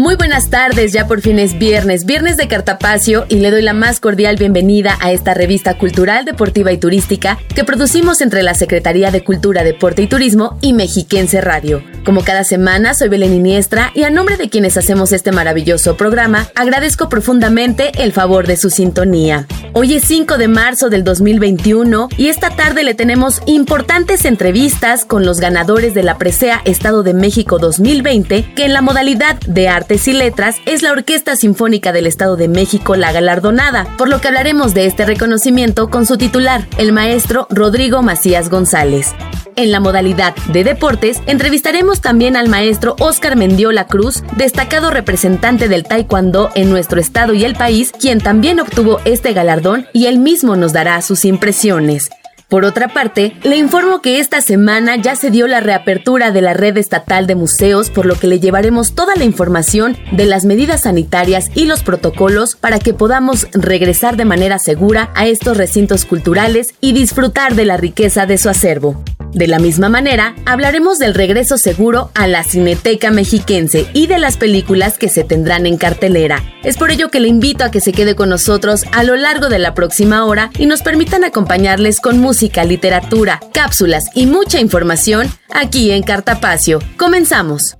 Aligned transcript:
Muy 0.00 0.16
buenas 0.16 0.48
tardes, 0.48 0.94
ya 0.94 1.06
por 1.06 1.20
fin 1.20 1.38
es 1.38 1.58
viernes, 1.58 2.06
viernes 2.06 2.38
de 2.38 2.48
Cartapacio 2.48 3.26
y 3.28 3.34
le 3.34 3.50
doy 3.50 3.60
la 3.60 3.74
más 3.74 4.00
cordial 4.00 4.36
bienvenida 4.36 4.96
a 5.02 5.12
esta 5.12 5.34
revista 5.34 5.76
cultural, 5.76 6.24
deportiva 6.24 6.72
y 6.72 6.78
turística 6.78 7.36
que 7.54 7.64
producimos 7.64 8.22
entre 8.22 8.42
la 8.42 8.54
Secretaría 8.54 9.10
de 9.10 9.22
Cultura, 9.22 9.62
Deporte 9.62 10.00
y 10.00 10.06
Turismo 10.06 10.56
y 10.62 10.72
Mexiquense 10.72 11.42
Radio. 11.42 11.82
Como 12.02 12.24
cada 12.24 12.44
semana, 12.44 12.94
soy 12.94 13.10
Belén 13.10 13.34
Iniestra 13.34 13.92
y 13.94 14.04
a 14.04 14.10
nombre 14.10 14.38
de 14.38 14.48
quienes 14.48 14.78
hacemos 14.78 15.12
este 15.12 15.32
maravilloso 15.32 15.98
programa, 15.98 16.48
agradezco 16.54 17.10
profundamente 17.10 17.92
el 18.02 18.14
favor 18.14 18.46
de 18.46 18.56
su 18.56 18.70
sintonía. 18.70 19.46
Hoy 19.74 19.92
es 19.92 20.04
5 20.04 20.38
de 20.38 20.48
marzo 20.48 20.88
del 20.88 21.04
2021 21.04 22.08
y 22.16 22.28
esta 22.28 22.48
tarde 22.48 22.84
le 22.84 22.94
tenemos 22.94 23.42
importantes 23.44 24.24
entrevistas 24.24 25.04
con 25.04 25.26
los 25.26 25.40
ganadores 25.40 25.92
de 25.92 26.02
la 26.02 26.16
Presea 26.16 26.62
Estado 26.64 27.02
de 27.02 27.12
México 27.12 27.58
2020 27.58 28.54
que 28.54 28.64
en 28.64 28.72
la 28.72 28.80
modalidad 28.80 29.38
de 29.40 29.68
arte 29.68 29.89
y 29.90 30.12
Letras 30.12 30.54
es 30.66 30.82
la 30.82 30.92
Orquesta 30.92 31.34
Sinfónica 31.34 31.90
del 31.90 32.06
Estado 32.06 32.36
de 32.36 32.46
México 32.46 32.94
la 32.94 33.10
galardonada, 33.10 33.88
por 33.98 34.08
lo 34.08 34.20
que 34.20 34.28
hablaremos 34.28 34.72
de 34.72 34.86
este 34.86 35.04
reconocimiento 35.04 35.90
con 35.90 36.06
su 36.06 36.16
titular, 36.16 36.64
el 36.78 36.92
maestro 36.92 37.48
Rodrigo 37.50 38.00
Macías 38.00 38.50
González. 38.50 39.12
En 39.56 39.72
la 39.72 39.80
modalidad 39.80 40.36
de 40.52 40.62
deportes, 40.62 41.20
entrevistaremos 41.26 42.00
también 42.00 42.36
al 42.36 42.48
maestro 42.48 42.94
Oscar 43.00 43.34
Mendiola 43.34 43.88
Cruz, 43.88 44.22
destacado 44.36 44.92
representante 44.92 45.66
del 45.66 45.82
Taekwondo 45.82 46.50
en 46.54 46.70
nuestro 46.70 47.00
estado 47.00 47.34
y 47.34 47.44
el 47.44 47.56
país, 47.56 47.90
quien 47.90 48.20
también 48.20 48.60
obtuvo 48.60 49.00
este 49.04 49.32
galardón 49.32 49.88
y 49.92 50.06
él 50.06 50.18
mismo 50.18 50.54
nos 50.54 50.72
dará 50.72 51.02
sus 51.02 51.24
impresiones. 51.24 52.10
Por 52.50 52.64
otra 52.64 52.88
parte, 52.88 53.36
le 53.44 53.56
informo 53.56 54.02
que 54.02 54.18
esta 54.18 54.40
semana 54.40 54.96
ya 54.96 55.14
se 55.14 55.30
dio 55.30 55.46
la 55.46 55.60
reapertura 55.60 56.32
de 56.32 56.42
la 56.42 56.52
red 56.52 56.76
estatal 56.78 57.28
de 57.28 57.36
museos, 57.36 57.90
por 57.90 58.06
lo 58.06 58.16
que 58.16 58.26
le 58.26 58.40
llevaremos 58.40 58.96
toda 58.96 59.14
la 59.14 59.22
información 59.22 59.96
de 60.10 60.26
las 60.26 60.44
medidas 60.44 60.80
sanitarias 60.80 61.52
y 61.54 61.66
los 61.66 61.84
protocolos 61.84 62.56
para 62.56 62.80
que 62.80 62.92
podamos 62.92 63.46
regresar 63.52 64.16
de 64.16 64.24
manera 64.24 64.58
segura 64.58 65.12
a 65.14 65.28
estos 65.28 65.58
recintos 65.58 66.04
culturales 66.04 66.74
y 66.80 66.92
disfrutar 66.92 67.54
de 67.54 67.66
la 67.66 67.76
riqueza 67.76 68.26
de 68.26 68.36
su 68.36 68.48
acervo. 68.48 69.00
De 69.32 69.46
la 69.46 69.58
misma 69.58 69.88
manera, 69.88 70.34
hablaremos 70.44 70.98
del 70.98 71.14
regreso 71.14 71.56
seguro 71.56 72.10
a 72.14 72.26
la 72.26 72.42
Cineteca 72.42 73.10
Mexiquense 73.10 73.86
y 73.92 74.06
de 74.06 74.18
las 74.18 74.36
películas 74.36 74.98
que 74.98 75.08
se 75.08 75.24
tendrán 75.24 75.66
en 75.66 75.76
cartelera. 75.76 76.42
Es 76.64 76.76
por 76.76 76.90
ello 76.90 77.10
que 77.10 77.20
le 77.20 77.28
invito 77.28 77.64
a 77.64 77.70
que 77.70 77.80
se 77.80 77.92
quede 77.92 78.14
con 78.16 78.28
nosotros 78.28 78.84
a 78.92 79.02
lo 79.04 79.16
largo 79.16 79.48
de 79.48 79.58
la 79.58 79.74
próxima 79.74 80.24
hora 80.24 80.50
y 80.58 80.66
nos 80.66 80.82
permitan 80.82 81.24
acompañarles 81.24 82.00
con 82.00 82.18
música, 82.18 82.64
literatura, 82.64 83.40
cápsulas 83.52 84.06
y 84.14 84.26
mucha 84.26 84.60
información 84.60 85.28
aquí 85.48 85.92
en 85.92 86.02
Cartapacio. 86.02 86.80
Comenzamos. 86.96 87.79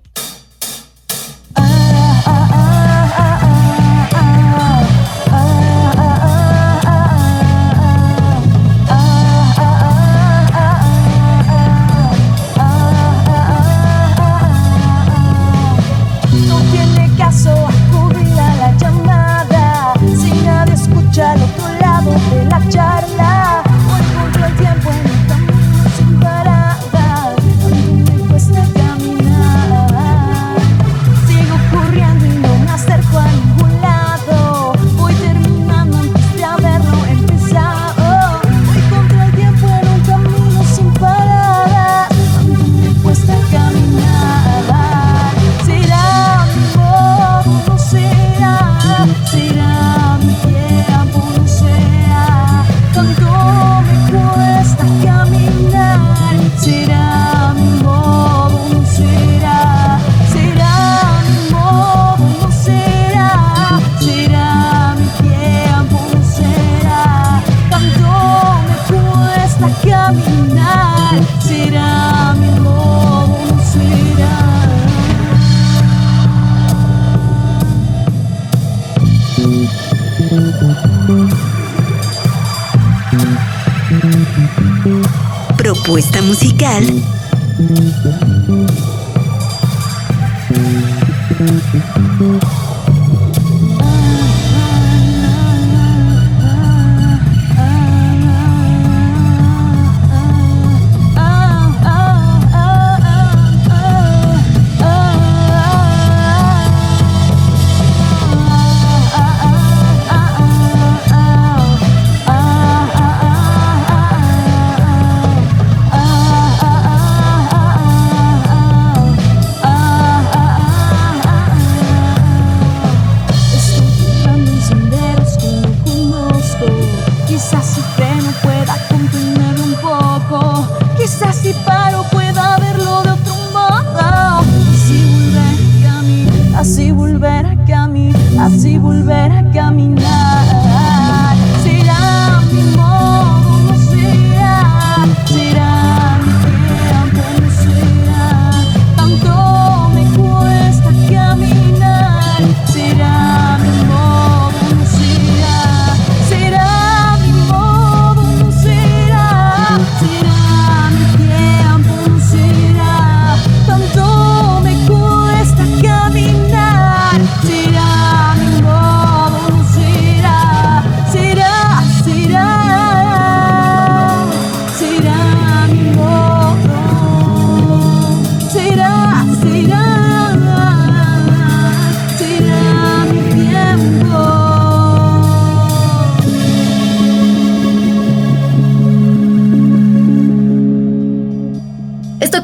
propuesta 85.91 86.23
musical. 86.23 86.87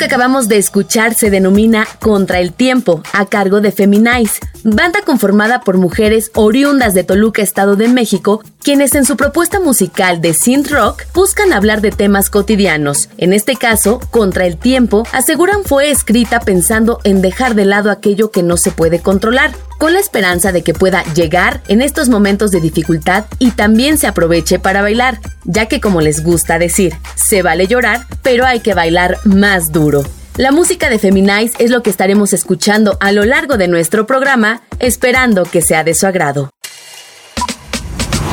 Acabamos 0.06 0.46
de 0.46 0.56
escuchar 0.56 1.14
se 1.14 1.30
denomina 1.30 1.84
Contra 1.98 2.38
el 2.38 2.52
Tiempo, 2.52 3.02
a 3.12 3.26
cargo 3.26 3.60
de 3.60 3.72
Feminize, 3.72 4.38
banda 4.74 5.00
conformada 5.02 5.60
por 5.60 5.78
mujeres 5.78 6.32
oriundas 6.34 6.92
de 6.92 7.04
Toluca, 7.04 7.40
Estado 7.40 7.76
de 7.76 7.86
México, 7.86 8.42
quienes 8.60 8.96
en 8.96 9.04
su 9.04 9.16
propuesta 9.16 9.60
musical 9.60 10.20
de 10.20 10.34
synth 10.34 10.72
rock 10.72 11.04
buscan 11.14 11.52
hablar 11.52 11.80
de 11.80 11.92
temas 11.92 12.30
cotidianos. 12.30 13.08
En 13.16 13.32
este 13.32 13.54
caso, 13.54 14.00
Contra 14.10 14.44
el 14.44 14.56
Tiempo, 14.56 15.06
aseguran 15.12 15.62
fue 15.64 15.90
escrita 15.90 16.40
pensando 16.40 16.98
en 17.04 17.22
dejar 17.22 17.54
de 17.54 17.64
lado 17.64 17.92
aquello 17.92 18.32
que 18.32 18.42
no 18.42 18.56
se 18.56 18.72
puede 18.72 18.98
controlar, 18.98 19.52
con 19.78 19.92
la 19.92 20.00
esperanza 20.00 20.50
de 20.50 20.62
que 20.62 20.74
pueda 20.74 21.04
llegar 21.14 21.62
en 21.68 21.80
estos 21.80 22.08
momentos 22.08 22.50
de 22.50 22.60
dificultad 22.60 23.26
y 23.38 23.52
también 23.52 23.98
se 23.98 24.08
aproveche 24.08 24.58
para 24.58 24.82
bailar, 24.82 25.20
ya 25.44 25.66
que 25.66 25.80
como 25.80 26.00
les 26.00 26.24
gusta 26.24 26.58
decir, 26.58 26.96
se 27.14 27.42
vale 27.42 27.68
llorar, 27.68 28.04
pero 28.22 28.44
hay 28.44 28.60
que 28.60 28.74
bailar 28.74 29.18
más 29.24 29.70
duro. 29.70 30.02
La 30.36 30.52
música 30.52 30.90
de 30.90 30.98
Feminize 30.98 31.54
es 31.58 31.70
lo 31.70 31.82
que 31.82 31.88
estaremos 31.88 32.34
escuchando 32.34 32.98
a 33.00 33.10
lo 33.10 33.24
largo 33.24 33.56
de 33.56 33.68
nuestro 33.68 34.06
programa, 34.06 34.60
esperando 34.80 35.44
que 35.44 35.62
sea 35.62 35.82
de 35.82 35.94
su 35.94 36.06
agrado. 36.06 36.50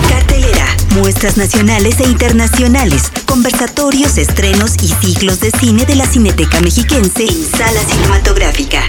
Cartelera, 0.10 0.66
muestras 0.96 1.38
nacionales 1.38 2.02
e 2.02 2.04
internacionales, 2.04 3.04
conversatorios, 3.26 4.18
estrenos 4.18 4.76
y 4.84 4.90
ciclos 4.90 5.40
de 5.40 5.52
cine 5.52 5.86
de 5.86 5.96
la 5.96 6.06
Cineteca 6.06 6.60
Mexiquense 6.60 7.24
en 7.24 7.46
sala 7.46 7.80
cinematográfica. 7.80 8.82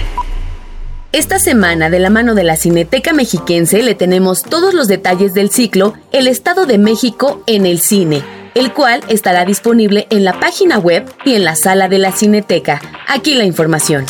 Esta 1.13 1.39
semana, 1.39 1.89
de 1.89 1.99
la 1.99 2.09
mano 2.09 2.35
de 2.35 2.43
la 2.43 2.57
Cineteca 2.57 3.13
Mexiquense, 3.13 3.81
le 3.81 3.95
tenemos 3.95 4.43
todos 4.43 4.73
los 4.73 4.89
detalles 4.89 5.33
del 5.33 5.51
ciclo 5.51 5.93
El 6.11 6.27
Estado 6.27 6.65
de 6.65 6.77
México 6.77 7.41
en 7.47 7.65
el 7.65 7.79
cine, 7.79 8.23
el 8.55 8.73
cual 8.73 9.01
estará 9.09 9.45
disponible 9.45 10.07
en 10.09 10.23
la 10.23 10.39
página 10.39 10.79
web 10.79 11.05
y 11.25 11.35
en 11.35 11.43
la 11.43 11.55
sala 11.55 11.87
de 11.87 11.99
la 11.99 12.11
Cineteca. 12.11 12.81
Aquí 13.07 13.35
la 13.35 13.43
información. 13.43 14.05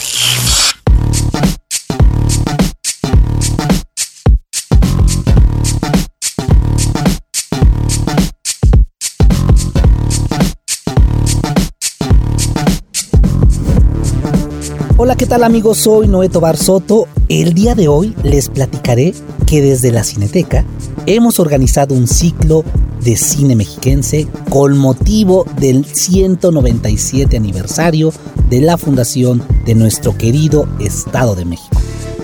Hola, 15.05 15.15
¿qué 15.15 15.27
tal 15.27 15.43
amigos? 15.43 15.77
Soy 15.77 16.07
Noé 16.07 16.29
Tobar 16.29 16.57
Soto. 16.57 17.07
El 17.29 17.53
día 17.53 17.75
de 17.75 17.87
hoy 17.87 18.15
les 18.23 18.49
platicaré 18.49 19.13
que 19.45 19.61
desde 19.61 19.91
la 19.91 20.03
Cineteca 20.03 20.65
hemos 21.05 21.39
organizado 21.39 21.93
un 21.93 22.07
ciclo 22.07 22.63
de 23.01 23.15
cine 23.15 23.55
mexiquense 23.55 24.27
con 24.49 24.75
motivo 24.75 25.45
del 25.59 25.85
197 25.85 27.37
aniversario 27.37 28.11
de 28.49 28.61
la 28.61 28.79
fundación 28.79 29.43
de 29.63 29.75
nuestro 29.75 30.17
querido 30.17 30.67
Estado 30.79 31.35
de 31.35 31.45
México, 31.45 31.79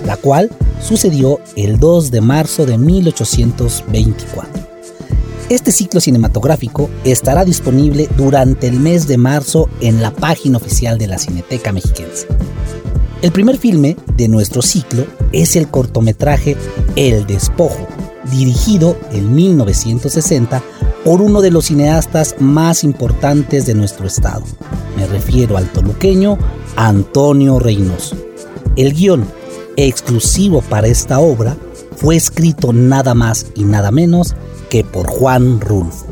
la 0.07 0.18
cual 0.18 0.50
sucedió 0.81 1.38
el 1.56 1.78
2 1.78 2.10
de 2.10 2.22
marzo 2.22 2.66
de 2.66 2.80
1824. 2.80 4.60
Este 5.50 5.72
ciclo 5.72 6.01
cinematográfico 6.01 6.89
estará 7.04 7.45
disponible 7.45 8.10
durante 8.18 8.66
el 8.66 8.80
mes 8.80 9.07
de 9.07 9.18
marzo 9.18 9.69
en 9.81 10.01
la 10.01 10.10
página 10.10 10.57
oficial 10.57 10.98
de 10.98 11.06
la 11.06 11.19
Cineteca 11.19 11.72
Mexiquense. 11.72 12.25
El 13.21 13.31
primer 13.31 13.57
filme 13.57 13.97
de 14.18 14.27
nuestro 14.27 14.63
ciclo 14.63 15.06
es 15.31 15.56
el 15.56 15.68
cortometraje 15.68 16.57
El 16.95 17.27
Despojo, 17.27 17.88
dirigido 18.31 18.97
en 19.12 19.35
1960 19.35 20.63
por 21.06 21.21
uno 21.21 21.41
de 21.41 21.51
los 21.51 21.65
cineastas 21.65 22.35
más 22.39 22.83
importantes 22.83 23.68
de 23.68 23.75
nuestro 23.75 24.07
estado. 24.07 24.44
Me 24.97 25.06
refiero 25.06 25.56
al 25.57 25.71
toluqueño 25.71 26.39
Antonio 26.75 27.59
Reynoso. 27.59 28.15
El 28.75 28.94
guion 28.94 29.23
exclusivo 29.75 30.62
para 30.62 30.88
esta 30.88 31.19
obra 31.19 31.56
fue 31.97 32.15
escrito 32.15 32.73
nada 32.73 33.13
más 33.13 33.45
y 33.53 33.65
nada 33.65 33.91
menos 33.91 34.35
que 34.69 34.83
por 34.83 35.07
Juan 35.07 35.62
Rulfo. 35.62 36.11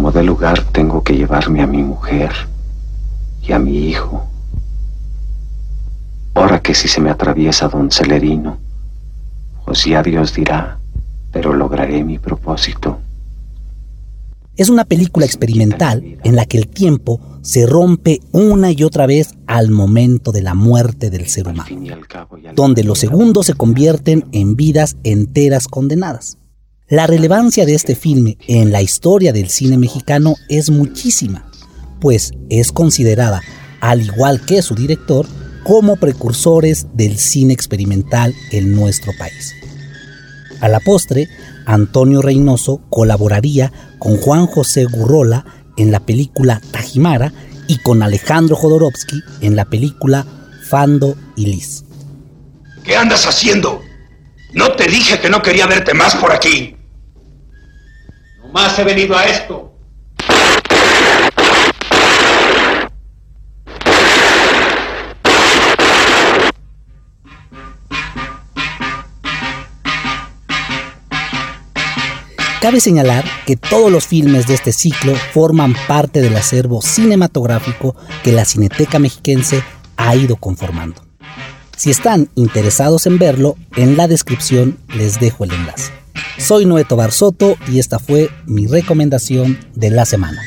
Como 0.00 0.12
de 0.12 0.22
lugar 0.22 0.64
tengo 0.72 1.04
que 1.04 1.14
llevarme 1.14 1.60
a 1.60 1.66
mi 1.66 1.82
mujer 1.82 2.30
y 3.46 3.52
a 3.52 3.58
mi 3.58 3.86
hijo. 3.86 4.26
Ahora 6.32 6.62
que 6.62 6.72
si 6.72 6.88
se 6.88 7.02
me 7.02 7.10
atraviesa 7.10 7.68
don 7.68 7.90
Celerino, 7.90 8.56
pues 9.66 9.84
ya 9.84 10.02
Dios 10.02 10.32
dirá, 10.32 10.78
pero 11.30 11.52
lograré 11.52 12.02
mi 12.02 12.18
propósito. 12.18 12.98
Es 14.56 14.70
una 14.70 14.86
película 14.86 15.26
experimental 15.26 16.16
en 16.24 16.34
la 16.34 16.46
que 16.46 16.56
el 16.56 16.68
tiempo 16.68 17.20
se 17.42 17.66
rompe 17.66 18.20
una 18.32 18.72
y 18.72 18.84
otra 18.84 19.04
vez 19.04 19.34
al 19.46 19.68
momento 19.70 20.32
de 20.32 20.40
la 20.40 20.54
muerte 20.54 21.10
del 21.10 21.26
ser 21.26 21.46
humano, 21.46 21.76
donde 22.54 22.84
los 22.84 22.98
segundos 22.98 23.44
se 23.44 23.52
convierten 23.52 24.24
en 24.32 24.56
vidas 24.56 24.96
enteras 25.04 25.68
condenadas. 25.68 26.39
La 26.90 27.06
relevancia 27.06 27.66
de 27.66 27.76
este 27.76 27.94
filme 27.94 28.36
en 28.48 28.72
la 28.72 28.82
historia 28.82 29.32
del 29.32 29.48
cine 29.48 29.78
mexicano 29.78 30.34
es 30.48 30.70
muchísima, 30.70 31.48
pues 32.00 32.32
es 32.48 32.72
considerada, 32.72 33.42
al 33.80 34.02
igual 34.02 34.44
que 34.44 34.60
su 34.60 34.74
director, 34.74 35.24
como 35.62 35.94
precursores 35.94 36.88
del 36.94 37.16
cine 37.16 37.54
experimental 37.54 38.34
en 38.50 38.74
nuestro 38.74 39.12
país. 39.16 39.54
A 40.60 40.66
la 40.66 40.80
postre, 40.80 41.28
Antonio 41.64 42.22
Reynoso 42.22 42.80
colaboraría 42.90 43.72
con 44.00 44.16
Juan 44.16 44.48
José 44.48 44.86
Gurrola 44.86 45.44
en 45.76 45.92
la 45.92 46.00
película 46.00 46.60
Tajimara 46.72 47.32
y 47.68 47.78
con 47.78 48.02
Alejandro 48.02 48.56
Jodorowsky 48.56 49.22
en 49.42 49.54
la 49.54 49.64
película 49.66 50.26
Fando 50.68 51.16
y 51.36 51.46
Liz. 51.46 51.84
¿Qué 52.82 52.96
andas 52.96 53.26
haciendo? 53.26 53.80
No 54.54 54.72
te 54.72 54.88
dije 54.88 55.20
que 55.20 55.30
no 55.30 55.40
quería 55.40 55.68
verte 55.68 55.94
más 55.94 56.16
por 56.16 56.32
aquí. 56.32 56.74
Nomás 58.52 58.76
he 58.80 58.82
venido 58.82 59.16
a 59.16 59.26
esto. 59.26 59.72
Cabe 72.60 72.80
señalar 72.80 73.24
que 73.46 73.54
todos 73.54 73.92
los 73.92 74.08
filmes 74.08 74.48
de 74.48 74.54
este 74.54 74.72
ciclo 74.72 75.14
forman 75.32 75.76
parte 75.86 76.20
del 76.20 76.36
acervo 76.36 76.82
cinematográfico 76.82 77.94
que 78.24 78.32
la 78.32 78.44
Cineteca 78.44 78.98
Mexiquense 78.98 79.62
ha 79.96 80.16
ido 80.16 80.34
conformando. 80.34 81.02
Si 81.76 81.90
están 81.90 82.30
interesados 82.34 83.06
en 83.06 83.18
verlo, 83.18 83.54
en 83.76 83.96
la 83.96 84.08
descripción 84.08 84.76
les 84.88 85.20
dejo 85.20 85.44
el 85.44 85.52
enlace. 85.52 85.99
Soy 86.40 86.64
Noeto 86.64 86.96
Barsoto 86.96 87.56
y 87.68 87.78
esta 87.78 87.98
fue 87.98 88.30
mi 88.46 88.66
recomendación 88.66 89.58
de 89.74 89.90
la 89.90 90.06
semana. 90.06 90.40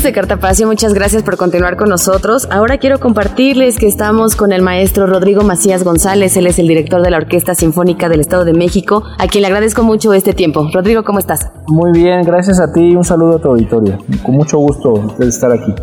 Amigos 0.00 0.04
de 0.04 0.12
Cartapacio, 0.12 0.66
muchas 0.66 0.94
gracias 0.94 1.22
por 1.22 1.36
continuar 1.36 1.76
con 1.76 1.88
nosotros. 1.90 2.48
Ahora 2.50 2.78
quiero 2.78 3.00
compartirles 3.00 3.76
que 3.76 3.86
estamos 3.86 4.34
con 4.34 4.52
el 4.52 4.62
maestro 4.62 5.06
Rodrigo 5.06 5.42
Macías 5.42 5.84
González. 5.84 6.36
Él 6.36 6.46
es 6.46 6.58
el 6.58 6.68
director 6.68 7.02
de 7.02 7.10
la 7.10 7.18
Orquesta 7.18 7.54
Sinfónica 7.54 8.08
del 8.08 8.20
Estado 8.20 8.44
de 8.44 8.54
México, 8.54 9.02
a 9.18 9.26
quien 9.26 9.42
le 9.42 9.48
agradezco 9.48 9.82
mucho 9.82 10.14
este 10.14 10.32
tiempo. 10.32 10.68
Rodrigo, 10.72 11.04
¿cómo 11.04 11.18
estás? 11.18 11.50
Muy 11.66 11.92
bien, 11.92 12.22
gracias 12.22 12.60
a 12.60 12.72
ti 12.72 12.80
y 12.80 12.96
un 12.96 13.04
saludo 13.04 13.36
a 13.36 13.40
tu 13.40 13.48
auditorio. 13.48 13.98
Con 14.22 14.36
mucho 14.36 14.58
gusto 14.58 15.14
de 15.18 15.28
estar 15.28 15.52
aquí. 15.52 15.74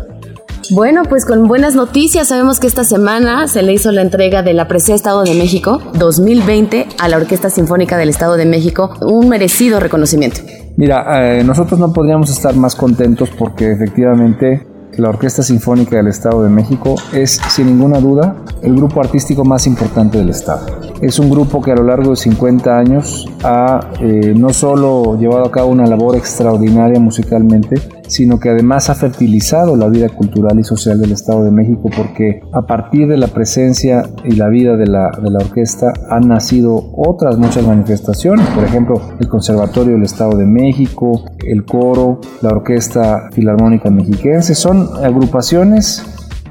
Bueno, 0.70 1.02
pues 1.08 1.24
con 1.24 1.46
buenas 1.46 1.74
noticias, 1.76 2.28
sabemos 2.28 2.58
que 2.58 2.66
esta 2.66 2.84
semana 2.84 3.46
se 3.46 3.62
le 3.62 3.72
hizo 3.72 3.92
la 3.92 4.02
entrega 4.02 4.42
de 4.42 4.52
la 4.52 4.66
Presea 4.66 4.96
Estado 4.96 5.22
de 5.22 5.34
México 5.34 5.80
2020 5.94 6.88
a 6.98 7.08
la 7.08 7.18
Orquesta 7.18 7.50
Sinfónica 7.50 7.96
del 7.96 8.08
Estado 8.08 8.36
de 8.36 8.46
México, 8.46 8.90
un 9.00 9.28
merecido 9.28 9.80
reconocimiento. 9.80 10.40
Mira, 10.78 11.38
eh, 11.40 11.42
nosotros 11.42 11.80
no 11.80 11.92
podríamos 11.92 12.30
estar 12.30 12.54
más 12.54 12.76
contentos 12.76 13.30
porque 13.36 13.72
efectivamente 13.72 14.64
la 14.96 15.08
Orquesta 15.08 15.42
Sinfónica 15.42 15.96
del 15.96 16.06
Estado 16.06 16.44
de 16.44 16.50
México 16.50 16.94
es, 17.12 17.40
sin 17.50 17.66
ninguna 17.66 17.98
duda, 17.98 18.36
el 18.62 18.76
grupo 18.76 19.00
artístico 19.00 19.44
más 19.44 19.66
importante 19.66 20.18
del 20.18 20.28
Estado. 20.28 20.87
Es 21.00 21.20
un 21.20 21.30
grupo 21.30 21.62
que 21.62 21.70
a 21.70 21.76
lo 21.76 21.84
largo 21.84 22.10
de 22.10 22.16
50 22.16 22.76
años 22.76 23.28
ha 23.44 23.92
eh, 24.00 24.34
no 24.36 24.50
solo 24.50 25.16
llevado 25.16 25.46
a 25.46 25.50
cabo 25.52 25.70
una 25.70 25.86
labor 25.86 26.16
extraordinaria 26.16 26.98
musicalmente, 26.98 27.76
sino 28.08 28.40
que 28.40 28.48
además 28.48 28.90
ha 28.90 28.96
fertilizado 28.96 29.76
la 29.76 29.86
vida 29.88 30.08
cultural 30.08 30.58
y 30.58 30.64
social 30.64 31.00
del 31.00 31.12
Estado 31.12 31.44
de 31.44 31.52
México 31.52 31.88
porque 31.96 32.40
a 32.52 32.62
partir 32.62 33.06
de 33.06 33.16
la 33.16 33.28
presencia 33.28 34.02
y 34.24 34.32
la 34.32 34.48
vida 34.48 34.76
de 34.76 34.86
la, 34.86 35.10
de 35.22 35.30
la 35.30 35.38
orquesta 35.38 35.92
han 36.10 36.26
nacido 36.26 36.90
otras 36.96 37.38
muchas 37.38 37.64
manifestaciones, 37.64 38.46
por 38.48 38.64
ejemplo 38.64 39.00
el 39.20 39.28
Conservatorio 39.28 39.92
del 39.92 40.02
Estado 40.02 40.36
de 40.36 40.46
México, 40.46 41.22
el 41.46 41.64
coro, 41.64 42.20
la 42.42 42.50
Orquesta 42.50 43.28
Filarmónica 43.30 43.88
Mexiquense, 43.88 44.56
son 44.56 44.88
agrupaciones 45.04 46.04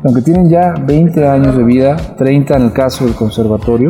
aunque 0.03 0.21
tienen 0.21 0.49
ya 0.49 0.73
20 0.73 1.27
años 1.27 1.57
de 1.57 1.63
vida, 1.63 1.97
30 2.17 2.55
en 2.55 2.61
el 2.63 2.71
caso 2.71 3.05
del 3.05 3.15
conservatorio, 3.15 3.89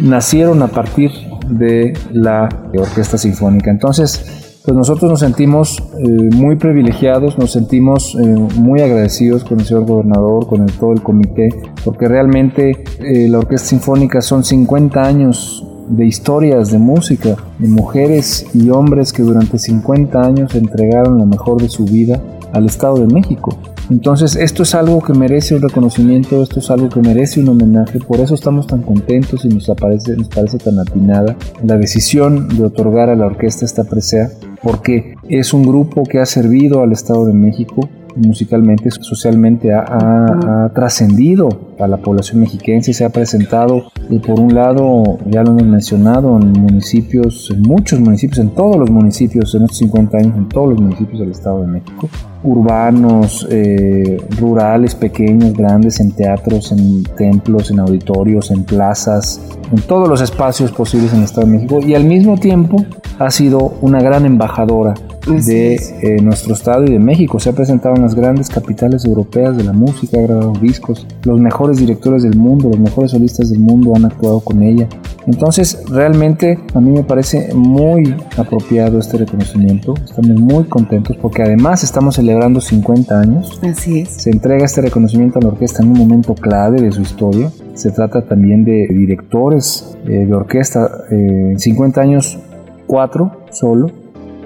nacieron 0.00 0.62
a 0.62 0.68
partir 0.68 1.10
de 1.48 1.94
la 2.12 2.48
orquesta 2.76 3.18
sinfónica. 3.18 3.70
Entonces, 3.70 4.60
pues 4.68 4.76
nosotros 4.76 5.10
nos 5.10 5.20
sentimos 5.20 5.82
eh, 5.98 6.06
muy 6.34 6.56
privilegiados, 6.56 7.38
nos 7.38 7.52
sentimos 7.52 8.14
eh, 8.14 8.26
muy 8.56 8.82
agradecidos 8.82 9.42
con 9.42 9.60
el 9.60 9.66
señor 9.66 9.86
gobernador, 9.86 10.46
con 10.46 10.60
el, 10.60 10.72
todo 10.72 10.92
el 10.92 11.02
comité, 11.02 11.48
porque 11.86 12.06
realmente 12.06 12.84
eh, 12.98 13.28
la 13.28 13.38
Orquesta 13.38 13.68
Sinfónica 13.68 14.20
son 14.20 14.44
50 14.44 15.02
años 15.02 15.66
de 15.88 16.04
historias 16.04 16.70
de 16.70 16.76
música, 16.76 17.36
de 17.58 17.66
mujeres 17.66 18.46
y 18.52 18.68
hombres 18.68 19.14
que 19.14 19.22
durante 19.22 19.58
50 19.58 20.20
años 20.20 20.54
entregaron 20.54 21.16
lo 21.16 21.24
mejor 21.24 21.62
de 21.62 21.70
su 21.70 21.86
vida 21.86 22.20
al 22.52 22.66
Estado 22.66 22.98
de 22.98 23.06
México. 23.06 23.56
Entonces 23.90 24.36
esto 24.36 24.62
es 24.62 24.74
algo 24.74 25.00
que 25.00 25.14
merece 25.14 25.54
un 25.54 25.62
reconocimiento, 25.62 26.42
esto 26.42 26.60
es 26.60 26.70
algo 26.70 26.88
que 26.88 27.00
merece 27.00 27.40
un 27.40 27.48
homenaje, 27.48 27.98
por 28.00 28.20
eso 28.20 28.34
estamos 28.34 28.66
tan 28.66 28.82
contentos 28.82 29.44
y 29.44 29.48
nos, 29.48 29.66
parece 29.78 30.58
tan 30.58 30.78
atinada. 30.78 31.36
La 31.64 31.76
decisión 31.76 32.48
de 32.48 32.64
otorgar 32.64 33.08
a 33.08 33.16
la 33.16 33.26
orquesta 33.26 33.64
esta 33.64 33.84
presea 33.84 34.30
porque 34.62 35.14
es 35.28 35.54
un 35.54 35.62
grupo 35.62 36.02
que 36.02 36.18
ha 36.18 36.26
servido 36.26 36.82
al 36.82 36.92
Estado 36.92 37.24
de 37.26 37.32
México 37.32 37.88
musicalmente, 38.18 38.90
socialmente, 38.90 39.72
ha, 39.72 40.70
trascendido 40.74 41.48
a 41.78 41.86
la 41.86 41.98
población 41.98 42.40
mexiquense, 42.40 42.92
se 42.92 43.04
ha 43.04 43.10
presentado, 43.10 43.90
y 44.10 44.18
por 44.18 44.40
un 44.40 44.54
lado, 44.54 45.18
ya 45.26 45.42
lo 45.42 45.50
hemos 45.50 45.64
mencionado, 45.64 46.38
en 46.38 46.52
municipios, 46.52 47.50
en 47.50 47.62
muchos 47.62 48.00
municipios, 48.00 48.38
en 48.38 48.50
todos 48.50 48.76
los 48.76 48.90
municipios, 48.90 49.54
en 49.54 49.62
estos 49.62 49.78
50 49.78 50.18
años, 50.18 50.36
en 50.36 50.48
todos 50.48 50.70
los 50.70 50.80
municipios 50.80 51.20
del 51.20 51.30
Estado 51.30 51.62
de 51.62 51.68
México, 51.68 52.08
urbanos, 52.42 53.46
eh, 53.50 54.18
rurales, 54.38 54.94
pequeños, 54.94 55.54
grandes, 55.54 56.00
en 56.00 56.12
teatros, 56.12 56.72
en 56.72 57.02
templos, 57.16 57.70
en 57.70 57.80
auditorios, 57.80 58.50
en 58.50 58.64
plazas, 58.64 59.40
en 59.72 59.80
todos 59.82 60.08
los 60.08 60.20
espacios 60.20 60.72
posibles 60.72 61.12
en 61.12 61.18
el 61.18 61.24
Estado 61.24 61.46
de 61.46 61.52
México 61.52 61.80
y 61.84 61.94
al 61.94 62.04
mismo 62.04 62.36
tiempo 62.38 62.84
ha 63.18 63.30
sido 63.30 63.74
una 63.80 64.00
gran 64.00 64.24
embajadora 64.24 64.94
de 65.26 65.74
eh, 65.74 66.22
nuestro 66.22 66.54
estado 66.54 66.84
y 66.84 66.92
de 66.92 66.98
México. 66.98 67.38
Se 67.38 67.50
ha 67.50 67.52
presentado 67.52 67.94
en 67.96 68.02
las 68.02 68.14
grandes 68.14 68.48
capitales 68.48 69.04
europeas 69.04 69.56
de 69.56 69.64
la 69.64 69.72
música, 69.72 70.18
ha 70.18 70.22
grabado 70.22 70.52
discos. 70.52 71.06
Los 71.24 71.38
mejores 71.40 71.78
directores 71.78 72.22
del 72.22 72.36
mundo, 72.36 72.68
los 72.68 72.78
mejores 72.78 73.10
solistas 73.10 73.50
del 73.50 73.60
mundo 73.60 73.94
han 73.94 74.06
actuado 74.06 74.40
con 74.40 74.62
ella. 74.62 74.88
Entonces, 75.26 75.82
realmente 75.90 76.58
a 76.72 76.80
mí 76.80 76.90
me 76.90 77.02
parece 77.02 77.52
muy 77.54 78.14
apropiado 78.36 78.98
este 78.98 79.18
reconocimiento. 79.18 79.94
Estamos 80.02 80.40
muy 80.40 80.64
contentos 80.64 81.16
porque 81.20 81.42
además 81.42 81.84
estamos 81.84 82.18
celebrando 82.28 82.60
50 82.60 83.20
años. 83.20 83.58
Así 83.62 84.00
es. 84.00 84.10
Se 84.10 84.30
entrega 84.30 84.64
este 84.64 84.82
reconocimiento 84.82 85.38
a 85.38 85.42
la 85.42 85.48
orquesta 85.48 85.82
en 85.82 85.92
un 85.92 85.98
momento 85.98 86.34
clave 86.34 86.82
de 86.82 86.92
su 86.92 87.00
historia. 87.00 87.50
Se 87.72 87.90
trata 87.90 88.20
también 88.22 88.64
de 88.64 88.86
directores 88.90 89.96
eh, 90.04 90.26
de 90.26 90.34
orquesta. 90.34 90.90
Eh, 91.10 91.52
en 91.52 91.58
50 91.58 92.00
años, 92.00 92.38
cuatro 92.86 93.32
solo 93.50 93.90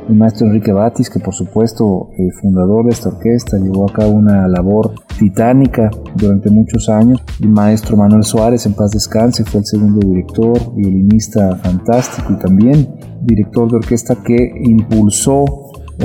el 0.09 0.17
maestro 0.17 0.47
Enrique 0.47 0.73
Batis, 0.73 1.09
que 1.09 1.21
por 1.21 1.35
supuesto 1.35 2.11
eh, 2.19 2.31
fundador 2.41 2.85
de 2.85 2.91
esta 2.91 3.09
orquesta, 3.09 3.57
llevó 3.57 3.89
a 3.89 3.93
cabo 3.93 4.11
una 4.11 4.49
labor 4.49 4.95
titánica 5.19 5.91
durante 6.17 6.51
muchos 6.51 6.89
años. 6.89 7.23
El 7.41 7.51
maestro 7.51 7.97
Manuel 7.97 8.25
Suárez, 8.25 8.67
en 8.67 8.75
paz 8.75 8.91
descanse, 8.91 9.45
fue 9.45 9.61
el 9.61 9.67
segundo 9.67 10.07
director, 10.07 10.75
violinista 10.75 11.57
fantástico 11.57 12.33
y 12.33 12.37
también 12.37 12.89
director 13.23 13.71
de 13.71 13.77
orquesta 13.77 14.17
que 14.17 14.53
impulsó 14.65 15.45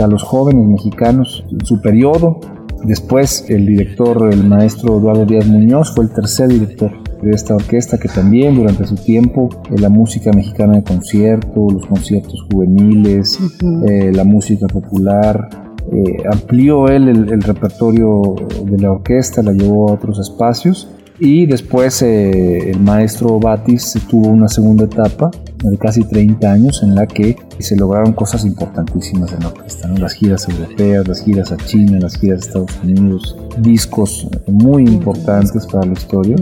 a 0.01 0.08
los 0.08 0.24
jóvenes 0.24 0.66
mexicanos 0.68 1.46
su 1.63 1.82
periodo. 1.82 2.39
Después 2.84 3.46
el 3.50 3.66
director, 3.66 4.32
el 4.32 4.44
maestro 4.44 4.98
Eduardo 4.98 5.25
Díaz 5.25 5.48
Muñoz, 5.48 5.94
fue 5.94 6.06
el 6.06 6.12
tercer 6.12 6.50
director 6.50 6.92
de 7.22 7.32
esta 7.32 7.56
orquesta 7.56 7.98
que 7.98 8.08
también 8.08 8.56
durante 8.56 8.86
su 8.86 8.96
tiempo 8.96 9.50
eh, 9.72 9.80
la 9.80 9.89
música 9.89 10.32
mexicana 10.32 10.75
de 10.75 10.84
concierto, 10.84 11.68
los 11.72 11.86
conciertos 11.86 12.46
juveniles, 12.51 13.39
eh, 13.88 14.12
la 14.13 14.24
música 14.24 14.68
popular, 14.68 15.50
eh, 15.92 16.24
amplió 16.32 16.88
él 16.88 17.08
el, 17.08 17.42
repertorio 17.42 18.36
de 18.66 18.77
la 18.77 18.92
orquesta, 18.92 19.42
la 19.42 19.54
llevó 19.54 19.89
a 19.89 19.94
otros 19.94 20.20
espacios 20.20 20.89
y 21.19 21.45
después 21.45 22.01
el 22.01 22.79
maestro 22.79 23.39
Batis 23.39 23.97
tuvo 24.09 24.29
una 24.29 24.47
segunda 24.47 24.86
etapa 24.86 25.31
de 25.63 25.77
casi 25.77 26.03
30 26.03 26.51
años 26.51 26.83
en 26.83 26.95
la 26.95 27.07
que 27.07 27.36
se 27.59 27.75
lograron 27.75 28.13
cosas 28.13 28.45
importantísimas 28.45 29.33
en 29.33 29.39
la 29.39 29.47
orquesta, 29.47 29.88
las 29.89 30.13
giras 30.13 30.47
europeas, 30.47 31.07
las 31.07 31.24
giras 31.24 31.51
a 31.51 31.57
China, 31.57 32.00
las 32.00 32.19
giras 32.19 32.43
a 32.43 32.47
Estados 32.47 32.79
Unidos, 32.83 33.36
discos 33.59 34.27
muy 34.47 34.83
importantes 34.83 35.65
para 35.65 35.86
la 35.86 35.93
historia. 35.93 36.36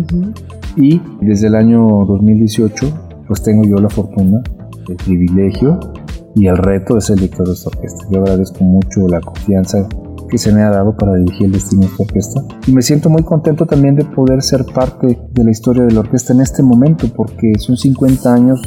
Y 0.75 1.01
desde 1.21 1.47
el 1.47 1.55
año 1.55 2.05
2018 2.05 3.05
pues 3.27 3.41
tengo 3.41 3.63
yo 3.65 3.77
la 3.77 3.89
fortuna, 3.89 4.41
el 4.87 4.95
privilegio 4.97 5.79
y 6.35 6.47
el 6.47 6.57
reto 6.57 6.95
de 6.95 7.01
ser 7.01 7.15
director 7.15 7.47
de 7.47 7.53
esta 7.53 7.69
orquesta. 7.69 8.05
Yo 8.11 8.19
agradezco 8.19 8.63
mucho 8.63 9.07
la 9.07 9.21
confianza 9.21 9.87
que 10.29 10.37
se 10.37 10.51
me 10.51 10.61
ha 10.61 10.69
dado 10.69 10.95
para 10.95 11.15
dirigir 11.15 11.45
el 11.45 11.51
destino 11.53 11.81
de 11.81 11.87
esta 11.87 12.03
orquesta. 12.03 12.41
Y 12.67 12.71
me 12.71 12.81
siento 12.81 13.09
muy 13.09 13.23
contento 13.23 13.65
también 13.65 13.95
de 13.95 14.05
poder 14.05 14.41
ser 14.41 14.65
parte 14.65 15.19
de 15.31 15.43
la 15.43 15.51
historia 15.51 15.83
de 15.83 15.93
la 15.93 16.01
orquesta 16.01 16.33
en 16.33 16.41
este 16.41 16.63
momento 16.63 17.07
porque 17.15 17.53
son 17.59 17.77
50 17.77 18.33
años 18.33 18.61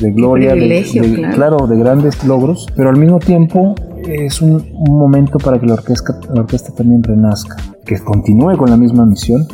de 0.00 0.10
gloria, 0.10 0.54
de, 0.54 1.30
claro. 1.34 1.66
de 1.66 1.76
grandes 1.76 2.24
logros, 2.24 2.66
pero 2.74 2.90
al 2.90 2.98
mismo 2.98 3.18
tiempo 3.18 3.74
es 4.08 4.40
un, 4.42 4.64
momento 4.88 5.38
para 5.38 5.60
que 5.60 5.66
la 5.66 5.74
orquesta, 5.74 6.18
la 6.32 6.40
orquesta 6.40 6.72
también 6.72 7.02
renazca, 7.02 7.56
que 7.84 7.98
continúe 7.98 8.56
con 8.56 8.70
la 8.70 8.76
misma 8.76 9.06
misión, 9.06 9.46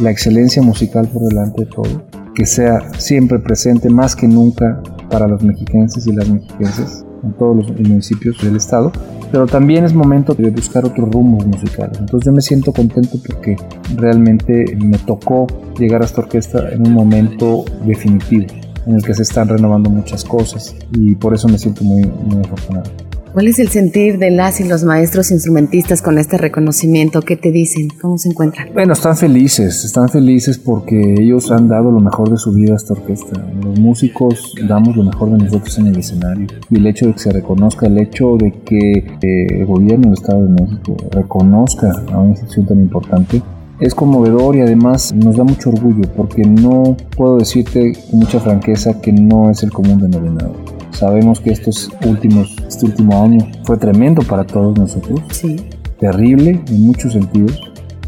la 0.00 0.10
excelencia 0.10 0.62
musical 0.62 1.08
por 1.08 1.22
delante 1.22 1.64
de 1.64 1.70
todo, 1.70 2.02
que 2.34 2.46
sea 2.46 2.92
siempre 2.98 3.38
presente 3.38 3.90
más 3.90 4.16
que 4.16 4.28
nunca 4.28 4.82
para 5.10 5.28
los 5.28 5.42
mexiquenses 5.42 6.06
y 6.06 6.12
las 6.12 6.28
mexiquenses 6.28 7.04
en 7.22 7.32
todos 7.34 7.56
los 7.56 7.80
municipios 7.80 8.40
del 8.42 8.56
estado, 8.56 8.92
pero 9.32 9.46
también 9.46 9.84
es 9.84 9.94
momento 9.94 10.34
de 10.34 10.50
buscar 10.50 10.84
otros 10.84 11.10
rumbos 11.10 11.46
musicales. 11.46 11.98
Entonces 11.98 12.26
yo 12.26 12.32
me 12.32 12.42
siento 12.42 12.70
contento 12.70 13.18
porque 13.26 13.56
realmente 13.96 14.76
me 14.76 14.98
tocó 14.98 15.46
llegar 15.78 16.02
a 16.02 16.04
esta 16.04 16.20
orquesta 16.20 16.70
en 16.70 16.86
un 16.86 16.92
momento 16.92 17.64
definitivo 17.86 18.46
en 18.86 18.96
el 18.96 19.02
que 19.02 19.14
se 19.14 19.22
están 19.22 19.48
renovando 19.48 19.88
muchas 19.88 20.22
cosas 20.22 20.76
y 20.92 21.14
por 21.14 21.32
eso 21.32 21.48
me 21.48 21.58
siento 21.58 21.82
muy, 21.82 22.02
muy 22.02 22.44
afortunado. 22.44 22.90
¿Cuál 23.32 23.48
es 23.48 23.58
el 23.58 23.68
sentir 23.68 24.18
de 24.18 24.30
las 24.30 24.60
y 24.60 24.68
los 24.68 24.84
maestros 24.84 25.30
instrumentistas 25.30 26.02
con 26.02 26.18
este 26.18 26.36
reconocimiento? 26.36 27.22
¿Qué 27.22 27.38
te 27.38 27.50
dicen? 27.50 27.88
¿Cómo 27.98 28.18
se 28.18 28.28
encuentran? 28.28 28.68
Bueno, 28.74 28.92
están 28.92 29.16
felices, 29.16 29.86
están 29.86 30.10
felices 30.10 30.58
porque 30.58 31.14
ellos 31.18 31.50
han 31.50 31.66
dado 31.66 31.90
lo 31.90 31.98
mejor 31.98 32.30
de 32.30 32.36
su 32.36 32.52
vida 32.52 32.74
a 32.74 32.76
esta 32.76 32.92
orquesta. 32.92 33.42
Los 33.64 33.80
músicos 33.80 34.54
damos 34.68 34.94
lo 34.96 35.04
mejor 35.04 35.30
de 35.30 35.44
nosotros 35.44 35.78
en 35.78 35.86
el 35.86 35.98
escenario. 35.98 36.46
Y 36.68 36.76
el 36.76 36.86
hecho 36.86 37.06
de 37.06 37.14
que 37.14 37.20
se 37.20 37.32
reconozca, 37.32 37.86
el 37.86 37.96
hecho 37.96 38.36
de 38.36 38.52
que 38.66 38.98
eh, 38.98 39.60
el 39.60 39.64
gobierno 39.64 40.10
del 40.10 40.12
Estado 40.12 40.42
de 40.42 40.50
México 40.50 40.94
reconozca 41.10 41.90
a 42.12 42.18
una 42.18 42.32
institución 42.32 42.66
tan 42.66 42.80
importante, 42.80 43.40
es 43.80 43.94
conmovedor 43.94 44.56
y 44.56 44.60
además 44.60 45.10
nos 45.14 45.38
da 45.38 45.44
mucho 45.44 45.70
orgullo 45.70 46.02
porque 46.14 46.44
no 46.44 46.98
puedo 47.16 47.38
decirte 47.38 47.94
con 48.10 48.20
mucha 48.20 48.40
franqueza 48.40 49.00
que 49.00 49.10
no 49.10 49.50
es 49.50 49.62
el 49.62 49.72
común 49.72 49.98
denominador. 50.02 50.81
Sabemos 50.92 51.40
que 51.40 51.50
estos 51.50 51.90
últimos, 52.06 52.54
este 52.66 52.86
último 52.86 53.22
año 53.22 53.46
fue 53.64 53.76
tremendo 53.76 54.22
para 54.22 54.44
todos 54.44 54.78
nosotros. 54.78 55.20
Sí. 55.30 55.56
Terrible 55.98 56.60
en 56.68 56.86
muchos 56.86 57.12
sentidos. 57.12 57.60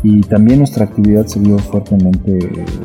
Y 0.03 0.21
también 0.21 0.59
nuestra 0.59 0.85
actividad 0.85 1.27
se 1.27 1.41
vio 1.41 1.59
fuertemente 1.59 2.39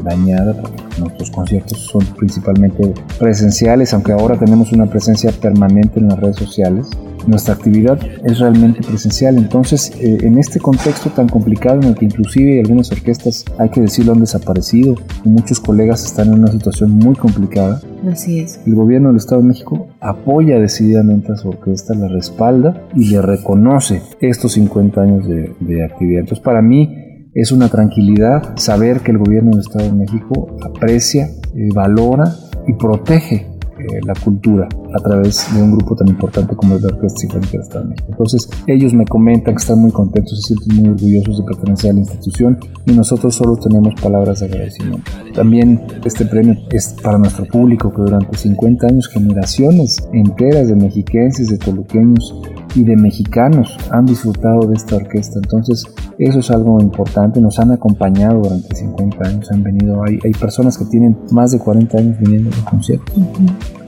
dañada. 0.03 0.55
Nuestros 0.97 1.29
conciertos 1.31 1.77
son 1.91 2.05
principalmente 2.17 2.93
presenciales, 3.19 3.93
aunque 3.93 4.13
ahora 4.13 4.39
tenemos 4.39 4.71
una 4.71 4.85
presencia 4.85 5.31
permanente 5.33 5.99
en 5.99 6.07
las 6.07 6.19
redes 6.19 6.37
sociales 6.37 6.89
nuestra 7.27 7.53
actividad 7.53 7.99
es 8.23 8.39
realmente 8.39 8.81
presencial. 8.81 9.37
Entonces, 9.37 9.91
eh, 9.99 10.17
en 10.21 10.37
este 10.37 10.59
contexto 10.59 11.09
tan 11.09 11.27
complicado 11.27 11.81
en 11.81 11.89
el 11.89 11.95
que 11.95 12.05
inclusive 12.05 12.59
algunas 12.59 12.91
orquestas, 12.91 13.45
hay 13.57 13.69
que 13.69 13.81
decirlo, 13.81 14.13
han 14.13 14.21
desaparecido 14.21 14.95
y 15.23 15.29
muchos 15.29 15.59
colegas 15.59 16.03
están 16.03 16.29
en 16.29 16.39
una 16.39 16.51
situación 16.51 16.91
muy 16.91 17.15
complicada. 17.15 17.81
Así 18.07 18.39
es. 18.39 18.61
El 18.65 18.75
gobierno 18.75 19.09
del 19.09 19.17
Estado 19.17 19.41
de 19.41 19.47
México 19.47 19.87
apoya 19.99 20.59
decididamente 20.59 21.31
a 21.31 21.35
su 21.35 21.49
orquesta, 21.49 21.93
la 21.95 22.07
respalda 22.07 22.87
y 22.95 23.09
le 23.09 23.21
reconoce 23.21 24.01
estos 24.21 24.53
50 24.53 25.01
años 25.01 25.27
de, 25.27 25.53
de 25.59 25.83
actividad. 25.83 26.21
Entonces, 26.21 26.43
para 26.43 26.61
mí, 26.61 27.09
es 27.33 27.51
una 27.51 27.69
tranquilidad 27.69 28.57
saber 28.57 29.01
que 29.01 29.11
el 29.11 29.17
gobierno 29.17 29.51
del 29.51 29.59
Estado 29.59 29.85
de 29.85 29.93
México 29.93 30.57
aprecia, 30.61 31.29
eh, 31.55 31.69
valora 31.73 32.33
y 32.67 32.73
protege 32.73 33.48
eh, 33.79 33.99
la 34.05 34.13
cultura 34.13 34.67
a 34.93 34.99
través 34.99 35.53
de 35.53 35.61
un 35.61 35.71
grupo 35.71 35.95
tan 35.95 36.07
importante 36.07 36.55
como 36.55 36.75
el 36.75 36.81
de 36.81 36.87
Orquesta 36.87 37.19
Sinfónica 37.19 37.51
de 37.53 37.63
Estado 37.63 37.89
Entonces, 38.09 38.49
ellos 38.67 38.93
me 38.93 39.05
comentan 39.05 39.55
que 39.55 39.61
están 39.61 39.79
muy 39.79 39.91
contentos, 39.91 40.41
se 40.41 40.53
sienten 40.53 40.77
muy 40.77 40.89
orgullosos 40.89 41.37
de 41.37 41.43
pertenecer 41.43 41.91
a 41.91 41.93
la 41.93 41.99
institución 41.99 42.57
y 42.85 42.91
nosotros 42.91 43.35
solo 43.35 43.55
tenemos 43.55 43.93
palabras 44.01 44.39
de 44.39 44.47
agradecimiento. 44.47 45.11
También 45.33 45.81
este 46.03 46.25
premio 46.25 46.55
es 46.71 46.95
para 47.01 47.17
nuestro 47.17 47.45
público 47.45 47.91
que 47.93 48.01
durante 48.01 48.37
50 48.37 48.87
años 48.87 49.07
generaciones 49.07 49.97
enteras 50.13 50.67
de 50.67 50.75
mexiquenses, 50.75 51.49
de 51.49 51.57
toluqueños 51.57 52.35
y 52.75 52.83
de 52.83 52.95
mexicanos 52.95 53.77
han 53.91 54.05
disfrutado 54.05 54.67
de 54.67 54.75
esta 54.75 54.95
orquesta. 54.95 55.39
Entonces, 55.41 55.85
eso 56.17 56.39
es 56.39 56.51
algo 56.51 56.79
importante. 56.81 57.41
Nos 57.41 57.59
han 57.59 57.71
acompañado 57.71 58.41
durante 58.41 58.75
50 58.75 59.27
años, 59.27 59.51
han 59.51 59.63
venido. 59.63 60.03
Hay, 60.03 60.19
hay 60.23 60.31
personas 60.31 60.77
que 60.77 60.85
tienen 60.85 61.17
más 61.31 61.51
de 61.51 61.59
40 61.59 61.97
años 61.97 62.19
viniendo 62.19 62.49
a 62.51 62.55
los 62.55 62.65
conciertos. 62.65 63.15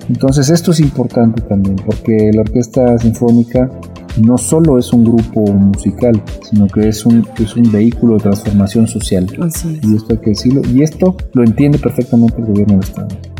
Entonces, 0.09 0.49
esto 0.49 0.71
es 0.71 0.79
importante 0.79 1.41
también, 1.41 1.75
porque 1.85 2.31
la 2.33 2.41
Orquesta 2.41 2.97
Sinfónica 2.97 3.69
no 4.25 4.37
solo 4.37 4.77
es 4.77 4.91
un 4.91 5.05
grupo 5.05 5.41
musical, 5.53 6.21
sino 6.49 6.67
que 6.67 6.89
es 6.89 7.05
un, 7.05 7.25
es 7.39 7.55
un 7.55 7.71
vehículo 7.71 8.15
de 8.15 8.23
transformación 8.23 8.87
social. 8.87 9.27
Y 9.81 9.95
esto 9.95 10.07
hay 10.13 10.17
que 10.17 10.29
decirlo. 10.31 10.61
Y 10.73 10.81
esto 10.81 11.15
lo 11.33 11.43
entiende 11.43 11.77
perfectamente 11.79 12.41
el 12.41 12.47
gobierno 12.47 12.73
del 12.73 12.83
Estado. 12.83 13.30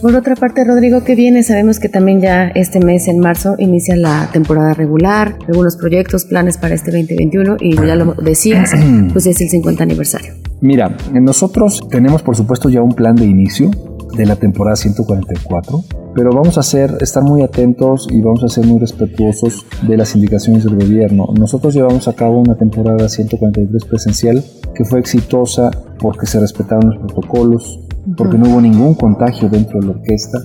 Por 0.00 0.14
otra 0.14 0.36
parte, 0.36 0.62
Rodrigo, 0.62 1.02
¿qué 1.02 1.16
viene? 1.16 1.42
Sabemos 1.42 1.80
que 1.80 1.88
también 1.88 2.20
ya 2.20 2.48
este 2.48 2.78
mes, 2.78 3.08
en 3.08 3.18
marzo, 3.18 3.56
inicia 3.58 3.96
la 3.96 4.30
temporada 4.32 4.72
regular, 4.72 5.36
algunos 5.48 5.76
proyectos, 5.76 6.24
planes 6.24 6.56
para 6.56 6.74
este 6.76 6.92
2021 6.92 7.56
y 7.58 7.74
ya 7.74 7.96
lo 7.96 8.14
decías, 8.14 8.70
pues 9.12 9.26
es 9.26 9.40
el 9.40 9.48
50 9.48 9.82
aniversario. 9.82 10.34
Mira, 10.60 10.96
nosotros 11.12 11.80
tenemos 11.90 12.22
por 12.22 12.36
supuesto 12.36 12.68
ya 12.68 12.80
un 12.80 12.92
plan 12.92 13.16
de 13.16 13.24
inicio 13.24 13.72
de 14.16 14.24
la 14.24 14.36
temporada 14.36 14.76
144, 14.76 15.84
pero 16.14 16.30
vamos 16.30 16.56
a 16.58 16.60
hacer, 16.60 16.96
estar 17.00 17.24
muy 17.24 17.42
atentos 17.42 18.06
y 18.10 18.20
vamos 18.20 18.44
a 18.44 18.48
ser 18.48 18.66
muy 18.66 18.78
respetuosos 18.78 19.66
de 19.82 19.96
las 19.96 20.14
indicaciones 20.14 20.62
del 20.62 20.76
gobierno. 20.76 21.26
Nosotros 21.36 21.74
llevamos 21.74 22.06
a 22.06 22.12
cabo 22.12 22.38
una 22.38 22.56
temporada 22.56 23.08
143 23.08 23.84
presencial 23.84 24.44
que 24.74 24.84
fue 24.84 25.00
exitosa 25.00 25.70
porque 25.98 26.26
se 26.26 26.38
respetaron 26.38 26.90
los 26.90 26.98
protocolos, 26.98 27.80
porque 28.16 28.38
no 28.38 28.48
hubo 28.48 28.60
ningún 28.60 28.94
contagio 28.94 29.48
dentro 29.48 29.80
de 29.80 29.86
la 29.86 29.92
orquesta, 29.92 30.38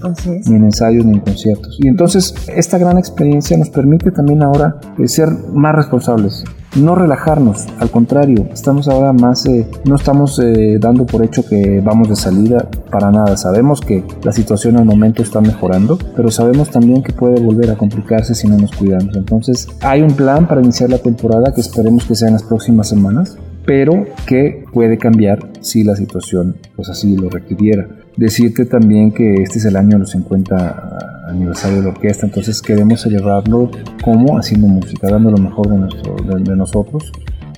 ni 0.46 0.56
en 0.56 0.66
ensayos 0.66 1.06
ni 1.06 1.14
en 1.14 1.20
conciertos. 1.20 1.78
Y 1.82 1.88
entonces 1.88 2.34
esta 2.48 2.78
gran 2.78 2.98
experiencia 2.98 3.58
nos 3.58 3.70
permite 3.70 4.12
también 4.12 4.44
ahora 4.44 4.80
eh, 4.98 5.08
ser 5.08 5.30
más 5.54 5.76
responsables, 5.76 6.44
no 6.76 6.96
relajarnos, 6.96 7.68
al 7.80 7.92
contrario, 7.92 8.48
estamos 8.52 8.88
ahora 8.88 9.14
más, 9.14 9.46
eh, 9.46 9.68
no 9.86 9.96
estamos 9.96 10.40
eh, 10.40 10.78
dando 10.80 11.06
por 11.06 11.24
hecho 11.24 11.46
que 11.48 11.82
vamos 11.82 12.10
de 12.10 12.16
salida 12.16 12.68
para 12.90 13.12
nada, 13.12 13.38
sabemos 13.38 13.80
que 13.80 14.04
la 14.24 14.32
situación 14.32 14.78
al 14.78 14.86
momento 14.86 15.22
está 15.22 15.40
mejorando, 15.40 15.98
pero 16.16 16.32
sabemos 16.32 16.70
también 16.70 17.04
que 17.04 17.14
puede 17.14 17.40
volver 17.40 17.70
a 17.70 17.76
complicarse 17.76 18.34
si 18.34 18.48
no 18.48 18.58
nos 18.58 18.72
cuidamos. 18.72 19.16
Entonces 19.16 19.68
hay 19.82 20.02
un 20.02 20.14
plan 20.14 20.48
para 20.48 20.62
iniciar 20.62 20.90
la 20.90 20.98
temporada 20.98 21.54
que 21.54 21.62
esperemos 21.62 22.06
que 22.06 22.16
sea 22.16 22.28
en 22.28 22.34
las 22.34 22.44
próximas 22.44 22.90
semanas 22.90 23.38
pero 23.66 24.06
que 24.26 24.66
puede 24.74 24.98
cambiar 24.98 25.40
si 25.62 25.84
la 25.84 25.96
situación 25.96 26.58
pues 26.76 26.90
así 26.90 27.16
lo 27.16 27.30
requiriera. 27.30 27.88
Decirte 28.18 28.66
también 28.66 29.12
que 29.12 29.36
este 29.36 29.60
es 29.60 29.66
el 29.66 29.76
año 29.76 29.92
de 29.92 30.00
los 30.00 30.12
50 30.12 31.30
aniversario 31.30 31.78
de 31.78 31.84
la 31.84 31.90
orquesta, 31.90 32.26
entonces 32.26 32.62
queremos 32.62 33.02
celebrarlo 33.02 33.72
como 34.04 34.38
haciendo 34.38 34.68
música, 34.68 35.08
dando 35.10 35.32
lo 35.32 35.38
mejor 35.38 35.70
de, 35.70 35.78
nuestro, 35.78 36.16
de, 36.16 36.56
nosotros. 36.56 37.12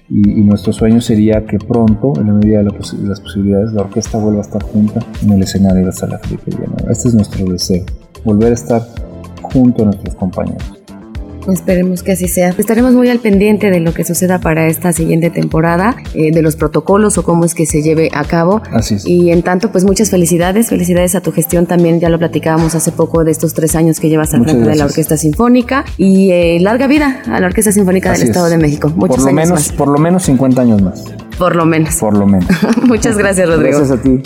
Y, 0.07 0.41
nuestro 0.41 0.71
sueño 0.71 1.01
sería 1.01 1.45
que 1.45 1.57
pronto, 1.57 2.13
en 2.19 2.27
la 2.27 2.33
medida 2.33 2.59
de, 2.59 2.65
las 2.65 3.19
posibilidades, 3.19 3.73
la 3.73 3.81
orquesta 3.81 4.19
vuelva 4.19 4.39
a 4.39 4.43
estar 4.43 4.61
junta 4.61 4.99
en 5.23 5.31
el 5.31 5.41
escenario 5.41 5.79
de 5.79 5.85
la 5.85 5.91
sala 5.91 6.19
Felipe 6.19 6.51
Este 6.89 7.07
es 7.07 7.15
nuestro 7.15 7.45
deseo, 7.51 7.83
volver 8.23 8.51
a 8.51 8.53
estar 8.53 8.81
junto 9.41 9.81
a 9.81 9.85
nuestros 9.85 10.15
compañeros. 10.15 10.84
Esperemos 11.51 12.03
que 12.03 12.13
así 12.13 12.27
sea. 12.27 12.53
Estaremos 12.57 12.93
muy 12.93 13.09
al 13.09 13.19
pendiente 13.19 13.69
de 13.69 13.79
lo 13.79 13.93
que 13.93 14.03
suceda 14.03 14.39
para 14.39 14.67
esta 14.67 14.93
siguiente 14.93 15.29
temporada, 15.29 15.95
eh, 16.13 16.31
de 16.31 16.41
los 16.41 16.55
protocolos 16.55 17.17
o 17.17 17.23
cómo 17.23 17.45
es 17.45 17.53
que 17.53 17.65
se 17.65 17.81
lleve 17.81 18.09
a 18.13 18.23
cabo. 18.23 18.61
Así 18.71 18.95
es. 18.95 19.05
Y 19.05 19.31
en 19.31 19.43
tanto, 19.43 19.71
pues 19.71 19.83
muchas 19.83 20.09
felicidades, 20.09 20.69
felicidades 20.69 21.15
a 21.15 21.21
tu 21.21 21.31
gestión 21.31 21.65
también, 21.65 21.99
ya 21.99 22.09
lo 22.09 22.17
platicábamos 22.17 22.75
hace 22.75 22.91
poco 22.91 23.23
de 23.23 23.31
estos 23.31 23.53
tres 23.53 23.75
años 23.75 23.99
que 23.99 24.09
llevas 24.09 24.33
al 24.33 24.43
frente 24.43 24.67
de 24.69 24.75
la 24.75 24.85
Orquesta 24.85 25.17
Sinfónica 25.17 25.85
y 25.97 26.31
eh, 26.31 26.57
larga 26.59 26.87
vida 26.87 27.21
a 27.27 27.39
la 27.39 27.47
Orquesta 27.47 27.71
Sinfónica 27.71 28.11
del 28.11 28.23
Estado 28.23 28.49
de 28.49 28.57
México. 28.57 28.89
Muchos 28.95 29.17
por 29.17 29.19
lo 29.19 29.27
años 29.27 29.35
menos, 29.35 29.51
más. 29.51 29.71
Por 29.71 29.87
lo 29.87 29.97
menos 29.97 30.23
50 30.23 30.61
años 30.61 30.81
más. 30.81 31.03
Por 31.37 31.55
lo 31.55 31.65
menos. 31.65 31.95
Por 31.95 32.17
lo 32.17 32.25
menos. 32.25 32.47
Muchas 32.83 33.17
gracias, 33.17 33.47
Rodrigo. 33.47 33.77
Gracias 33.77 33.99
a 33.99 34.01
ti. 34.01 34.21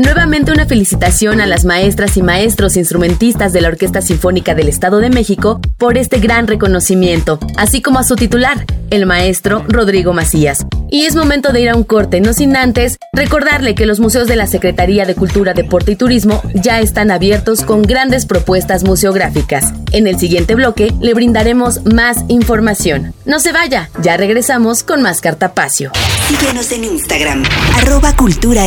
Nuevamente 0.00 0.50
una 0.50 0.64
felicitación 0.64 1.42
a 1.42 1.46
las 1.46 1.66
maestras 1.66 2.16
y 2.16 2.22
maestros 2.22 2.78
instrumentistas 2.78 3.52
de 3.52 3.60
la 3.60 3.68
Orquesta 3.68 4.00
Sinfónica 4.00 4.54
del 4.54 4.70
Estado 4.70 4.98
de 5.00 5.10
México 5.10 5.60
por 5.76 5.98
este 5.98 6.20
gran 6.20 6.46
reconocimiento, 6.46 7.38
así 7.58 7.82
como 7.82 7.98
a 7.98 8.02
su 8.02 8.16
titular, 8.16 8.64
el 8.88 9.04
maestro 9.04 9.62
Rodrigo 9.68 10.14
Macías. 10.14 10.64
Y 10.88 11.04
es 11.04 11.14
momento 11.14 11.52
de 11.52 11.60
ir 11.60 11.68
a 11.68 11.76
un 11.76 11.84
corte, 11.84 12.22
no 12.22 12.32
sin 12.32 12.56
antes 12.56 12.96
recordarle 13.12 13.74
que 13.74 13.84
los 13.84 14.00
museos 14.00 14.26
de 14.26 14.36
la 14.36 14.46
Secretaría 14.46 15.04
de 15.04 15.14
Cultura, 15.14 15.52
Deporte 15.52 15.92
y 15.92 15.96
Turismo 15.96 16.40
ya 16.54 16.80
están 16.80 17.10
abiertos 17.10 17.60
con 17.60 17.82
grandes 17.82 18.24
propuestas 18.24 18.84
museográficas. 18.84 19.74
En 19.92 20.06
el 20.06 20.18
siguiente 20.18 20.54
bloque 20.54 20.94
le 20.98 21.12
brindaremos 21.12 21.84
más 21.84 22.24
información. 22.28 23.12
No 23.26 23.38
se 23.38 23.52
vaya, 23.52 23.90
ya 24.00 24.16
regresamos 24.16 24.82
con 24.82 25.02
más 25.02 25.20
Cartapacio. 25.20 25.92
Síguenos 26.26 26.72
en 26.72 26.84
Instagram, 26.84 27.44
arroba 27.76 28.16
Cultura. 28.16 28.64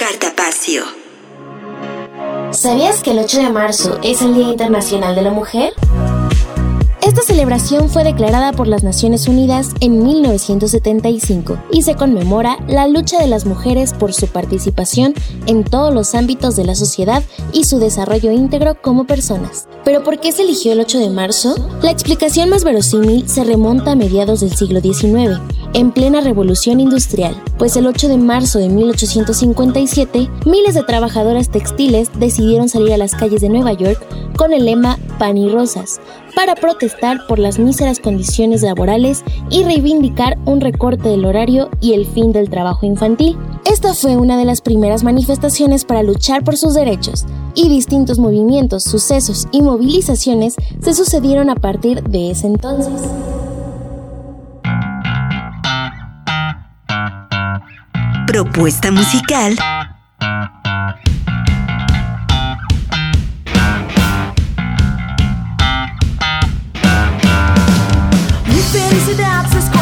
Cartapacio. 0.00 0.84
¿Sabías 2.52 3.02
que 3.02 3.10
el 3.10 3.18
8 3.18 3.42
de 3.42 3.50
marzo 3.50 4.00
es 4.02 4.22
el 4.22 4.32
Día 4.32 4.48
Internacional 4.48 5.14
de 5.14 5.20
la 5.20 5.30
Mujer? 5.30 5.74
Esta 7.02 7.20
celebración 7.20 7.90
fue 7.90 8.02
declarada 8.02 8.52
por 8.52 8.66
las 8.66 8.82
Naciones 8.82 9.28
Unidas 9.28 9.72
en 9.80 10.02
1975 10.02 11.58
y 11.70 11.82
se 11.82 11.96
conmemora 11.96 12.56
la 12.66 12.88
lucha 12.88 13.18
de 13.18 13.26
las 13.26 13.44
mujeres 13.44 13.92
por 13.92 14.14
su 14.14 14.26
participación 14.28 15.12
en 15.46 15.64
todos 15.64 15.92
los 15.92 16.14
ámbitos 16.14 16.56
de 16.56 16.64
la 16.64 16.76
sociedad 16.76 17.22
y 17.52 17.64
su 17.64 17.78
desarrollo 17.78 18.32
íntegro 18.32 18.80
como 18.80 19.04
personas. 19.04 19.68
¿Pero 19.84 20.02
por 20.02 20.18
qué 20.18 20.32
se 20.32 20.44
eligió 20.44 20.72
el 20.72 20.80
8 20.80 20.98
de 20.98 21.10
marzo? 21.10 21.56
La 21.82 21.90
explicación 21.90 22.48
más 22.48 22.64
verosímil 22.64 23.28
se 23.28 23.44
remonta 23.44 23.92
a 23.92 23.96
mediados 23.96 24.40
del 24.40 24.56
siglo 24.56 24.80
XIX, 24.80 25.40
en 25.72 25.92
plena 25.92 26.20
revolución 26.20 26.80
industrial, 26.80 27.40
pues 27.58 27.76
el 27.76 27.86
8 27.86 28.08
de 28.08 28.16
marzo 28.16 28.58
de 28.58 28.68
1857, 28.68 30.28
miles 30.46 30.74
de 30.74 30.82
trabajadoras 30.82 31.48
textiles 31.48 32.10
decidieron 32.18 32.68
salir 32.68 32.92
a 32.92 32.96
las 32.96 33.14
calles 33.14 33.40
de 33.40 33.48
Nueva 33.48 33.72
York 33.72 34.04
con 34.36 34.52
el 34.52 34.64
lema 34.64 34.98
Pan 35.18 35.38
y 35.38 35.48
Rosas, 35.48 36.00
para 36.34 36.54
protestar 36.54 37.26
por 37.28 37.38
las 37.38 37.58
míseras 37.58 38.00
condiciones 38.00 38.62
laborales 38.62 39.22
y 39.50 39.64
reivindicar 39.64 40.38
un 40.44 40.60
recorte 40.60 41.08
del 41.08 41.24
horario 41.24 41.70
y 41.80 41.92
el 41.92 42.06
fin 42.06 42.32
del 42.32 42.50
trabajo 42.50 42.86
infantil. 42.86 43.36
Esta 43.64 43.94
fue 43.94 44.16
una 44.16 44.38
de 44.38 44.44
las 44.44 44.62
primeras 44.62 45.04
manifestaciones 45.04 45.84
para 45.84 46.02
luchar 46.02 46.42
por 46.42 46.56
sus 46.56 46.74
derechos, 46.74 47.26
y 47.54 47.68
distintos 47.68 48.18
movimientos, 48.18 48.84
sucesos 48.84 49.48
y 49.52 49.62
movilizaciones 49.62 50.54
se 50.80 50.94
sucedieron 50.94 51.50
a 51.50 51.56
partir 51.56 52.02
de 52.04 52.30
ese 52.30 52.46
entonces. 52.46 53.02
propuesta 58.30 58.92
musical. 58.92 59.56
Mi 68.46 68.60
felicidad 68.70 69.50
se 69.50 69.58
esconde 69.58 69.79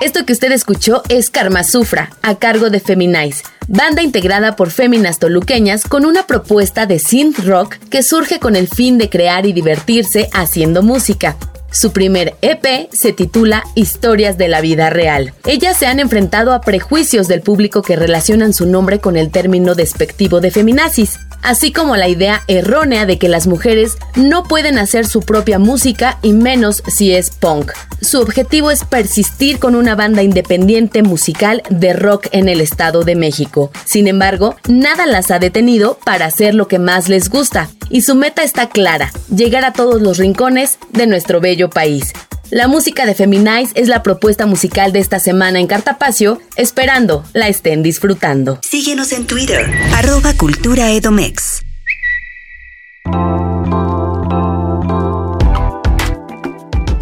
Esto 0.00 0.26
que 0.26 0.32
usted 0.32 0.50
escuchó 0.50 1.02
es 1.08 1.30
Karma 1.30 1.62
Sufra, 1.62 2.10
a 2.22 2.34
cargo 2.34 2.70
de 2.70 2.80
Feminize, 2.80 3.44
banda 3.68 4.02
integrada 4.02 4.56
por 4.56 4.70
féminas 4.70 5.20
toluqueñas 5.20 5.84
con 5.84 6.04
una 6.04 6.26
propuesta 6.26 6.86
de 6.86 6.98
synth 6.98 7.38
rock 7.46 7.76
que 7.88 8.02
surge 8.02 8.40
con 8.40 8.56
el 8.56 8.66
fin 8.66 8.98
de 8.98 9.08
crear 9.08 9.46
y 9.46 9.52
divertirse 9.52 10.28
haciendo 10.32 10.82
música. 10.82 11.36
Su 11.70 11.92
primer 11.92 12.34
EP 12.42 12.90
se 12.92 13.12
titula 13.12 13.64
Historias 13.74 14.36
de 14.36 14.48
la 14.48 14.60
vida 14.60 14.90
real. 14.90 15.32
Ellas 15.46 15.78
se 15.78 15.86
han 15.86 16.00
enfrentado 16.00 16.52
a 16.52 16.60
prejuicios 16.60 17.28
del 17.28 17.40
público 17.40 17.80
que 17.80 17.96
relacionan 17.96 18.52
su 18.52 18.66
nombre 18.66 18.98
con 18.98 19.16
el 19.16 19.30
término 19.30 19.74
despectivo 19.74 20.40
de 20.40 20.50
feminazis 20.50 21.18
así 21.42 21.72
como 21.72 21.96
la 21.96 22.08
idea 22.08 22.42
errónea 22.46 23.06
de 23.06 23.18
que 23.18 23.28
las 23.28 23.46
mujeres 23.46 23.98
no 24.16 24.44
pueden 24.44 24.78
hacer 24.78 25.06
su 25.06 25.20
propia 25.20 25.58
música 25.58 26.18
y 26.22 26.32
menos 26.32 26.82
si 26.86 27.14
es 27.14 27.30
punk. 27.30 27.72
Su 28.00 28.20
objetivo 28.20 28.70
es 28.70 28.84
persistir 28.84 29.58
con 29.58 29.74
una 29.74 29.94
banda 29.94 30.22
independiente 30.22 31.02
musical 31.02 31.62
de 31.70 31.92
rock 31.92 32.28
en 32.32 32.48
el 32.48 32.60
Estado 32.60 33.02
de 33.02 33.14
México. 33.14 33.70
Sin 33.84 34.08
embargo, 34.08 34.56
nada 34.68 35.06
las 35.06 35.30
ha 35.30 35.38
detenido 35.38 35.98
para 36.04 36.26
hacer 36.26 36.54
lo 36.54 36.68
que 36.68 36.78
más 36.78 37.08
les 37.08 37.28
gusta, 37.28 37.68
y 37.90 38.02
su 38.02 38.14
meta 38.14 38.42
está 38.42 38.68
clara, 38.68 39.12
llegar 39.34 39.64
a 39.64 39.72
todos 39.72 40.00
los 40.00 40.18
rincones 40.18 40.78
de 40.90 41.06
nuestro 41.06 41.40
bello 41.40 41.70
país. 41.70 42.12
La 42.52 42.68
música 42.68 43.06
de 43.06 43.14
Feminize 43.14 43.72
es 43.76 43.88
la 43.88 44.02
propuesta 44.02 44.44
musical 44.44 44.92
de 44.92 44.98
esta 44.98 45.18
semana 45.18 45.58
en 45.58 45.66
Cartapacio, 45.66 46.38
esperando 46.56 47.24
la 47.32 47.48
estén 47.48 47.82
disfrutando. 47.82 48.58
Síguenos 48.62 49.12
en 49.12 49.26
Twitter, 49.26 49.70
arroba 49.94 50.34
Cultura 50.34 50.90
Edomex. 50.90 51.62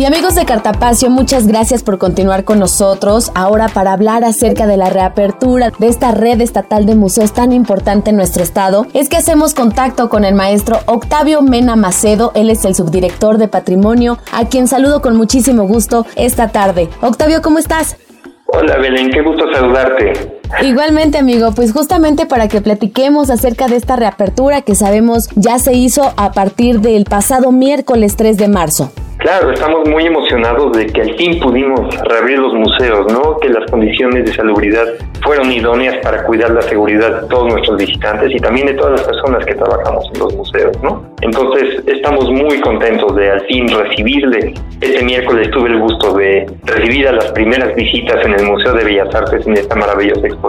Y 0.00 0.06
amigos 0.06 0.34
de 0.34 0.46
Cartapacio, 0.46 1.10
muchas 1.10 1.46
gracias 1.46 1.82
por 1.82 1.98
continuar 1.98 2.44
con 2.44 2.58
nosotros. 2.58 3.30
Ahora 3.34 3.68
para 3.68 3.92
hablar 3.92 4.24
acerca 4.24 4.66
de 4.66 4.78
la 4.78 4.88
reapertura 4.88 5.72
de 5.78 5.88
esta 5.88 6.10
red 6.10 6.40
estatal 6.40 6.86
de 6.86 6.94
museos 6.94 7.34
tan 7.34 7.52
importante 7.52 8.08
en 8.08 8.16
nuestro 8.16 8.42
estado, 8.42 8.86
es 8.94 9.10
que 9.10 9.18
hacemos 9.18 9.52
contacto 9.52 10.08
con 10.08 10.24
el 10.24 10.34
maestro 10.34 10.78
Octavio 10.86 11.42
Mena 11.42 11.76
Macedo. 11.76 12.32
Él 12.34 12.48
es 12.48 12.64
el 12.64 12.74
subdirector 12.74 13.36
de 13.36 13.48
patrimonio, 13.48 14.16
a 14.32 14.46
quien 14.46 14.68
saludo 14.68 15.02
con 15.02 15.18
muchísimo 15.18 15.64
gusto 15.64 16.06
esta 16.16 16.48
tarde. 16.48 16.88
Octavio, 17.02 17.42
¿cómo 17.42 17.58
estás? 17.58 17.98
Hola 18.46 18.78
Belén, 18.78 19.10
qué 19.10 19.20
gusto 19.20 19.52
saludarte. 19.52 20.39
Igualmente 20.62 21.18
amigo, 21.18 21.52
pues 21.54 21.72
justamente 21.72 22.26
para 22.26 22.48
que 22.48 22.60
platiquemos 22.60 23.30
acerca 23.30 23.66
de 23.68 23.76
esta 23.76 23.96
reapertura 23.96 24.62
que 24.62 24.74
sabemos 24.74 25.28
ya 25.36 25.58
se 25.58 25.72
hizo 25.74 26.12
a 26.16 26.32
partir 26.32 26.80
del 26.80 27.04
pasado 27.04 27.50
miércoles 27.50 28.16
3 28.16 28.36
de 28.36 28.48
marzo. 28.48 28.92
Claro, 29.20 29.50
estamos 29.52 29.86
muy 29.86 30.06
emocionados 30.06 30.72
de 30.72 30.86
que 30.86 31.02
al 31.02 31.14
fin 31.16 31.38
pudimos 31.40 31.94
reabrir 32.08 32.38
los 32.38 32.54
museos, 32.54 33.12
¿no? 33.12 33.38
Que 33.38 33.50
las 33.50 33.70
condiciones 33.70 34.24
de 34.24 34.32
salubridad 34.32 34.86
fueron 35.22 35.52
idóneas 35.52 35.98
para 35.98 36.24
cuidar 36.24 36.50
la 36.52 36.62
seguridad 36.62 37.20
de 37.20 37.28
todos 37.28 37.52
nuestros 37.52 37.76
visitantes 37.76 38.34
y 38.34 38.38
también 38.38 38.68
de 38.68 38.74
todas 38.74 38.92
las 38.92 39.02
personas 39.02 39.44
que 39.44 39.54
trabajamos 39.54 40.10
en 40.14 40.20
los 40.20 40.34
museos, 40.34 40.82
¿no? 40.82 41.04
Entonces, 41.20 41.82
estamos 41.86 42.30
muy 42.30 42.60
contentos 42.62 43.14
de 43.14 43.30
al 43.30 43.40
fin 43.42 43.68
recibirle. 43.68 44.54
Este 44.80 45.04
miércoles 45.04 45.50
tuve 45.50 45.68
el 45.68 45.80
gusto 45.80 46.14
de 46.14 46.46
recibir 46.64 47.06
a 47.06 47.12
las 47.12 47.26
primeras 47.32 47.74
visitas 47.74 48.24
en 48.24 48.32
el 48.32 48.46
Museo 48.46 48.72
de 48.72 48.84
Bellas 48.84 49.14
Artes 49.14 49.46
en 49.46 49.52
esta 49.52 49.74
maravillosa 49.74 50.26
exposición 50.26 50.39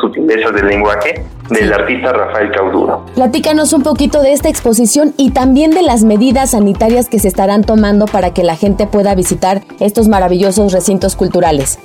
Sutilezas 0.00 0.52
del 0.54 0.66
Lenguaje 0.66 1.24
del 1.50 1.72
artista 1.72 2.12
Rafael 2.12 2.50
Cauduro. 2.52 3.04
Platícanos 3.14 3.72
un 3.72 3.82
poquito 3.82 4.22
de 4.22 4.32
esta 4.32 4.48
exposición 4.48 5.14
y 5.16 5.30
también 5.30 5.72
de 5.72 5.82
las 5.82 6.04
medidas 6.04 6.50
sanitarias 6.50 7.08
que 7.08 7.18
se 7.18 7.28
estarán 7.28 7.64
tomando 7.64 8.06
para 8.06 8.32
que 8.32 8.44
la 8.44 8.56
gente 8.56 8.86
pueda 8.86 9.14
visitar 9.14 9.62
estos 9.80 10.08
maravillosos 10.08 10.72
recintos 10.72 11.16
culturales. 11.16 11.78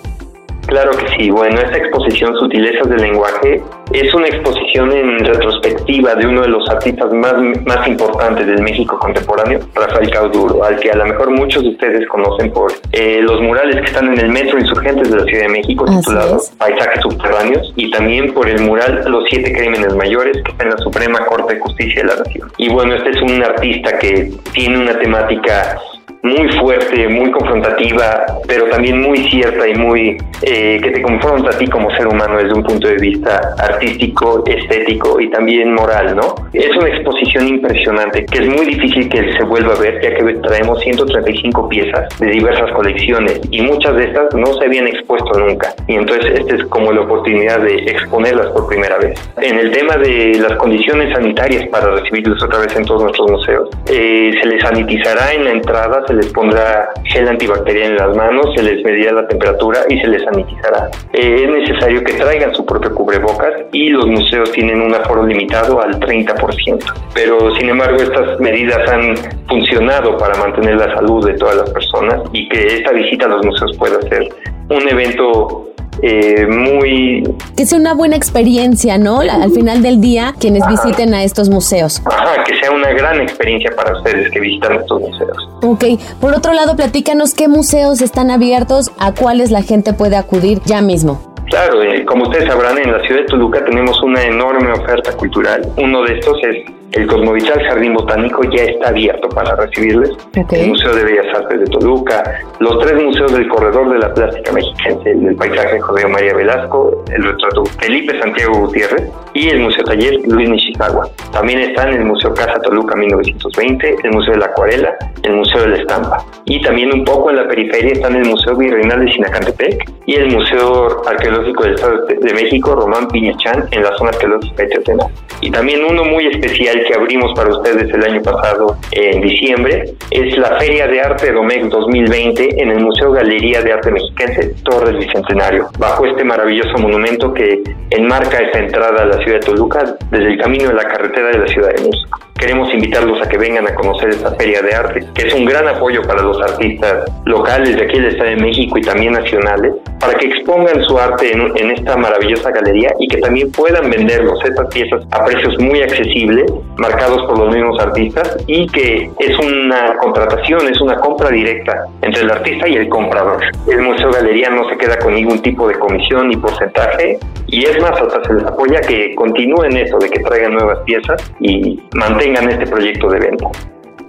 Claro 0.68 0.92
que 0.92 1.08
sí. 1.18 1.30
Bueno, 1.30 1.60
esta 1.60 1.78
exposición 1.78 2.36
Sutilezas 2.38 2.90
del 2.90 3.02
Lenguaje 3.02 3.62
es 3.94 4.14
una 4.14 4.28
exposición 4.28 4.92
en 4.92 5.20
retrospectiva 5.20 6.16
de 6.16 6.28
uno 6.28 6.42
de 6.42 6.48
los 6.48 6.68
artistas 6.70 7.12
más, 7.14 7.36
más 7.66 7.88
importantes 7.88 8.48
del 8.48 8.62
México 8.62 8.98
contemporáneo, 9.00 9.60
Rafael 9.76 10.10
Cauduro, 10.10 10.64
al 10.64 10.80
que 10.80 10.92
a 10.92 10.96
lo 10.96 11.06
mejor 11.06 11.30
muchos 11.32 11.64
de 11.64 11.70
ustedes 11.70 12.08
conocen 12.08 12.52
por 12.52 12.72
eh, 12.92 13.20
los 13.22 13.42
murales 13.42 13.76
que 13.78 13.88
están 13.88 14.12
en 14.14 14.20
el 14.20 14.30
Metro 14.30 14.58
Insurgentes 14.58 15.10
de 15.12 15.18
la 15.18 15.24
Ciudad 15.26 15.44
de 15.44 15.50
México, 15.50 15.86
titulado 15.86 16.42
Paisajes 16.58 17.02
Subterráneos, 17.02 17.74
y 17.76 17.92
también 17.92 18.34
por 18.34 18.50
el 18.50 18.62
mural 18.62 19.04
Los 19.08 19.26
Siete 19.30 19.54
Crímenes 19.54 19.96
Mayores, 19.96 20.42
que 20.44 20.52
está 20.52 20.64
en 20.64 20.72
la 20.72 20.78
Suprema 20.78 21.20
Corte 21.26 21.56
de 21.56 21.60
Justicia 21.60 22.02
de 22.02 22.08
la 22.08 22.16
Nación. 22.16 22.52
Y 22.58 22.70
bueno, 22.70 22.96
este 22.96 23.12
es 23.12 23.22
un 23.22 23.44
artista 23.44 23.98
que 24.00 24.32
tiene 24.54 24.80
una 24.80 24.98
temática 24.98 25.80
muy 26.26 26.50
fuerte, 26.54 27.08
muy 27.08 27.30
confrontativa, 27.30 28.26
pero 28.48 28.66
también 28.70 29.00
muy 29.00 29.20
cierta 29.30 29.68
y 29.68 29.76
muy 29.76 30.18
eh, 30.42 30.80
que 30.82 30.90
te 30.90 31.02
confronta 31.04 31.56
a 31.56 31.58
ti 31.58 31.68
como 31.68 31.90
ser 31.92 32.08
humano 32.08 32.38
desde 32.38 32.54
un 32.54 32.64
punto 32.64 32.88
de 32.88 32.96
vista 32.96 33.54
artístico, 33.60 34.44
estético 34.46 35.20
y 35.22 35.30
también 35.30 35.74
moral, 35.74 36.16
¿no? 36.16 36.34
Es 36.52 36.76
una 36.76 36.88
exposición 36.90 37.48
impresionante 37.48 38.26
que 38.26 38.40
es 38.40 38.48
muy 38.48 38.66
difícil 38.66 39.08
que 39.08 39.34
se 39.34 39.44
vuelva 39.44 39.76
a 39.76 39.80
ver, 39.80 40.02
ya 40.02 40.16
que 40.16 40.34
traemos 40.42 40.80
135 40.82 41.70
piezas 41.70 42.20
de 42.20 42.28
diversas 42.28 42.72
colecciones 42.72 43.40
y 43.52 43.62
muchas 43.62 43.96
de 43.96 44.06
estas 44.06 44.34
no 44.34 44.48
se 44.56 44.66
habían 44.66 44.88
expuesto 44.88 45.40
nunca. 45.40 45.74
Y 45.88 45.94
entonces 45.94 46.40
esta 46.40 46.56
es 46.56 46.66
como 46.66 46.92
la 46.92 47.02
oportunidad 47.02 47.60
de 47.60 47.76
exponerlas 47.86 48.48
por 48.48 48.68
primera 48.68 48.98
vez. 48.98 49.20
En 49.42 49.60
el 49.60 49.72
tema 49.72 49.96
de 49.98 50.40
las 50.40 50.58
condiciones 50.58 51.14
sanitarias 51.14 51.68
para 51.70 51.92
recibirlos 51.96 52.42
otra 52.42 52.60
vez 52.60 52.76
en 52.76 52.86
todos 52.86 53.04
nuestros 53.04 53.30
museos, 53.30 53.70
eh, 53.92 54.32
se 54.42 54.50
les 54.50 54.62
sanitizará 54.62 55.34
en 55.34 55.44
la 55.44 55.52
entrada, 55.52 56.04
se 56.08 56.15
les 56.16 56.28
pondrá 56.34 56.90
gel 57.06 57.28
antibacterial 57.28 57.92
en 57.92 57.98
las 57.98 58.16
manos, 58.16 58.48
se 58.56 58.64
les 58.64 58.84
medirá 58.84 59.14
la 59.14 59.28
temperatura 59.28 59.82
y 59.90 60.00
se 60.00 60.08
les 60.08 60.24
sanitizará. 60.24 60.90
Eh, 61.14 61.44
es 61.44 61.50
necesario 61.50 62.04
que 62.04 62.14
traigan 62.14 62.54
su 62.56 62.66
propio 62.66 62.94
cubrebocas 62.94 63.54
y 63.72 63.90
los 63.90 64.08
museos 64.08 64.52
tienen 64.52 64.82
un 64.82 64.94
aforo 64.94 65.26
limitado 65.26 65.82
al 65.82 66.00
30%. 66.00 66.84
Pero 67.14 67.54
sin 67.56 67.70
embargo 67.70 67.98
estas 67.98 68.40
medidas 68.40 68.90
han 68.90 69.16
funcionado 69.48 70.18
para 70.18 70.38
mantener 70.38 70.76
la 70.76 70.94
salud 70.96 71.26
de 71.26 71.34
todas 71.34 71.56
las 71.58 71.70
personas 71.70 72.22
y 72.34 72.48
que 72.50 72.66
esta 72.78 72.92
visita 72.92 73.26
a 73.26 73.30
los 73.30 73.46
museos 73.46 73.76
pueda 73.78 74.02
ser 74.10 74.28
un 74.70 74.90
evento 74.90 75.75
eh, 76.02 76.46
muy... 76.48 77.24
Que 77.56 77.66
sea 77.66 77.78
una 77.78 77.94
buena 77.94 78.16
experiencia, 78.16 78.98
¿no? 78.98 79.22
Al 79.22 79.52
final 79.52 79.82
del 79.82 80.02
día, 80.02 80.34
quienes 80.40 80.68
visiten 80.68 81.14
a 81.14 81.24
estos 81.24 81.50
museos. 81.50 82.02
Ajá, 82.06 82.44
que 82.44 82.56
sea 82.60 82.72
una 82.72 82.92
gran 82.92 83.22
experiencia 83.22 83.72
para 83.76 83.98
ustedes 83.98 84.32
que 84.32 84.40
visitan 84.40 84.76
estos 84.76 85.02
museos. 85.02 85.50
Ok, 85.62 85.86
por 86.20 86.34
otro 86.34 86.54
lado, 86.54 86.76
platícanos 86.76 87.34
qué 87.34 87.48
museos 87.48 88.02
están 88.02 88.32
abiertos, 88.32 88.92
a 89.00 89.14
cuáles 89.14 89.52
la 89.52 89.62
gente 89.62 89.94
puede 89.94 90.16
acudir 90.16 90.62
ya 90.66 90.82
mismo. 90.82 91.22
Claro, 91.48 91.84
eh, 91.84 92.04
como 92.06 92.24
ustedes 92.24 92.48
sabrán, 92.48 92.78
en 92.78 92.92
la 92.92 93.00
ciudad 93.02 93.22
de 93.22 93.28
Toluca 93.28 93.64
tenemos 93.64 94.02
una 94.02 94.24
enorme 94.24 94.72
oferta 94.72 95.12
cultural. 95.14 95.62
Uno 95.78 96.02
de 96.04 96.16
estos 96.16 96.38
es 96.44 96.66
el 96.92 97.08
Cosmovitral 97.08 97.62
Jardín 97.66 97.94
Botánico 97.94 98.44
ya 98.44 98.64
está 98.64 98.90
abierto 98.90 99.28
para 99.30 99.56
recibirles. 99.56 100.12
El 100.34 100.70
Museo 100.70 100.96
de 100.96 101.04
Bellas 101.04 101.28
Artes 101.36 101.60
de 101.60 101.66
Toluca, 101.66 102.24
los 102.60 102.80
tres 102.80 103.04
museos 103.04 103.34
del 103.34 103.48
Corredor 103.48 103.92
de 103.92 104.00
la 104.00 104.14
Plástica 104.14 104.52
Mexiquense, 104.52 105.12
el 105.12 105.26
del 105.26 105.36
Paisaje 105.36 105.80
José 105.80 106.08
María 106.08 106.34
Velasco, 106.34 107.04
el 107.12 107.24
retrato 107.24 107.66
Felipe 107.80 108.20
Santiago 108.20 108.60
Gutiérrez 108.60 109.12
y 109.34 109.50
el 109.50 109.60
Museo 109.60 109.84
Taller 109.84 110.20
Luis 110.28 110.50
Nishikawa. 110.50 111.10
También 111.32 111.60
están 111.60 111.94
el 111.94 112.06
Museo 112.06 112.34
Casa 112.34 112.60
Toluca 112.62 112.96
1920, 112.96 113.96
el 114.04 114.12
Museo 114.12 114.34
de 114.34 114.40
la 114.40 114.46
Acuarela, 114.46 114.96
el 115.24 115.34
Museo 115.34 115.62
de 115.62 115.68
la 115.70 115.78
Estampa. 115.78 116.26
Y 116.46 116.62
también 116.62 116.94
un 116.94 117.04
poco 117.04 117.30
en 117.30 117.38
la 117.38 117.48
periferia 117.48 117.94
están 117.94 118.16
el 118.16 118.26
Museo 118.26 118.56
Virreinal 118.56 119.06
de 119.06 119.12
Sinacantepec 119.12 119.92
y 120.06 120.16
el 120.16 120.32
Museo 120.32 121.02
Arqueológico 121.06 121.64
del 121.64 121.76
Estado 121.76 122.06
de 122.06 122.34
México, 122.34 122.76
Román 122.76 123.08
Piñachán, 123.10 123.66
en 123.72 123.84
la 123.84 123.96
zona 123.98 124.12
arqueológica 124.12 124.64
de 124.64 124.70
Teotena. 124.70 125.06
Y 125.42 125.52
también 125.52 125.84
uno 125.84 126.06
muy 126.06 126.28
especial 126.28 126.75
que 126.84 126.94
abrimos 126.94 127.32
para 127.34 127.50
ustedes 127.50 127.94
el 127.94 128.04
año 128.04 128.22
pasado, 128.22 128.78
en 128.92 129.22
diciembre, 129.22 129.94
es 130.12 130.38
la 130.38 130.58
Feria 130.60 130.88
de 130.88 131.02
Arte 131.02 131.32
Domex 131.32 131.70
2020 131.70 132.62
en 132.62 132.70
el 132.72 132.80
Museo 132.80 133.12
Galería 133.12 133.62
de 133.62 133.74
Arte 133.74 133.92
Mexiquense 133.92 134.56
Torres 134.64 134.98
Bicentenario, 134.98 135.70
bajo 135.78 136.06
este 136.06 136.24
maravilloso 136.24 136.78
monumento 136.78 137.34
que 137.34 137.64
enmarca 137.92 138.38
esta 138.38 138.60
entrada 138.60 139.04
a 139.04 139.06
la 139.06 139.18
ciudad 139.18 139.40
de 139.40 139.46
Toluca 139.46 139.96
desde 140.12 140.34
el 140.34 140.40
camino 140.40 140.70
de 140.70 140.76
la 140.76 140.88
carretera 140.88 141.30
de 141.30 141.40
la 141.40 141.48
Ciudad 141.48 141.74
de 141.76 141.84
México. 141.84 142.25
Queremos 142.46 142.72
invitarlos 142.76 143.20
a 143.26 143.28
que 143.28 143.40
vengan 143.40 143.68
a 143.68 143.74
conocer 143.74 144.10
esta 144.10 144.30
feria 144.36 144.62
de 144.62 144.76
arte, 144.76 145.00
que 145.16 145.28
es 145.28 145.34
un 145.34 145.46
gran 145.46 145.68
apoyo 145.68 146.04
para 146.04 146.22
los 146.22 146.40
artistas 146.40 147.12
locales 147.26 147.76
de 147.76 147.86
aquí 147.86 147.98
del 147.98 148.12
Estado 148.12 148.30
de 148.30 148.36
México 148.36 148.78
y 148.78 148.82
también 148.82 149.14
nacionales, 149.14 149.74
para 150.00 150.14
que 150.14 150.28
expongan 150.28 150.84
su 150.84 150.96
arte 150.96 151.34
en, 151.34 151.42
en 151.58 151.72
esta 151.72 151.98
maravillosa 151.98 152.52
galería 152.52 152.94
y 153.00 153.08
que 153.08 153.18
también 153.18 153.52
puedan 153.52 153.90
venderlos, 153.90 154.46
estas 154.46 154.68
piezas, 154.68 155.04
a 155.10 155.26
precios 155.26 155.58
muy 155.60 155.82
accesibles, 155.82 156.46
marcados 156.78 157.24
por 157.24 157.40
los 157.40 157.52
mismos 157.52 157.80
artistas, 157.80 158.38
y 158.46 158.68
que 158.68 159.10
es 159.18 159.40
una 159.40 159.96
contratación, 159.98 160.68
es 160.68 160.80
una 160.82 160.98
compra 160.98 161.32
directa 161.32 161.86
entre 162.04 162.22
el 162.22 162.30
artista 162.30 162.68
y 162.68 162.76
el 162.76 162.90
comprador. 162.90 163.42
El 163.68 163.82
Museo 163.82 164.12
Galería 164.12 164.52
no 164.52 164.70
se 164.70 164.78
queda 164.78 165.00
con 165.00 165.16
ningún 165.16 165.42
tipo 165.42 165.68
de 165.68 165.80
comisión 165.80 166.28
ni 166.28 166.38
porcentaje, 166.38 167.18
y 167.48 167.64
es 167.64 167.80
más, 167.82 168.00
hasta 168.00 168.24
se 168.24 168.34
les 168.34 168.44
apoya 168.44 168.82
que 168.82 169.16
continúen 169.16 169.78
eso, 169.78 169.98
de 169.98 170.10
que 170.10 170.20
traigan 170.20 170.54
nuevas 170.54 170.80
piezas 170.80 171.32
y 171.40 171.80
mantengan 171.94 172.35
este 172.44 172.68
proyecto 172.68 173.10
de 173.10 173.20
venta. 173.20 173.50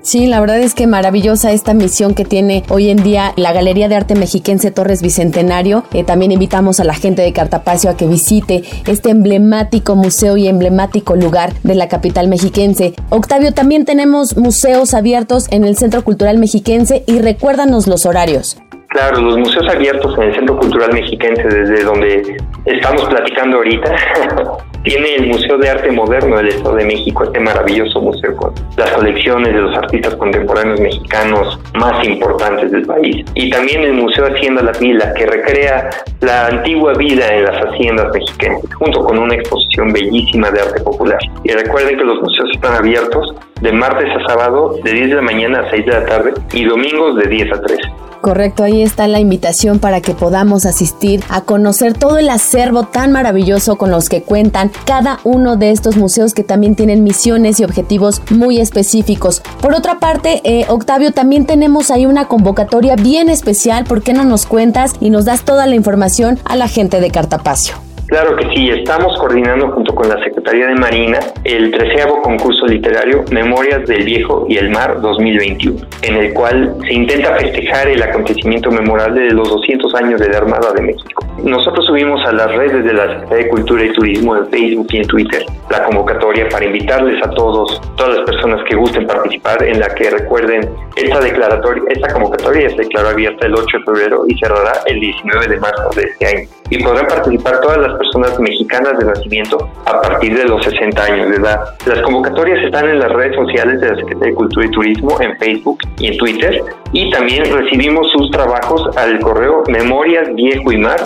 Sí, 0.07 0.29
la 0.29 0.39
verdad 0.39 0.61
es 0.61 0.77
que 0.77 0.87
maravillosa 0.87 1.51
esta 1.51 1.75
misión 1.75 2.15
que 2.15 2.25
tiene 2.25 2.63
hoy 2.69 2.91
en 2.91 3.03
día 3.03 3.33
la 3.35 3.53
Galería 3.53 3.89
de 3.89 3.97
Arte 3.97 4.15
Mexiquense 4.15 4.71
Torres 4.71 5.03
Bicentenario. 5.03 5.83
Eh, 5.93 6.05
también 6.05 6.31
invitamos 6.31 6.79
a 6.79 6.85
la 6.85 6.95
gente 6.95 7.23
de 7.23 7.33
Cartapacio 7.33 7.91
a 7.91 7.97
que 7.97 8.07
visite 8.07 8.63
este 8.87 9.11
emblemático 9.11 9.97
museo 9.97 10.37
y 10.37 10.47
emblemático 10.47 11.17
lugar 11.17 11.55
de 11.65 11.75
la 11.75 11.89
capital 11.89 12.29
mexiquense. 12.29 12.95
Octavio, 13.11 13.53
también 13.53 13.85
tenemos 13.85 14.37
museos 14.37 14.95
abiertos 14.95 15.51
en 15.51 15.65
el 15.65 15.77
Centro 15.77 16.05
Cultural 16.05 16.39
Mexiquense 16.39 17.03
y 17.09 17.19
recuérdanos 17.19 17.89
los 17.89 18.07
horarios. 18.07 18.59
Claro, 18.91 19.21
los 19.21 19.39
museos 19.39 19.69
abiertos 19.69 20.17
en 20.19 20.23
el 20.23 20.35
Centro 20.37 20.57
Cultural 20.57 20.93
Mexiquense, 20.93 21.43
desde 21.49 21.83
donde 21.83 22.37
estamos 22.65 23.05
platicando 23.07 23.57
ahorita, 23.57 23.91
tiene 24.87 25.17
el 25.17 25.27
Museo 25.27 25.59
de 25.59 25.69
Arte 25.69 25.91
Moderno 25.91 26.37
del 26.37 26.47
Estado 26.47 26.77
de 26.77 26.85
México, 26.85 27.25
este 27.25 27.41
maravilloso 27.41 28.01
museo 28.01 28.37
con 28.37 28.55
las 28.77 28.89
colecciones 28.93 29.53
de 29.53 29.61
los 29.61 29.77
artistas 29.77 30.15
contemporáneos 30.15 30.81
mexicanos 30.81 31.59
más 31.75 32.07
importantes 32.07 32.71
del 32.71 32.87
país. 32.87 33.25
Y 33.35 33.51
también 33.51 33.83
el 33.83 33.95
Museo 33.95 34.27
Hacienda 34.27 34.63
La 34.63 34.71
Pila, 34.71 35.13
que 35.15 35.27
recrea 35.27 35.91
la 36.21 36.47
antigua 36.47 36.93
vida 36.95 37.27
en 37.35 37.47
las 37.47 37.57
haciendas 37.67 38.13
mexicanas, 38.15 38.63
junto 38.79 39.05
con 39.05 39.19
una 39.19 39.35
exposición 39.35 39.93
bellísima 39.93 40.53
de 40.53 40.61
arte 40.61 40.81
popular. 40.81 41.19
Y 41.43 41.51
recuerden 41.51 41.99
que 41.99 42.05
los 42.05 42.21
museos 42.23 42.49
están 42.55 42.77
abiertos 42.77 43.35
de 43.61 43.73
martes 43.73 44.09
a 44.15 44.29
sábado, 44.29 44.77
de 44.85 44.93
10 44.93 45.09
de 45.09 45.17
la 45.17 45.23
mañana 45.23 45.61
a 45.67 45.71
6 45.71 45.85
de 45.85 45.93
la 45.93 46.07
tarde, 46.07 46.33
y 46.53 46.65
domingos 46.65 47.17
de 47.17 47.27
10 47.27 47.53
a 47.53 47.61
3. 47.61 47.79
Correcto, 48.27 48.65
ahí 48.65 48.83
está 48.83 49.07
la 49.07 49.21
invitación 49.21 49.79
para 49.79 50.01
que 50.01 50.13
podamos 50.13 50.67
asistir 50.67 51.23
a 51.29 51.43
conocer 51.43 51.95
todo 51.95 52.19
el 52.19 52.29
acervo 52.29 52.83
tan 52.83 53.13
maravilloso 53.13 53.77
con 53.77 53.93
los 53.93 54.09
que 54.09 54.23
cuentan 54.23 54.73
cada 54.85 55.21
uno 55.25 55.57
de 55.57 55.71
estos 55.71 55.97
museos 55.97 56.35
que 56.35 56.45
también 56.45 56.75
tienen 56.75 57.05
misiones 57.05 57.61
y 57.61 57.65
objetivos 57.65 58.23
muy 58.31 58.61
específicos. 58.61 59.43
Por 59.61 59.75
otra 59.75 59.99
parte, 59.99 60.41
eh, 60.45 60.67
Octavio, 60.69 61.13
también 61.13 61.47
tenemos 61.47 61.91
ahí 61.91 62.07
una 62.07 62.29
convocatoria 62.29 62.97
bien 62.97 63.29
especial. 63.29 63.85
¿Por 63.85 64.03
qué 64.03 64.13
no 64.13 64.25
nos 64.25 64.47
cuentas 64.47 64.95
y 65.01 65.11
nos 65.11 65.25
das 65.25 65.45
toda 65.45 65.67
la 65.67 65.75
información 65.75 66.39
a 66.45 66.57
la 66.57 66.69
gente 66.69 67.01
de 67.01 67.11
Cartapacio? 67.11 67.77
Claro 68.07 68.37
que 68.37 68.49
sí, 68.55 68.69
estamos 68.71 69.19
coordinando 69.19 69.73
junto 69.73 69.86
con 69.97 70.09
la 70.09 70.23
Secretaría 70.23 70.69
de 70.69 70.77
Marina 70.77 71.19
el 71.43 71.73
treceavo 71.73 72.23
concurso 72.23 72.67
literario 72.67 73.25
Memorias 73.33 73.85
del 73.87 74.05
Viejo 74.05 74.47
y 74.49 74.59
el 74.59 74.71
Mar 74.71 75.01
2021, 75.01 75.81
en 76.03 76.17
el 76.17 76.33
cual 76.35 76.77
se 76.87 76.95
intenta 76.95 77.35
festejar 77.35 77.89
el 77.89 78.03
acontecimiento 78.03 78.71
memorable 78.71 79.23
de 79.23 79.33
los 79.33 79.49
200 79.49 79.95
años 79.97 80.21
de 80.21 80.29
la 80.29 80.39
Armada 80.39 80.73
de 80.73 80.83
México. 80.83 81.27
Nosotros 81.43 81.87
subimos 81.87 82.25
a 82.27 82.33
las 82.33 82.55
redes 82.55 82.85
de 82.85 82.93
la 82.93 83.09
Secretaría 83.09 83.45
de 83.45 83.49
Cultura 83.49 83.85
y 83.85 83.93
Turismo 83.93 84.37
en 84.37 84.47
Facebook 84.49 84.87
y 84.91 84.97
en 84.99 85.07
Twitter 85.07 85.45
la 85.71 85.83
convocatoria 85.85 86.49
para 86.49 86.65
invitarles 86.65 87.21
a 87.25 87.31
todos, 87.31 87.81
todas 87.97 88.19
las 88.19 88.27
personas 88.27 88.63
que 88.69 88.77
gusten 88.77 89.07
participar, 89.07 89.63
en 89.65 89.81
la 89.81 89.89
que 89.95 90.11
recuerden 90.11 90.69
esta 90.97 91.21
declaratoria, 91.21 91.83
esta 91.89 92.13
convocatoria 92.13 92.71
se 92.71 92.77
declaró 92.77 93.09
abierta 93.09 93.47
el 93.47 93.55
8 93.55 93.79
de 93.79 93.85
febrero 93.85 94.25
y 94.29 94.39
cerrará 94.39 94.73
el 94.87 95.01
19 95.01 95.49
de 95.49 95.57
marzo 95.59 95.91
de 95.95 96.03
este 96.03 96.27
año. 96.27 96.49
Y 96.71 96.83
podrán 96.83 97.07
participar 97.07 97.61
todas 97.61 97.79
las 97.79 97.95
personas 97.99 98.39
mexicanas 98.41 98.99
de 98.99 99.05
nacimiento 99.07 99.69
a 99.87 100.01
partir 100.01 100.37
de 100.37 100.45
los 100.45 100.63
60 100.65 101.03
años 101.03 101.31
de 101.31 101.37
edad. 101.37 101.61
Las 101.87 102.01
convocatorias 102.03 102.59
están 102.65 102.89
en 102.89 102.99
las 102.99 103.11
redes 103.11 103.35
sociales 103.37 103.81
de 103.81 103.89
la 103.91 103.97
Secretaría 103.97 104.29
de 104.29 104.35
Cultura 104.35 104.67
y 104.67 104.71
Turismo, 104.71 105.21
en 105.21 105.37
Facebook 105.39 105.79
y 105.99 106.09
en 106.09 106.17
Twitter. 106.19 106.63
Y 106.93 107.11
también 107.11 107.45
recibimos 107.51 108.11
sus 108.13 108.31
trabajos 108.31 108.97
al 108.97 109.19
correo 109.21 109.63
memorias 109.69 110.35
viejo 110.35 110.73
y 110.73 110.79
mar 110.79 111.01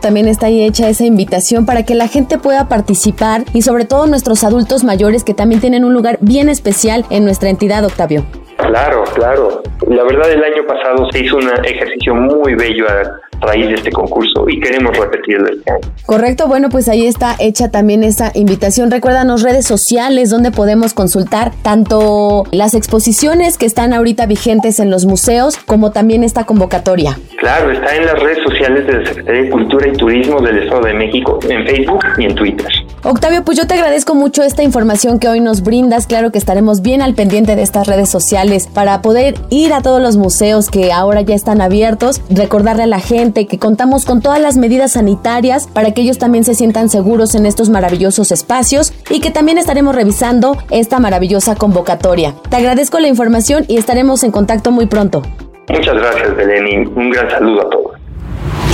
también 0.00 0.28
está 0.28 0.46
ahí 0.46 0.62
hecha 0.62 0.88
esa 0.88 1.04
invitación 1.04 1.66
para 1.66 1.84
que 1.84 1.94
la 1.94 2.08
gente 2.08 2.38
pueda 2.38 2.68
participar 2.68 3.44
y 3.52 3.62
sobre 3.62 3.84
todo 3.84 4.06
nuestros 4.06 4.44
adultos 4.44 4.84
mayores 4.84 5.24
que 5.24 5.34
también 5.34 5.60
tienen 5.60 5.84
un 5.84 5.92
lugar 5.92 6.18
bien 6.20 6.48
especial 6.48 7.04
en 7.10 7.24
nuestra 7.24 7.50
entidad, 7.50 7.84
Octavio. 7.84 8.24
Claro, 8.58 9.04
claro. 9.14 9.62
La 9.86 10.02
verdad 10.02 10.30
el 10.30 10.42
año 10.42 10.66
pasado 10.66 11.10
se 11.12 11.24
hizo 11.24 11.36
un 11.36 11.48
ejercicio 11.64 12.14
muy 12.14 12.54
bello 12.54 12.86
a 12.88 13.20
raíz 13.40 13.68
de 13.68 13.74
este 13.74 13.92
concurso 13.92 14.48
y 14.48 14.60
queremos 14.60 14.96
repetirlo 14.96 15.48
este 15.48 15.70
año. 15.70 15.94
Correcto, 16.06 16.48
bueno, 16.48 16.68
pues 16.68 16.88
ahí 16.88 17.06
está 17.06 17.36
hecha 17.38 17.70
también 17.70 18.02
esa 18.02 18.32
invitación. 18.34 18.90
Recuérdanos 18.90 19.42
redes 19.42 19.64
sociales 19.64 20.30
donde 20.30 20.50
podemos 20.50 20.92
consultar 20.92 21.52
tanto 21.62 22.44
las 22.50 22.74
exposiciones 22.74 23.58
que 23.58 23.66
están 23.66 23.92
ahorita 23.92 24.26
vigentes 24.26 24.80
en 24.80 24.90
los 24.90 25.06
museos 25.06 25.56
como 25.56 25.92
también 25.92 26.24
esta 26.24 26.44
convocatoria. 26.44 27.16
Claro, 27.38 27.70
está 27.70 27.94
en 27.94 28.06
las 28.06 28.20
redes 28.20 28.38
sociales 28.42 28.86
de 28.86 28.92
la 28.92 29.06
Secretaría 29.06 29.42
de 29.42 29.50
Cultura 29.50 29.88
y 29.88 29.92
Turismo 29.92 30.40
del 30.40 30.58
Estado 30.58 30.82
de 30.82 30.94
México, 30.94 31.38
en 31.48 31.64
Facebook 31.64 32.04
y 32.18 32.24
en 32.24 32.34
Twitter. 32.34 32.68
Octavio, 33.04 33.44
pues 33.44 33.56
yo 33.56 33.66
te 33.66 33.74
agradezco 33.74 34.16
mucho 34.16 34.42
esta 34.42 34.64
información 34.64 35.20
que 35.20 35.28
hoy 35.28 35.38
nos 35.40 35.62
brindas. 35.62 36.08
Claro 36.08 36.32
que 36.32 36.38
estaremos 36.38 36.82
bien 36.82 37.00
al 37.00 37.14
pendiente 37.14 37.54
de 37.54 37.62
estas 37.62 37.86
redes 37.86 38.08
sociales 38.08 38.66
para 38.66 39.02
poder 39.02 39.36
ir 39.50 39.72
a 39.72 39.82
todos 39.82 40.02
los 40.02 40.16
museos 40.16 40.68
que 40.68 40.92
ahora 40.92 41.20
ya 41.20 41.36
están 41.36 41.60
abiertos, 41.60 42.20
recordarle 42.28 42.82
a 42.82 42.86
la 42.86 42.98
gente 42.98 43.46
que 43.46 43.58
contamos 43.58 44.04
con 44.04 44.20
todas 44.20 44.40
las 44.40 44.56
medidas 44.56 44.92
sanitarias 44.92 45.68
para 45.68 45.92
que 45.92 46.02
ellos 46.02 46.18
también 46.18 46.44
se 46.44 46.54
sientan 46.54 46.88
seguros 46.88 47.36
en 47.36 47.46
estos 47.46 47.68
maravillosos 47.68 48.32
espacios 48.32 48.92
y 49.10 49.20
que 49.20 49.30
también 49.30 49.58
estaremos 49.58 49.94
revisando 49.94 50.56
esta 50.70 50.98
maravillosa 50.98 51.54
convocatoria. 51.54 52.34
Te 52.50 52.56
agradezco 52.56 52.98
la 52.98 53.06
información 53.06 53.64
y 53.68 53.76
estaremos 53.76 54.24
en 54.24 54.32
contacto 54.32 54.72
muy 54.72 54.86
pronto. 54.86 55.22
Muchas 55.68 55.94
gracias, 55.94 56.34
Belén, 56.34 56.88
un 56.96 57.10
gran 57.10 57.30
saludo 57.30 57.60
a 57.60 57.70
todos. 57.70 57.92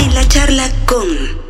En 0.03 0.15
la 0.15 0.27
charla 0.27 0.63
con... 0.87 1.44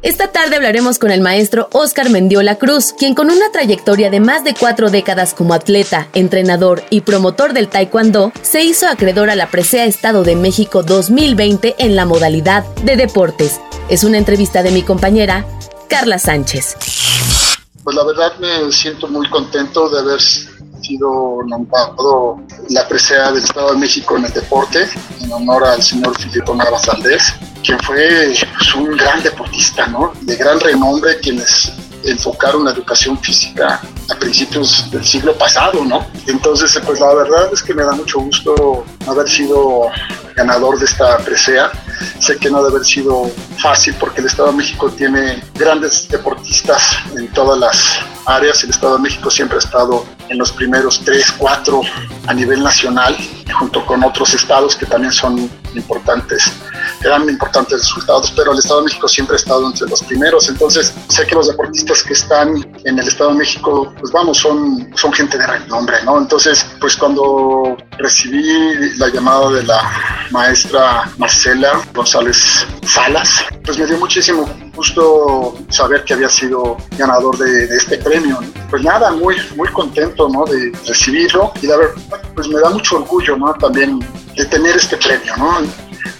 Esta 0.00 0.28
tarde 0.28 0.54
hablaremos 0.54 1.00
con 1.00 1.10
el 1.10 1.20
maestro 1.20 1.68
Oscar 1.72 2.08
Mendiola 2.08 2.54
Cruz, 2.54 2.94
quien 2.96 3.16
con 3.16 3.32
una 3.32 3.50
trayectoria 3.50 4.10
de 4.10 4.20
más 4.20 4.44
de 4.44 4.54
cuatro 4.54 4.90
décadas 4.90 5.34
como 5.34 5.54
atleta, 5.54 6.06
entrenador 6.12 6.84
y 6.88 7.00
promotor 7.00 7.52
del 7.52 7.68
taekwondo, 7.68 8.30
se 8.42 8.62
hizo 8.62 8.86
acreedor 8.86 9.28
a 9.28 9.34
la 9.34 9.50
Presea 9.50 9.86
Estado 9.86 10.22
de 10.22 10.36
México 10.36 10.84
2020 10.84 11.74
en 11.78 11.96
la 11.96 12.06
modalidad 12.06 12.64
de 12.84 12.94
deportes. 12.94 13.60
Es 13.88 14.04
una 14.04 14.18
entrevista 14.18 14.62
de 14.62 14.70
mi 14.70 14.82
compañera 14.82 15.44
Carla 15.88 16.20
Sánchez. 16.20 16.76
Pues 17.82 17.96
la 17.96 18.04
verdad 18.04 18.38
me 18.38 18.70
siento 18.70 19.08
muy 19.08 19.28
contento 19.28 19.88
de 19.88 19.98
haber 19.98 20.20
sido 20.20 21.42
nombrado 21.46 22.40
la 22.68 22.86
presea 22.86 23.32
del 23.32 23.42
Estado 23.42 23.72
de 23.72 23.78
México 23.78 24.16
en 24.16 24.26
el 24.26 24.32
deporte, 24.32 24.88
en 25.20 25.32
honor 25.32 25.64
al 25.64 25.82
señor 25.82 26.16
Filipe 26.18 26.54
Navas 26.54 26.86
Valdés, 26.86 27.34
quien 27.64 27.78
fue 27.80 28.32
pues, 28.56 28.74
un 28.74 28.96
gran 28.96 29.22
deportista, 29.22 29.37
De 30.22 30.36
gran 30.36 30.60
renombre, 30.60 31.18
quienes 31.20 31.72
enfocaron 32.04 32.64
la 32.64 32.72
educación 32.72 33.18
física 33.18 33.80
a 34.10 34.14
principios 34.14 34.90
del 34.90 35.04
siglo 35.04 35.36
pasado, 35.36 35.84
¿no? 35.84 36.06
Entonces, 36.26 36.78
pues 36.84 37.00
la 37.00 37.14
verdad 37.14 37.48
es 37.52 37.62
que 37.62 37.74
me 37.74 37.82
da 37.82 37.92
mucho 37.92 38.20
gusto 38.20 38.84
haber 39.06 39.28
sido 39.28 39.90
ganador 40.34 40.78
de 40.78 40.84
esta 40.84 41.18
presea. 41.18 41.70
Sé 42.20 42.36
que 42.38 42.50
no 42.50 42.58
debe 42.58 42.76
haber 42.76 42.86
sido 42.86 43.30
fácil 43.58 43.94
porque 43.98 44.20
el 44.20 44.26
Estado 44.26 44.50
de 44.50 44.56
México 44.56 44.90
tiene 44.90 45.42
grandes 45.54 46.08
deportistas 46.08 46.82
en 47.16 47.28
todas 47.32 47.58
las 47.58 47.98
áreas. 48.26 48.62
El 48.62 48.70
Estado 48.70 48.96
de 48.96 49.02
México 49.02 49.30
siempre 49.30 49.56
ha 49.56 49.60
estado 49.60 50.06
en 50.28 50.38
los 50.38 50.52
primeros 50.52 51.00
tres, 51.04 51.32
cuatro 51.36 51.80
a 52.26 52.34
nivel 52.34 52.62
nacional, 52.62 53.16
junto 53.58 53.84
con 53.84 54.04
otros 54.04 54.34
estados 54.34 54.76
que 54.76 54.86
también 54.86 55.12
son 55.12 55.50
importantes, 55.74 56.52
eran 57.02 57.28
importantes 57.28 57.78
resultados, 57.78 58.32
pero 58.36 58.52
el 58.52 58.58
Estado 58.58 58.80
de 58.80 58.84
México 58.86 59.08
siempre 59.08 59.34
ha 59.34 59.38
estado 59.38 59.66
entre 59.66 59.88
los 59.88 60.02
primeros. 60.02 60.48
Entonces, 60.48 60.94
sé 61.08 61.26
que 61.26 61.34
los 61.34 61.48
deportistas 61.48 62.02
que 62.02 62.12
están 62.12 62.54
en 62.84 62.98
el 62.98 63.06
Estado 63.06 63.30
de 63.30 63.36
México, 63.36 63.92
pues 63.98 64.12
vamos, 64.12 64.38
son, 64.38 64.90
son 64.96 65.12
gente 65.12 65.38
de 65.38 65.46
renombre, 65.46 65.96
¿no? 66.04 66.18
Entonces, 66.18 66.66
pues 66.80 66.96
cuando 66.96 67.76
recibí 67.98 68.42
la 68.96 69.08
llamada 69.08 69.50
de 69.50 69.62
la 69.64 69.80
maestra 70.30 71.10
Marcela 71.18 71.80
González 71.94 72.66
Salas, 72.86 73.44
pues 73.64 73.78
me 73.78 73.86
dio 73.86 73.98
muchísimo 73.98 74.48
gusto 74.74 75.56
saber 75.70 76.04
que 76.04 76.14
había 76.14 76.28
sido 76.28 76.76
ganador 76.96 77.36
de, 77.36 77.64
este 77.64 77.98
premio. 77.98 78.38
Pues 78.70 78.82
nada, 78.82 79.10
muy, 79.12 79.36
muy 79.56 79.68
contento 79.68 80.28
¿no? 80.28 80.44
de 80.44 80.72
recibirlo 80.86 81.52
y 81.60 81.66
la 81.66 81.76
verdad, 81.76 82.22
pues 82.34 82.48
me 82.48 82.60
da 82.60 82.70
mucho 82.70 82.96
orgullo 82.96 83.36
¿no? 83.36 83.52
también 83.54 83.98
de 84.36 84.44
tener 84.46 84.76
este 84.76 84.96
premio, 84.96 85.36
¿no? 85.36 85.62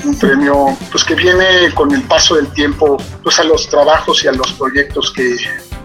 Un 0.05 0.19
premio 0.19 0.77
pues 0.91 1.05
que 1.05 1.15
viene 1.15 1.73
con 1.75 1.93
el 1.93 2.03
paso 2.03 2.37
del 2.37 2.49
tiempo 2.53 2.97
pues 3.23 3.39
a 3.39 3.45
los 3.45 3.69
trabajos 3.69 4.23
y 4.25 4.29
a 4.29 4.33
los 4.33 4.53
proyectos 4.53 5.13
que 5.13 5.37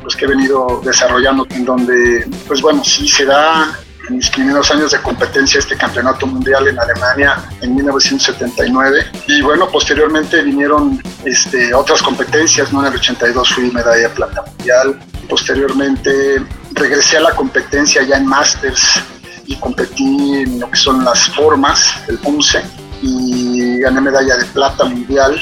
pues 0.01 0.15
que 0.15 0.25
he 0.25 0.27
venido 0.27 0.81
desarrollando 0.83 1.47
en 1.49 1.65
donde 1.65 2.27
pues 2.47 2.61
bueno 2.61 2.83
sí 2.83 3.07
se 3.07 3.25
da 3.25 3.79
en 4.09 4.17
mis 4.17 4.29
primeros 4.29 4.69
años 4.71 4.91
de 4.91 4.99
competencia 4.99 5.59
este 5.59 5.77
campeonato 5.77 6.27
mundial 6.27 6.67
en 6.67 6.79
Alemania 6.79 7.43
en 7.61 7.75
1979 7.75 9.05
y 9.27 9.41
bueno 9.41 9.69
posteriormente 9.69 10.41
vinieron 10.41 11.01
este, 11.23 11.73
otras 11.73 12.01
competencias 12.01 12.73
¿no? 12.73 12.81
en 12.81 12.91
el 12.91 12.99
82 12.99 13.53
fui 13.53 13.71
medalla 13.71 14.09
de 14.09 14.09
plata 14.09 14.43
mundial. 14.45 14.99
Posteriormente 15.29 16.43
regresé 16.73 17.17
a 17.17 17.21
la 17.21 17.35
competencia 17.35 18.03
ya 18.03 18.17
en 18.17 18.25
Masters 18.25 19.01
y 19.45 19.55
competí 19.55 20.33
en 20.35 20.59
lo 20.59 20.69
que 20.69 20.77
son 20.77 21.03
las 21.03 21.29
formas 21.29 21.95
el 22.09 22.19
11 22.23 22.82
y 23.03 23.79
gané 23.79 24.01
medalla 24.01 24.37
de 24.37 24.45
plata 24.45 24.85
mundial 24.85 25.37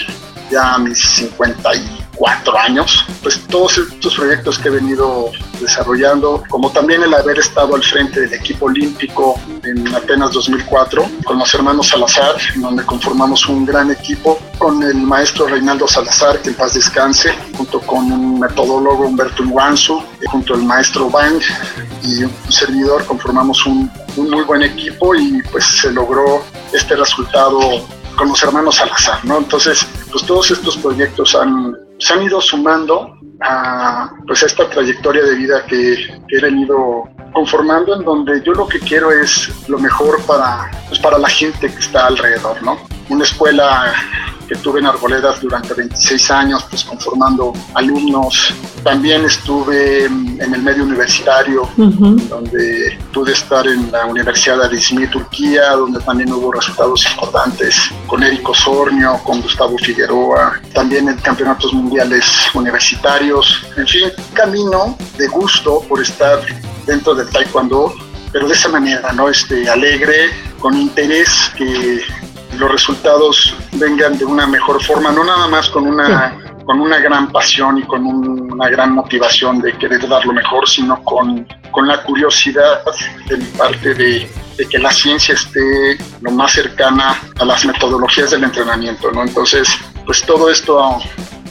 ya 0.50 0.74
a 0.74 0.80
mis 0.80 1.00
54 1.00 2.02
cuatro 2.22 2.56
años, 2.56 3.04
pues 3.24 3.42
todos 3.48 3.80
estos 3.80 4.14
proyectos 4.14 4.60
que 4.60 4.68
he 4.68 4.72
venido 4.72 5.32
desarrollando, 5.60 6.44
como 6.50 6.70
también 6.70 7.02
el 7.02 7.12
haber 7.16 7.40
estado 7.40 7.74
al 7.74 7.82
frente 7.82 8.22
del 8.22 8.34
equipo 8.36 8.68
olímpico 8.68 9.40
en 9.64 9.88
Atenas 9.96 10.32
2004, 10.34 11.04
con 11.26 11.40
los 11.40 11.52
hermanos 11.56 11.88
Salazar, 11.88 12.36
en 12.54 12.62
donde 12.62 12.86
conformamos 12.86 13.50
un 13.50 13.66
gran 13.66 13.90
equipo, 13.90 14.38
con 14.60 14.84
el 14.84 14.98
maestro 14.98 15.48
Reinaldo 15.48 15.88
Salazar, 15.88 16.40
que 16.44 16.50
en 16.50 16.56
paz 16.56 16.76
descanse, 16.76 17.34
junto 17.58 17.80
con 17.80 18.12
un 18.12 18.40
metodólogo 18.40 19.08
Humberto 19.08 19.44
Nguanzu, 19.44 20.04
junto 20.28 20.54
al 20.54 20.62
maestro 20.62 21.10
Bang 21.10 21.42
y 22.04 22.24
un 22.24 22.52
servidor, 22.52 23.04
conformamos 23.06 23.66
un, 23.66 23.92
un 24.16 24.30
muy 24.30 24.44
buen 24.44 24.62
equipo 24.62 25.16
y 25.16 25.42
pues 25.52 25.66
se 25.66 25.92
logró 25.92 26.44
este 26.74 26.96
resultado 26.96 27.60
con 28.16 28.30
los 28.30 28.44
hermanos 28.44 28.76
Salazar, 28.76 29.24
¿no? 29.26 29.38
Entonces, 29.38 29.86
pues 30.12 30.26
todos 30.26 30.52
estos 30.52 30.78
proyectos 30.78 31.36
han, 31.36 31.76
se 31.98 32.14
han 32.14 32.24
ido 32.24 32.42
sumando 32.42 33.18
a 33.42 34.12
pues 34.28 34.44
esta 34.44 34.70
trayectoria 34.70 35.24
de 35.24 35.36
vida 35.36 35.66
que, 35.66 35.96
que, 36.28 36.38
he 36.38 36.42
venido 36.42 37.04
conformando 37.34 37.96
en 37.96 38.04
donde 38.04 38.42
yo 38.44 38.54
lo 38.54 38.68
que 38.68 38.80
quiero 38.80 39.12
es 39.12 39.50
lo 39.68 39.80
mejor 39.80 40.22
para, 40.24 40.70
pues 40.88 41.00
para 41.00 41.18
la 41.18 41.30
gente 41.30 41.72
que 41.72 41.80
está 41.80 42.08
alrededor, 42.08 42.62
¿no? 42.62 42.78
Una 43.12 43.26
escuela 43.26 43.94
que 44.48 44.56
tuve 44.56 44.80
en 44.80 44.86
Arboledas 44.86 45.42
durante 45.42 45.74
26 45.74 46.32
años, 46.32 46.66
pues 46.70 46.86
conformando 46.86 47.52
alumnos. 47.74 48.54
También 48.86 49.26
estuve 49.26 50.06
en 50.06 50.54
el 50.54 50.62
medio 50.62 50.86
universitario, 50.86 51.70
donde 51.76 52.98
pude 53.14 53.34
estar 53.34 53.68
en 53.68 53.92
la 53.92 54.06
Universidad 54.06 54.70
de 54.70 54.78
Izmir, 54.78 55.10
Turquía, 55.10 55.72
donde 55.72 56.00
también 56.00 56.32
hubo 56.32 56.54
resultados 56.54 57.06
importantes 57.12 57.76
con 58.08 58.24
Eric 58.24 58.48
Osornio, 58.48 59.20
con 59.26 59.42
Gustavo 59.42 59.78
Figueroa, 59.78 60.62
también 60.74 61.10
en 61.10 61.18
campeonatos 61.18 61.74
mundiales 61.74 62.26
universitarios. 62.54 63.66
En 63.76 63.88
fin, 63.88 64.10
camino 64.34 64.98
de 65.18 65.28
gusto 65.28 65.82
por 65.90 66.02
estar 66.02 66.40
dentro 66.86 67.14
del 67.14 67.30
taekwondo, 67.30 67.94
pero 68.32 68.48
de 68.48 68.54
esa 68.54 68.70
manera, 68.70 69.12
¿no? 69.12 69.28
Este, 69.28 69.70
alegre, 69.70 70.30
con 70.60 70.78
interés 70.78 71.30
que 71.58 72.02
los 72.58 72.72
resultados 72.72 73.56
vengan 73.74 74.18
de 74.18 74.26
una 74.26 74.46
mejor 74.48 74.82
forma, 74.84 75.12
no 75.12 75.24
nada 75.24 75.48
más 75.48 75.70
con 75.70 75.88
una, 75.88 76.38
con 76.66 76.80
una 76.82 77.00
gran 77.00 77.32
pasión 77.32 77.78
y 77.78 77.84
con 77.84 78.06
una 78.06 78.70
gran 78.70 78.94
motivación 78.94 79.60
de 79.62 79.78
querer 79.78 80.08
dar 80.08 80.26
lo 80.26 80.34
mejor, 80.34 80.68
sino 80.68 81.02
con, 81.04 81.48
con 81.72 81.88
la 81.88 82.04
curiosidad 82.04 82.82
de 83.28 83.38
mi 83.38 83.46
parte 83.46 83.94
de, 83.94 84.32
de, 84.58 84.70
que 84.70 84.80
la 84.80 84.92
ciencia 84.92 85.34
esté 85.34 85.98
lo 86.22 86.32
más 86.32 86.52
cercana 86.52 87.20
a 87.40 87.46
las 87.46 87.66
metodologías 87.66 88.32
del 88.32 88.44
entrenamiento, 88.44 89.12
¿no? 89.12 89.24
Entonces, 89.24 89.68
pues 90.06 90.24
todo 90.26 90.50
esto 90.50 91.00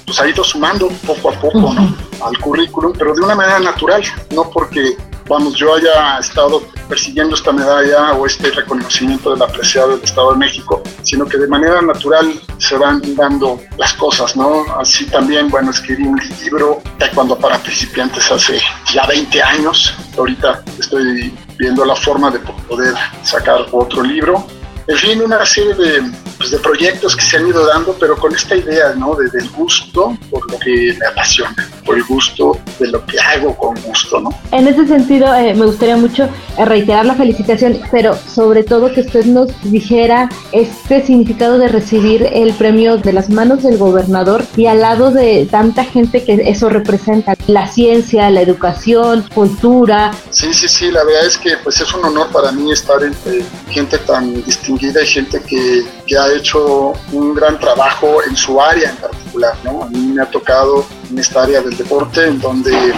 pues 0.06 0.20
ha 0.20 0.28
ido 0.28 0.42
sumando 0.42 0.88
poco 1.06 1.30
a 1.30 1.32
poco, 1.34 1.72
¿no? 1.72 1.96
Al 2.24 2.38
currículum, 2.38 2.92
pero 2.98 3.14
de 3.14 3.22
una 3.22 3.34
manera 3.34 3.60
natural, 3.60 4.02
no 4.34 4.50
porque 4.50 4.96
vamos, 5.30 5.54
yo 5.54 5.76
haya 5.76 6.18
estado 6.18 6.60
persiguiendo 6.88 7.36
esta 7.36 7.52
medalla 7.52 8.14
o 8.14 8.26
este 8.26 8.50
reconocimiento 8.50 9.30
del 9.30 9.40
apreciado 9.42 9.92
del 9.92 10.02
Estado 10.02 10.32
de 10.32 10.38
México, 10.38 10.82
sino 11.02 11.24
que 11.24 11.38
de 11.38 11.46
manera 11.46 11.80
natural 11.80 12.38
se 12.58 12.76
van 12.76 13.00
dando 13.14 13.60
las 13.78 13.94
cosas, 13.94 14.36
¿no? 14.36 14.64
Así 14.76 15.06
también, 15.06 15.48
bueno, 15.48 15.70
escribí 15.70 16.02
un 16.02 16.20
libro 16.42 16.82
cuando 17.14 17.38
para 17.38 17.58
principiantes 17.58 18.30
hace 18.30 18.60
ya 18.92 19.06
20 19.06 19.42
años, 19.42 19.94
ahorita 20.18 20.64
estoy 20.78 21.32
viendo 21.56 21.84
la 21.84 21.94
forma 21.94 22.30
de 22.30 22.40
poder 22.40 22.94
sacar 23.22 23.66
otro 23.70 24.02
libro. 24.02 24.44
En 24.88 24.96
fin, 24.96 25.22
una 25.22 25.46
serie 25.46 25.74
de 25.74 26.12
pues, 26.40 26.52
de 26.52 26.58
proyectos 26.58 27.14
que 27.14 27.22
se 27.22 27.36
han 27.36 27.46
ido 27.46 27.66
dando, 27.66 27.94
pero 28.00 28.16
con 28.16 28.34
esta 28.34 28.56
idea, 28.56 28.94
¿no? 28.96 29.14
De, 29.14 29.28
del 29.28 29.46
gusto 29.50 30.16
por 30.30 30.50
lo 30.50 30.58
que 30.58 30.96
me 30.98 31.06
apasiona, 31.06 31.54
por 31.84 31.98
el 31.98 32.04
gusto 32.04 32.58
de 32.78 32.88
lo 32.88 33.04
que 33.04 33.20
hago 33.20 33.54
con 33.58 33.78
gusto, 33.82 34.22
¿no? 34.22 34.30
En 34.50 34.66
ese 34.66 34.86
sentido, 34.86 35.34
eh, 35.34 35.52
me 35.52 35.66
gustaría 35.66 35.98
mucho 35.98 36.24
eh, 36.56 36.64
reiterar 36.64 37.04
la 37.04 37.14
felicitación, 37.14 37.78
pero 37.92 38.16
sobre 38.16 38.64
todo 38.64 38.90
que 38.90 39.02
usted 39.02 39.26
nos 39.26 39.48
dijera 39.70 40.30
este 40.52 41.04
significado 41.04 41.58
de 41.58 41.68
recibir 41.68 42.26
el 42.32 42.54
premio 42.54 42.96
de 42.96 43.12
las 43.12 43.28
manos 43.28 43.62
del 43.62 43.76
gobernador 43.76 44.42
y 44.56 44.64
al 44.64 44.80
lado 44.80 45.10
de 45.10 45.46
tanta 45.50 45.84
gente 45.84 46.24
que 46.24 46.40
eso 46.46 46.70
representa, 46.70 47.34
la 47.48 47.68
ciencia, 47.68 48.30
la 48.30 48.40
educación, 48.40 49.26
cultura. 49.34 50.12
Sí, 50.30 50.54
sí, 50.54 50.68
sí, 50.68 50.90
la 50.90 51.04
verdad 51.04 51.26
es 51.26 51.36
que 51.36 51.58
pues 51.62 51.82
es 51.82 51.92
un 51.92 52.02
honor 52.02 52.28
para 52.32 52.50
mí 52.50 52.72
estar 52.72 53.02
entre 53.02 53.44
gente 53.68 53.98
tan 53.98 54.42
distinguida 54.44 55.02
y 55.02 55.06
gente 55.06 55.42
que, 55.42 55.84
que 56.06 56.16
ha 56.16 56.29
hecho 56.36 56.92
un 57.12 57.34
gran 57.34 57.58
trabajo 57.58 58.22
en 58.22 58.36
su 58.36 58.60
área 58.60 58.90
en 58.90 58.96
particular, 58.96 59.54
¿no? 59.64 59.82
A 59.82 59.86
mí 59.88 59.98
me 59.98 60.22
ha 60.22 60.26
tocado 60.26 60.86
en 61.10 61.18
esta 61.18 61.42
área 61.42 61.60
del 61.60 61.76
deporte, 61.76 62.26
en 62.26 62.40
donde, 62.40 62.92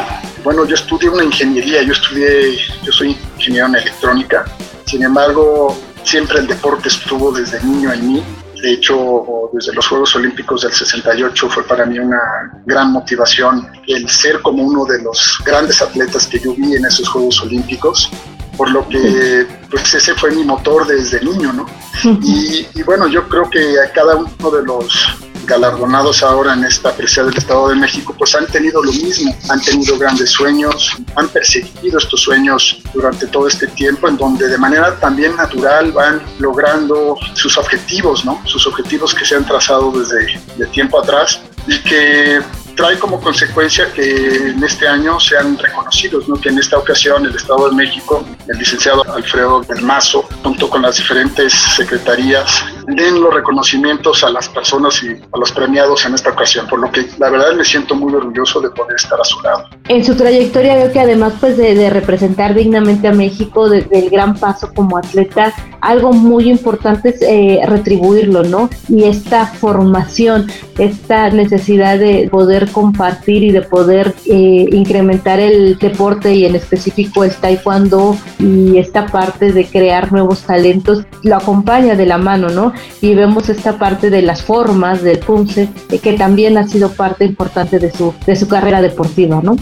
bueno, 0.44 0.64
yo 0.64 0.74
estudié 0.74 1.08
una 1.08 1.24
ingeniería, 1.24 1.82
yo 1.82 1.92
estudié, 1.92 2.56
yo 2.82 2.92
soy 2.92 3.16
ingeniero 3.36 3.66
en 3.68 3.76
electrónica, 3.76 4.44
sin 4.86 5.02
embargo, 5.02 5.76
siempre 6.04 6.38
el 6.40 6.46
deporte 6.46 6.88
estuvo 6.88 7.32
desde 7.32 7.62
niño 7.62 7.92
en 7.92 8.12
mí. 8.12 8.22
De 8.60 8.74
hecho, 8.74 9.48
desde 9.52 9.72
los 9.72 9.88
Juegos 9.88 10.14
Olímpicos 10.14 10.62
del 10.62 10.72
68 10.72 11.48
fue 11.48 11.66
para 11.66 11.84
mí 11.84 11.98
una 11.98 12.20
gran 12.64 12.92
motivación 12.92 13.68
el 13.88 14.08
ser 14.08 14.40
como 14.40 14.62
uno 14.62 14.84
de 14.84 15.02
los 15.02 15.40
grandes 15.44 15.82
atletas 15.82 16.28
que 16.28 16.38
yo 16.38 16.54
vi 16.54 16.76
en 16.76 16.84
esos 16.84 17.08
Juegos 17.08 17.40
Olímpicos 17.42 18.08
por 18.62 18.70
lo 18.70 18.88
que 18.88 19.44
pues 19.68 19.92
ese 19.92 20.14
fue 20.14 20.30
mi 20.30 20.44
motor 20.44 20.86
desde 20.86 21.20
niño, 21.20 21.52
¿no? 21.52 21.66
Y, 22.22 22.64
y, 22.72 22.82
bueno, 22.84 23.08
yo 23.08 23.28
creo 23.28 23.50
que 23.50 23.80
a 23.80 23.90
cada 23.90 24.14
uno 24.14 24.50
de 24.52 24.62
los 24.62 25.08
galardonados 25.46 26.22
ahora 26.22 26.54
en 26.54 26.64
esta 26.64 26.94
presión 26.94 27.26
del 27.26 27.38
Estado 27.38 27.68
de 27.68 27.76
México, 27.76 28.14
pues 28.16 28.34
han 28.34 28.46
tenido 28.46 28.82
lo 28.82 28.92
mismo, 28.92 29.34
han 29.48 29.60
tenido 29.60 29.98
grandes 29.98 30.30
sueños, 30.30 30.96
han 31.16 31.28
perseguido 31.28 31.98
estos 31.98 32.20
sueños 32.20 32.82
durante 32.94 33.26
todo 33.26 33.48
este 33.48 33.66
tiempo, 33.66 34.08
en 34.08 34.16
donde 34.16 34.48
de 34.48 34.58
manera 34.58 34.98
también 34.98 35.36
natural 35.36 35.92
van 35.92 36.22
logrando 36.38 37.16
sus 37.34 37.56
objetivos, 37.58 38.24
¿no? 38.24 38.40
Sus 38.46 38.66
objetivos 38.66 39.14
que 39.14 39.24
se 39.24 39.36
han 39.36 39.44
trazado 39.44 39.92
desde 39.92 40.40
de 40.56 40.66
tiempo 40.66 41.00
atrás 41.00 41.40
y 41.66 41.78
que 41.80 42.40
trae 42.76 42.98
como 42.98 43.20
consecuencia 43.20 43.92
que 43.92 44.50
en 44.50 44.62
este 44.64 44.88
año 44.88 45.20
sean 45.20 45.58
reconocidos, 45.58 46.28
¿no? 46.28 46.36
que 46.36 46.48
en 46.48 46.58
esta 46.58 46.78
ocasión 46.78 47.24
el 47.26 47.34
Estado 47.34 47.68
de 47.68 47.76
México, 47.76 48.24
el 48.48 48.58
licenciado 48.58 49.04
Alfredo 49.14 49.62
del 49.62 49.82
Mazo, 49.82 50.28
junto 50.42 50.68
con 50.68 50.82
las 50.82 50.96
diferentes 50.96 51.52
secretarías, 51.52 52.64
den 52.86 53.20
los 53.20 53.32
reconocimientos 53.34 54.24
a 54.24 54.30
las 54.30 54.48
personas 54.48 55.02
y 55.02 55.10
a 55.10 55.38
los 55.38 55.52
premiados 55.52 56.04
en 56.06 56.14
esta 56.14 56.30
ocasión, 56.30 56.66
por 56.68 56.80
lo 56.80 56.90
que 56.90 57.06
la 57.18 57.30
verdad 57.30 57.54
me 57.54 57.64
siento 57.64 57.94
muy 57.94 58.14
orgulloso 58.14 58.60
de 58.60 58.70
poder 58.70 58.96
estar 58.96 59.20
a 59.20 59.24
su 59.24 59.40
lado. 59.40 59.64
En 59.88 60.04
su 60.04 60.14
trayectoria 60.14 60.76
veo 60.76 60.92
que 60.92 61.00
además 61.00 61.34
pues 61.40 61.56
de, 61.56 61.90
representar 61.90 62.54
dignamente 62.54 63.08
a 63.08 63.12
México, 63.12 63.68
de, 63.68 63.82
del 63.82 64.10
gran 64.10 64.36
paso 64.36 64.72
como 64.74 64.96
atleta, 64.96 65.52
algo 65.80 66.12
muy 66.12 66.48
importante 66.48 67.10
es 67.10 67.22
eh, 67.22 67.60
retribuirlo, 67.66 68.44
¿no? 68.44 68.70
Y 68.88 69.04
esta 69.04 69.46
formación, 69.46 70.46
esta 70.78 71.30
necesidad 71.30 71.98
de 71.98 72.28
poder 72.30 72.70
compartir 72.70 73.42
y 73.42 73.50
de 73.50 73.62
poder 73.62 74.14
eh, 74.26 74.66
incrementar 74.70 75.40
el 75.40 75.78
deporte 75.78 76.34
y 76.34 76.44
en 76.44 76.54
específico 76.54 77.24
el 77.24 77.34
taekwondo 77.34 78.16
y 78.38 78.78
esta 78.78 79.06
parte 79.06 79.52
de 79.52 79.66
crear 79.66 80.12
nuevos 80.12 80.42
talentos, 80.42 81.04
lo 81.22 81.36
acompaña 81.36 81.96
de 81.96 82.06
la 82.06 82.18
mano, 82.18 82.48
¿no? 82.48 82.71
Y 83.00 83.14
vemos 83.14 83.48
esta 83.48 83.78
parte 83.78 84.10
de 84.10 84.22
las 84.22 84.42
formas 84.42 85.02
del 85.02 85.20
eh, 85.56 85.98
que 85.98 86.12
también 86.14 86.58
ha 86.58 86.66
sido 86.66 86.90
parte 86.92 87.24
importante 87.24 87.78
de 87.78 87.92
su, 87.92 88.14
de 88.26 88.36
su 88.36 88.48
carrera 88.48 88.80
deportiva, 88.80 89.40
¿no? 89.42 89.56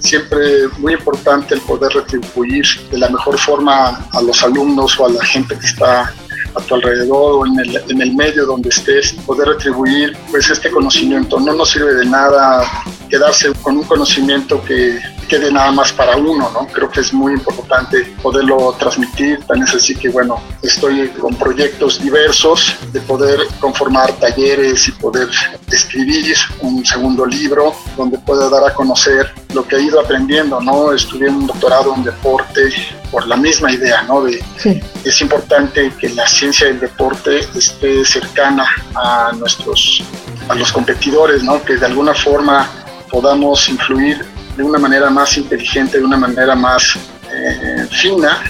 siempre 0.00 0.68
muy 0.78 0.92
importante 0.92 1.54
el 1.54 1.62
poder 1.62 1.90
retribuir 1.92 2.64
de 2.90 2.98
la 2.98 3.08
mejor 3.08 3.38
forma 3.38 4.06
a 4.12 4.20
los 4.20 4.42
alumnos 4.42 5.00
o 5.00 5.06
a 5.06 5.08
la 5.10 5.24
gente 5.24 5.56
que 5.58 5.64
está 5.64 6.12
a 6.54 6.60
tu 6.60 6.74
alrededor 6.74 7.32
o 7.32 7.46
en 7.46 7.58
el, 7.60 7.76
en 7.88 8.02
el 8.02 8.14
medio 8.14 8.46
donde 8.46 8.68
estés, 8.68 9.12
poder 9.26 9.48
retribuir 9.48 10.16
pues 10.30 10.50
este 10.50 10.70
conocimiento. 10.70 11.40
No 11.40 11.54
nos 11.54 11.70
sirve 11.70 11.94
de 11.94 12.06
nada 12.06 12.64
quedarse 13.08 13.52
con 13.62 13.76
un 13.76 13.84
conocimiento 13.84 14.62
que 14.64 14.98
quede 15.28 15.50
nada 15.50 15.72
más 15.72 15.92
para 15.92 16.16
uno, 16.16 16.50
¿no? 16.50 16.66
Creo 16.66 16.90
que 16.90 17.00
es 17.00 17.12
muy 17.12 17.32
importante 17.32 18.04
poderlo 18.22 18.74
transmitir, 18.78 19.40
tan 19.46 19.62
es 19.62 19.74
así 19.74 19.94
que 19.94 20.08
bueno, 20.08 20.40
estoy 20.62 21.08
con 21.08 21.34
proyectos 21.36 22.02
diversos 22.02 22.74
de 22.92 23.00
poder 23.00 23.40
conformar 23.60 24.12
talleres 24.14 24.88
y 24.88 24.92
poder 24.92 25.28
escribir 25.70 26.36
un 26.60 26.84
segundo 26.84 27.26
libro 27.26 27.74
donde 27.96 28.18
pueda 28.18 28.48
dar 28.48 28.64
a 28.64 28.74
conocer 28.74 29.32
lo 29.54 29.66
que 29.66 29.76
he 29.76 29.82
ido 29.82 30.00
aprendiendo, 30.00 30.60
¿no? 30.60 30.92
Estudié 30.92 31.28
un 31.28 31.46
doctorado 31.46 31.94
en 31.94 32.04
deporte 32.04 32.72
por 33.10 33.26
la 33.26 33.36
misma 33.36 33.72
idea, 33.72 34.02
¿no? 34.02 34.22
De, 34.24 34.42
sí. 34.58 34.82
Es 35.04 35.20
importante 35.20 35.92
que 35.98 36.08
la 36.10 36.26
ciencia 36.26 36.66
del 36.66 36.80
deporte 36.80 37.40
esté 37.54 38.04
cercana 38.04 38.66
a 38.94 39.32
nuestros, 39.38 40.02
a 40.48 40.54
los 40.54 40.72
competidores, 40.72 41.42
¿no? 41.42 41.62
Que 41.62 41.76
de 41.76 41.86
alguna 41.86 42.14
forma 42.14 42.68
podamos 43.10 43.68
influir 43.68 44.24
de 44.56 44.62
una 44.62 44.78
manera 44.78 45.10
más 45.10 45.36
inteligente, 45.36 45.98
de 45.98 46.04
una 46.04 46.16
manera 46.16 46.54
más 46.54 46.96
eh, 47.32 47.86
fina 47.90 48.42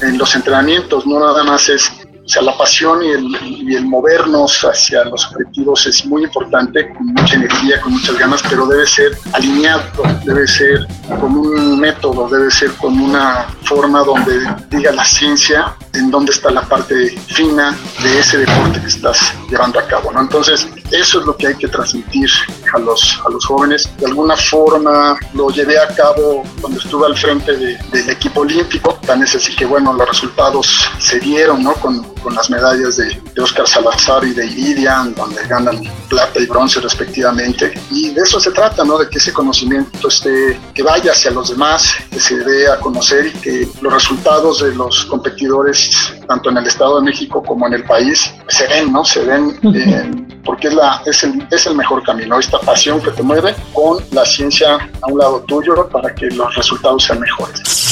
en 0.00 0.18
los 0.18 0.34
entrenamientos. 0.34 1.06
No 1.06 1.20
nada 1.20 1.44
más 1.44 1.68
es 1.68 1.90
O 2.24 2.28
sea, 2.28 2.42
la 2.42 2.56
pasión 2.56 3.02
y 3.02 3.74
el, 3.74 3.84
movernos 3.84 4.62
hacia 4.62 5.04
los 5.04 5.26
objetivos 5.26 5.86
es 5.86 6.06
muy 6.06 6.22
importante, 6.22 6.92
con 6.94 7.06
mucha 7.08 7.34
energía, 7.34 7.80
con 7.80 7.92
muchas 7.94 8.16
ganas, 8.16 8.42
pero 8.48 8.66
debe 8.66 8.86
ser 8.86 9.12
alineado, 9.32 10.02
debe 10.24 10.46
ser 10.46 10.86
con 11.20 11.36
un 11.36 11.80
método, 11.80 12.28
debe 12.28 12.50
ser 12.50 12.70
con 12.74 12.98
una 12.98 13.46
forma 13.64 14.04
donde 14.04 14.38
diga 14.70 14.92
la 14.92 15.04
ciencia 15.04 15.74
en 15.94 16.10
dónde 16.10 16.32
está 16.32 16.50
la 16.50 16.62
parte 16.62 17.10
fina 17.28 17.76
de 18.02 18.18
ese 18.18 18.38
deporte 18.38 18.80
que 18.80 18.86
estás 18.86 19.34
llevando 19.50 19.78
a 19.78 19.86
cabo. 19.86 20.12
¿no? 20.12 20.20
Entonces, 20.20 20.66
eso 20.90 21.20
es 21.20 21.26
lo 21.26 21.36
que 21.36 21.48
hay 21.48 21.54
que 21.56 21.68
transmitir 21.68 22.30
a 22.74 22.78
los, 22.78 23.20
a 23.26 23.30
los 23.30 23.44
jóvenes. 23.44 23.90
De 23.98 24.06
alguna 24.06 24.36
forma 24.36 25.16
lo 25.34 25.50
llevé 25.50 25.78
a 25.78 25.88
cabo 25.88 26.44
cuando 26.60 26.78
estuve 26.78 27.06
al 27.06 27.16
frente 27.16 27.56
del 27.56 28.10
equipo 28.10 28.40
olímpico. 28.40 28.91
Tan 29.06 29.22
es 29.22 29.34
así 29.34 29.54
que, 29.56 29.64
bueno, 29.64 29.92
los 29.92 30.08
resultados 30.08 30.88
se 30.98 31.18
dieron 31.18 31.62
¿no? 31.62 31.74
con, 31.74 32.02
con 32.22 32.34
las 32.34 32.48
medallas 32.50 32.96
de, 32.96 33.20
de 33.34 33.42
Oscar 33.42 33.66
Salazar 33.66 34.24
y 34.24 34.32
de 34.32 34.46
Iridian, 34.46 35.14
donde 35.14 35.44
ganan 35.46 35.82
plata 36.08 36.38
y 36.38 36.46
bronce 36.46 36.80
respectivamente. 36.80 37.74
Y 37.90 38.10
de 38.10 38.22
eso 38.22 38.38
se 38.38 38.52
trata, 38.52 38.84
¿no? 38.84 38.98
de 38.98 39.08
que 39.08 39.18
ese 39.18 39.32
conocimiento 39.32 40.08
esté, 40.08 40.58
que 40.74 40.82
vaya 40.82 41.12
hacia 41.12 41.30
los 41.30 41.50
demás, 41.50 41.92
que 42.10 42.20
se 42.20 42.38
dé 42.38 42.68
a 42.70 42.78
conocer 42.78 43.26
y 43.26 43.32
que 43.32 43.68
los 43.80 43.92
resultados 43.92 44.62
de 44.62 44.74
los 44.74 45.04
competidores, 45.06 45.90
tanto 46.28 46.50
en 46.50 46.58
el 46.58 46.66
Estado 46.66 47.00
de 47.00 47.04
México 47.06 47.42
como 47.42 47.66
en 47.66 47.74
el 47.74 47.84
país, 47.84 48.32
se 48.48 48.66
ven, 48.68 48.92
¿no? 48.92 49.04
Se 49.04 49.24
ven. 49.24 49.58
Eh, 49.74 50.10
porque 50.44 50.68
es, 50.68 50.74
la, 50.74 51.02
es, 51.06 51.22
el, 51.22 51.46
es 51.50 51.66
el 51.66 51.76
mejor 51.76 52.02
camino, 52.02 52.38
esta 52.38 52.58
pasión 52.58 53.00
que 53.00 53.10
te 53.10 53.22
mueve 53.22 53.54
con 53.72 53.98
la 54.10 54.24
ciencia 54.24 54.74
a 54.74 55.06
un 55.06 55.18
lado 55.18 55.40
tuyo 55.46 55.88
para 55.88 56.14
que 56.14 56.26
los 56.26 56.54
resultados 56.54 57.04
sean 57.04 57.20
mejores. 57.20 57.91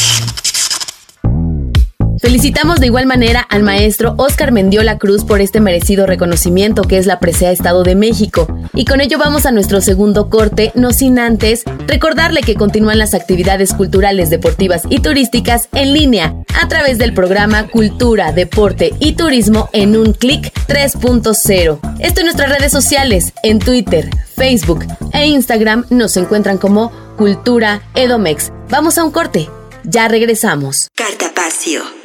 Felicitamos 2.21 2.81
de 2.81 2.87
igual 2.87 3.07
manera 3.07 3.41
al 3.41 3.63
maestro 3.63 4.15
Oscar 4.19 4.53
Mendiola 4.53 4.99
Cruz 4.99 5.25
por 5.25 5.41
este 5.41 5.59
merecido 5.59 6.05
reconocimiento 6.05 6.83
que 6.83 6.99
es 6.99 7.07
la 7.07 7.19
Presea 7.19 7.51
Estado 7.51 7.83
de 7.83 7.95
México. 7.95 8.47
Y 8.75 8.85
con 8.85 9.01
ello 9.01 9.17
vamos 9.17 9.47
a 9.47 9.53
nuestro 9.53 9.81
segundo 9.81 10.29
corte, 10.29 10.71
no 10.75 10.93
sin 10.93 11.19
antes 11.19 11.63
recordarle 11.87 12.43
que 12.43 12.57
continúan 12.57 12.99
las 12.99 13.15
actividades 13.15 13.73
culturales, 13.73 14.29
deportivas 14.29 14.83
y 14.91 14.99
turísticas 14.99 15.71
en 15.73 15.95
línea 15.95 16.35
a 16.61 16.69
través 16.69 16.99
del 16.99 17.15
programa 17.15 17.69
Cultura, 17.69 18.33
Deporte 18.33 18.93
y 18.99 19.13
Turismo 19.13 19.71
en 19.73 19.97
un 19.97 20.13
clic 20.13 20.53
3.0. 20.69 21.81
Esto 22.01 22.21
en 22.21 22.27
nuestras 22.27 22.51
redes 22.51 22.71
sociales, 22.71 23.33
en 23.43 23.61
Twitter, 23.61 24.11
Facebook 24.37 24.85
e 25.15 25.27
Instagram 25.27 25.87
nos 25.89 26.19
encuentran 26.19 26.59
como 26.59 26.93
Cultura 27.17 27.81
Edomex. 27.95 28.53
Vamos 28.69 28.99
a 28.99 29.05
un 29.05 29.11
corte. 29.11 29.49
Ya 29.85 30.07
regresamos. 30.09 30.89
Cartapacio. 30.95 32.00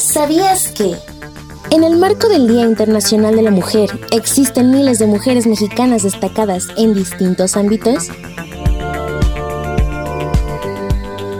¿Sabías 0.00 0.68
que? 0.72 0.96
En 1.70 1.84
el 1.84 1.98
marco 1.98 2.30
del 2.30 2.48
Día 2.48 2.62
Internacional 2.62 3.36
de 3.36 3.42
la 3.42 3.50
Mujer, 3.50 3.90
existen 4.12 4.70
miles 4.70 4.98
de 4.98 5.06
mujeres 5.06 5.46
mexicanas 5.46 6.04
destacadas 6.04 6.68
en 6.78 6.94
distintos 6.94 7.54
ámbitos? 7.54 8.08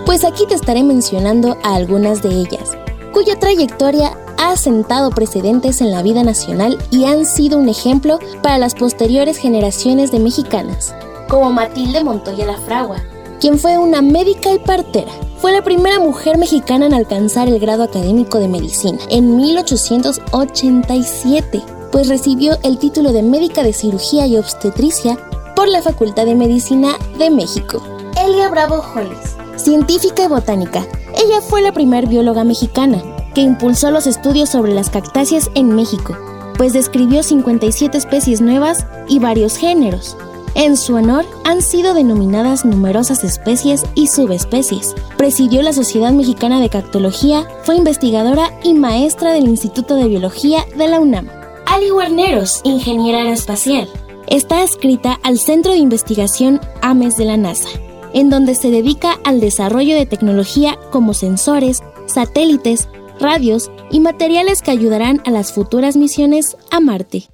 Pues 0.05 0.25
aquí 0.25 0.45
te 0.47 0.55
estaré 0.55 0.83
mencionando 0.83 1.57
a 1.63 1.75
algunas 1.75 2.21
de 2.23 2.29
ellas, 2.29 2.77
cuya 3.15 3.39
trayectoria 3.39 4.19
ha 4.37 4.55
sentado 4.57 5.09
precedentes 5.09 5.81
en 5.81 5.91
la 5.91 6.03
vida 6.03 6.23
nacional 6.23 6.77
y 6.91 7.07
han 7.07 7.25
sido 7.25 7.57
un 7.57 7.71
ejemplo 7.71 8.19
para 8.43 8.59
las 8.59 8.75
posteriores 8.75 9.39
generaciones 9.39 10.13
de 10.13 10.19
mexicanas, 10.19 10.95
como 11.31 11.51
Matilde 11.51 12.05
Montoya 12.05 12.45
La 12.45 12.59
Fragua, 12.59 12.99
quien 13.41 13.59
fue 13.59 13.79
una 13.79 14.03
médica 14.03 14.53
y 14.53 14.59
partera. 14.59 15.13
Fue 15.41 15.53
la 15.53 15.62
primera 15.62 15.99
mujer 15.99 16.36
mexicana 16.36 16.84
en 16.84 16.93
alcanzar 16.93 17.49
el 17.49 17.59
grado 17.59 17.82
académico 17.82 18.38
de 18.38 18.49
medicina 18.49 18.99
en 19.09 19.36
1887, 19.36 21.62
pues 21.91 22.09
recibió 22.09 22.59
el 22.62 22.78
título 22.78 23.14
de 23.14 23.22
médica 23.22 23.62
de 23.62 23.72
cirugía 23.72 24.26
y 24.26 24.36
obstetricia 24.36 25.16
por 25.57 25.66
la 25.66 25.80
Facultad 25.80 26.26
de 26.26 26.34
Medicina 26.34 26.91
de 27.18 27.30
México. 27.30 27.82
Elia 28.22 28.51
Bravo 28.51 28.84
Hollis, 28.95 29.36
científica 29.57 30.24
y 30.24 30.28
botánica. 30.28 30.86
Ella 31.14 31.41
fue 31.41 31.62
la 31.62 31.72
primera 31.72 32.07
bióloga 32.07 32.45
mexicana 32.45 33.03
que 33.34 33.41
impulsó 33.41 33.91
los 33.91 34.07
estudios 34.07 34.51
sobre 34.51 34.74
las 34.74 34.91
cactáceas 34.91 35.51
en 35.55 35.74
México, 35.74 36.18
pues 36.59 36.74
describió 36.74 37.22
57 37.22 37.97
especies 37.97 38.43
nuevas 38.43 38.84
y 39.09 39.20
varios 39.20 39.57
géneros. 39.57 40.18
En 40.55 40.76
su 40.76 40.94
honor 40.94 41.24
han 41.44 41.62
sido 41.62 41.94
denominadas 41.94 42.64
numerosas 42.64 43.22
especies 43.22 43.84
y 43.94 44.09
subespecies. 44.09 44.94
Presidió 45.16 45.62
la 45.62 45.72
Sociedad 45.72 46.12
Mexicana 46.12 46.61
de 46.61 46.68
Cactología, 46.68 47.46
fue 47.62 47.76
investigadora 47.76 48.59
y 48.64 48.74
maestra 48.74 49.32
del 49.32 49.44
Instituto 49.44 49.94
de 49.94 50.09
Biología 50.09 50.64
de 50.76 50.88
la 50.88 51.01
UNAM. 51.01 51.28
Ali 51.66 51.90
Guarneros, 51.90 52.61
ingeniera 52.64 53.18
aeroespacial. 53.18 53.88
Está 54.26 54.62
adscrita 54.62 55.20
al 55.22 55.38
Centro 55.38 55.72
de 55.72 55.78
Investigación 55.78 56.61
AMES 56.82 57.16
de 57.16 57.24
la 57.26 57.36
NASA, 57.36 57.68
en 58.12 58.28
donde 58.28 58.57
se 58.57 58.70
dedica 58.70 59.18
al 59.24 59.40
desarrollo 59.40 59.94
de 59.94 60.07
tecnología 60.07 60.78
como 60.90 61.14
sensores, 61.14 61.82
satélites, 62.07 62.88
radios 63.20 63.70
y 63.90 64.01
materiales 64.01 64.62
que 64.62 64.72
ayudarán 64.72 65.22
a 65.26 65.30
las 65.30 65.53
futuras 65.53 65.96
misiones 65.96 66.57
a 66.70 66.80
Marte. 66.80 67.28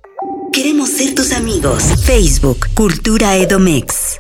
Queremos 0.52 0.90
ser 0.90 1.14
tus 1.14 1.32
amigos. 1.32 1.82
Facebook, 2.04 2.68
Cultura 2.74 3.36
Edomex. 3.36 4.18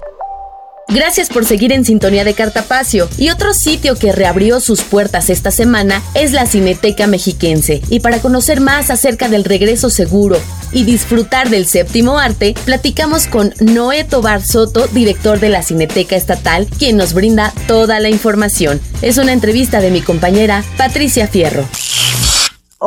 Gracias 0.88 1.28
por 1.28 1.44
seguir 1.44 1.72
en 1.72 1.84
sintonía 1.84 2.24
de 2.24 2.34
Cartapacio. 2.34 3.08
Y 3.18 3.30
otro 3.30 3.54
sitio 3.54 3.96
que 3.96 4.12
reabrió 4.12 4.60
sus 4.60 4.82
puertas 4.82 5.30
esta 5.30 5.50
semana 5.50 6.02
es 6.14 6.32
la 6.32 6.46
Cineteca 6.46 7.06
Mexiquense. 7.06 7.82
Y 7.90 8.00
para 8.00 8.20
conocer 8.20 8.60
más 8.60 8.90
acerca 8.90 9.28
del 9.28 9.44
regreso 9.44 9.90
seguro 9.90 10.36
y 10.72 10.84
disfrutar 10.84 11.50
del 11.50 11.66
séptimo 11.66 12.18
arte, 12.18 12.54
platicamos 12.64 13.26
con 13.26 13.52
Noé 13.60 14.04
Tobar 14.04 14.42
Soto, 14.42 14.86
director 14.88 15.40
de 15.40 15.48
la 15.48 15.62
Cineteca 15.62 16.16
Estatal, 16.16 16.68
quien 16.78 16.96
nos 16.96 17.14
brinda 17.14 17.52
toda 17.66 17.98
la 17.98 18.08
información. 18.08 18.80
Es 19.02 19.18
una 19.18 19.32
entrevista 19.32 19.80
de 19.80 19.90
mi 19.90 20.02
compañera 20.02 20.64
Patricia 20.76 21.26
Fierro. 21.26 21.66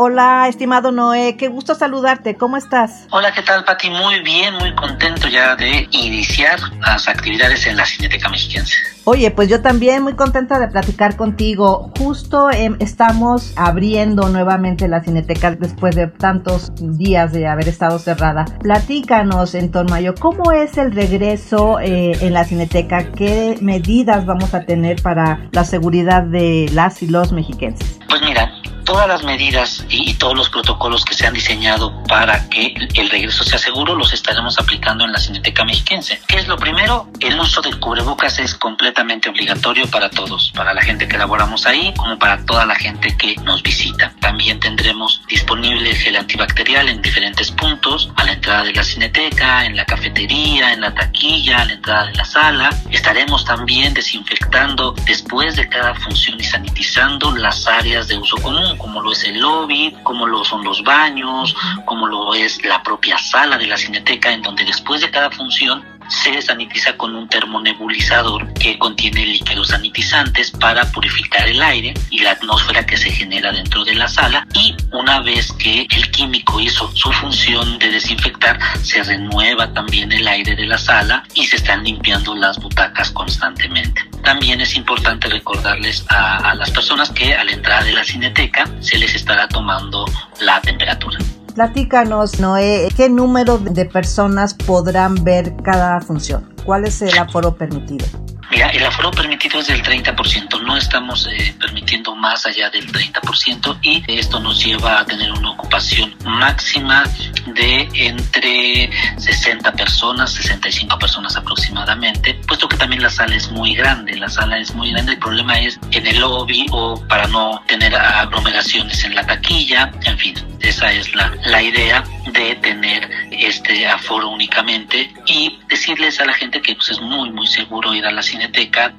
Hola, 0.01 0.47
estimado 0.47 0.93
Noé, 0.93 1.35
qué 1.35 1.49
gusto 1.49 1.75
saludarte. 1.75 2.35
¿Cómo 2.35 2.55
estás? 2.55 3.05
Hola, 3.11 3.33
¿qué 3.33 3.41
tal, 3.41 3.65
Pati? 3.65 3.89
Muy 3.89 4.21
bien, 4.21 4.53
muy 4.53 4.73
contento 4.73 5.27
ya 5.27 5.57
de 5.57 5.89
iniciar 5.91 6.57
las 6.79 7.09
actividades 7.09 7.67
en 7.67 7.75
la 7.75 7.85
Cineteca 7.85 8.29
Mexiquense. 8.29 8.75
Oye, 9.03 9.29
pues 9.31 9.49
yo 9.49 9.61
también 9.61 10.03
muy 10.03 10.13
contenta 10.13 10.57
de 10.57 10.69
platicar 10.69 11.17
contigo. 11.17 11.91
Justo 11.97 12.49
eh, 12.49 12.73
estamos 12.79 13.51
abriendo 13.57 14.29
nuevamente 14.29 14.87
la 14.87 15.03
Cineteca 15.03 15.51
después 15.51 15.97
de 15.97 16.07
tantos 16.07 16.71
días 16.77 17.33
de 17.33 17.47
haber 17.47 17.67
estado 17.67 17.99
cerrada. 17.99 18.45
Platícanos 18.61 19.53
en 19.53 19.69
torno 19.69 19.95
a 19.95 19.99
ello, 19.99 20.15
¿cómo 20.17 20.53
es 20.53 20.77
el 20.77 20.93
regreso 20.93 21.81
eh, 21.81 22.13
en 22.21 22.33
la 22.33 22.45
Cineteca? 22.45 23.11
¿Qué 23.11 23.57
medidas 23.59 24.25
vamos 24.25 24.53
a 24.53 24.61
tener 24.61 25.01
para 25.01 25.49
la 25.51 25.65
seguridad 25.65 26.23
de 26.23 26.69
las 26.71 27.03
y 27.03 27.07
los 27.07 27.33
mexiquenses? 27.33 27.99
Pues 28.07 28.21
mira, 28.21 28.49
todas 28.89 29.07
las 29.07 29.23
medidas 29.23 29.85
y, 29.87 30.15
todos 30.15 30.35
los 30.35 30.49
protocolos 30.49 31.05
que 31.05 31.13
se 31.13 31.27
han 31.27 31.33
diseñado 31.35 32.03
para 32.05 32.49
que 32.49 32.73
el 32.95 33.09
regreso 33.11 33.43
sea 33.43 33.59
seguro 33.59 33.93
los 33.93 34.13
estaremos 34.13 34.57
aplicando 34.57 35.05
en 35.05 35.11
la 35.11 35.19
Cineteca 35.19 35.63
Mexiquense. 35.63 36.19
¿Qué 36.27 36.37
es 36.37 36.47
lo 36.47 36.57
primero? 36.57 37.07
El 37.19 37.39
uso 37.39 37.61
del 37.61 37.79
cubrebocas 37.79 38.39
es 38.39 38.55
completamente 38.55 39.29
obligatorio 39.29 39.85
para 39.91 40.09
todos, 40.09 40.51
para 40.55 40.73
la 40.73 40.81
gente 40.81 41.07
que 41.07 41.19
laboramos 41.19 41.67
ahí 41.67 41.93
como 41.95 42.17
para 42.17 42.43
toda 42.47 42.65
la 42.65 42.73
gente 42.73 43.15
que 43.15 43.35
nos 43.43 43.61
visita. 43.61 44.11
También 44.21 44.59
tendremos 44.59 45.21
disponible 45.29 45.91
el 45.91 45.95
gel 45.95 46.15
antibacterial 46.15 46.89
en 46.89 47.03
diferentes 47.03 47.51
puntos, 47.51 48.09
a 48.15 48.23
la 48.23 48.33
entrada 48.33 48.63
de 48.63 48.73
la 48.73 48.83
Cineteca, 48.83 49.65
en 49.65 49.75
la 49.75 49.85
cafetería, 49.85 50.73
en 50.73 50.81
la 50.81 50.95
taquilla, 50.95 51.61
a 51.61 51.65
la 51.65 51.73
entrada 51.73 52.07
de 52.07 52.15
la 52.15 52.25
sala. 52.25 52.69
Estaremos 52.89 53.45
también 53.45 53.93
desinfectando 53.93 54.95
después 55.05 55.55
de 55.55 55.69
cada 55.69 55.93
función 55.93 56.39
y 56.39 56.43
sanitizando 56.43 57.35
las 57.35 57.67
áreas 57.67 58.07
de 58.07 58.17
uso 58.17 58.35
común 58.37 58.78
como 58.79 59.01
lo 59.01 59.11
es 59.11 59.23
el 59.25 59.39
lobby, 59.39 59.95
como 60.03 60.25
lo 60.25 60.43
son 60.43 60.63
los 60.63 60.83
baños, 60.83 61.55
como 61.85 62.07
lo 62.07 62.33
es 62.33 62.65
la 62.65 62.81
propia 62.81 63.17
sala 63.19 63.57
de 63.57 63.67
la 63.67 63.77
cineteca, 63.77 64.31
en 64.33 64.41
donde 64.41 64.65
después 64.65 65.01
de 65.01 65.11
cada 65.11 65.29
función 65.29 65.98
se 66.09 66.41
sanitiza 66.41 66.97
con 66.97 67.15
un 67.15 67.27
termonebulizador 67.29 68.53
que 68.53 68.77
contiene 68.77 69.25
líquidos 69.25 69.69
sanitizantes 69.69 70.51
para 70.51 70.91
purificar 70.91 71.47
el 71.47 71.61
aire 71.61 71.93
y 72.09 72.19
la 72.19 72.31
atmósfera 72.31 72.85
que 72.85 72.97
se 72.97 73.11
genera 73.11 73.51
dentro 73.51 73.83
de 73.85 73.95
la 73.95 74.07
sala 74.07 74.47
y 74.53 74.75
una 74.91 75.21
vez 75.21 75.51
que 75.53 75.87
el 75.89 76.11
químico 76.11 76.59
hizo 76.59 76.91
su 76.95 77.11
función 77.11 77.79
de 77.79 77.91
desinfectar 77.91 78.59
se 78.81 79.03
renueva 79.03 79.71
también 79.73 80.11
el 80.11 80.27
aire 80.27 80.55
de 80.55 80.65
la 80.65 80.77
sala 80.77 81.23
y 81.35 81.45
se 81.45 81.57
están 81.57 81.83
limpiando 81.83 82.35
las 82.35 82.57
butacas 82.57 83.11
constantemente. 83.11 84.01
También 84.23 84.61
es 84.61 84.75
importante 84.75 85.27
recordarles 85.27 86.05
a, 86.09 86.53
las 86.55 86.71
personas 86.71 87.09
que 87.11 87.33
a 87.35 87.43
la 87.43 87.51
entrada 87.51 87.83
de 87.83 87.93
la 87.93 88.03
cineteca 88.03 88.65
se 88.79 88.97
les 88.97 89.15
estará 89.15 89.47
tomando 89.47 90.05
la 90.41 90.59
temperatura. 90.61 91.17
Platícanos, 91.59 92.39
Noé, 92.39 92.87
¿qué 92.95 93.09
número 93.09 93.57
de 93.57 93.83
personas 93.83 94.53
podrán 94.53 95.25
ver 95.25 95.57
cada 95.61 95.99
función? 95.99 96.53
¿Cuál 96.65 96.85
es 96.85 97.01
el 97.01 97.17
aforo 97.17 97.53
permitido? 97.53 98.05
Mira, 98.51 98.69
el 98.69 98.83
aforo 98.83 99.11
permitido 99.11 99.59
es 99.59 99.67
del 99.67 99.83
30%, 99.83 100.61
no 100.63 100.75
estamos 100.75 101.27
eh, 101.27 101.55
permitiendo 101.59 102.15
más 102.15 102.47
allá 102.47 102.69
del 102.71 102.91
30% 102.91 103.77
y 103.83 104.03
esto 104.07 104.39
nos 104.39 104.63
lleva 104.63 104.99
a 104.99 105.05
tener 105.05 105.31
una 105.31 105.51
ocupación 105.51 106.15
máxima 106.25 107.03
de 107.45 107.87
entre 107.93 108.89
60 109.17 109.71
personas, 109.73 110.31
65 110.31 110.97
personas 110.97 111.35
aproximadamente, 111.35 112.33
puesto 112.47 112.67
que 112.67 112.77
también 112.77 113.03
la 113.03 113.09
sala 113.09 113.35
es 113.35 113.51
muy 113.51 113.75
grande, 113.75 114.15
la 114.15 114.29
sala 114.29 114.57
es 114.57 114.73
muy 114.73 114.91
grande, 114.91 115.13
el 115.13 115.19
problema 115.19 115.59
es 115.59 115.79
en 115.91 116.07
el 116.07 116.19
lobby 116.19 116.65
o 116.71 116.99
para 117.07 117.27
no 117.27 117.61
tener 117.67 117.95
aglomeraciones 117.95 119.03
en 119.03 119.13
la 119.13 119.25
taquilla, 119.27 119.91
en 120.05 120.17
fin, 120.17 120.35
esa 120.61 120.91
es 120.91 121.13
la, 121.15 121.31
la 121.45 121.61
idea 121.61 122.03
de 122.33 122.55
tener 122.55 123.09
este 123.31 123.87
aforo 123.87 124.29
únicamente 124.29 125.11
y 125.25 125.57
decirles 125.67 126.19
a 126.19 126.25
la 126.25 126.33
gente 126.33 126.61
que 126.61 126.75
pues, 126.75 126.89
es 126.89 126.99
muy 126.99 127.31
muy 127.31 127.47
seguro 127.47 127.93
ir 127.93 128.05
a 128.05 128.11
la 128.11 128.21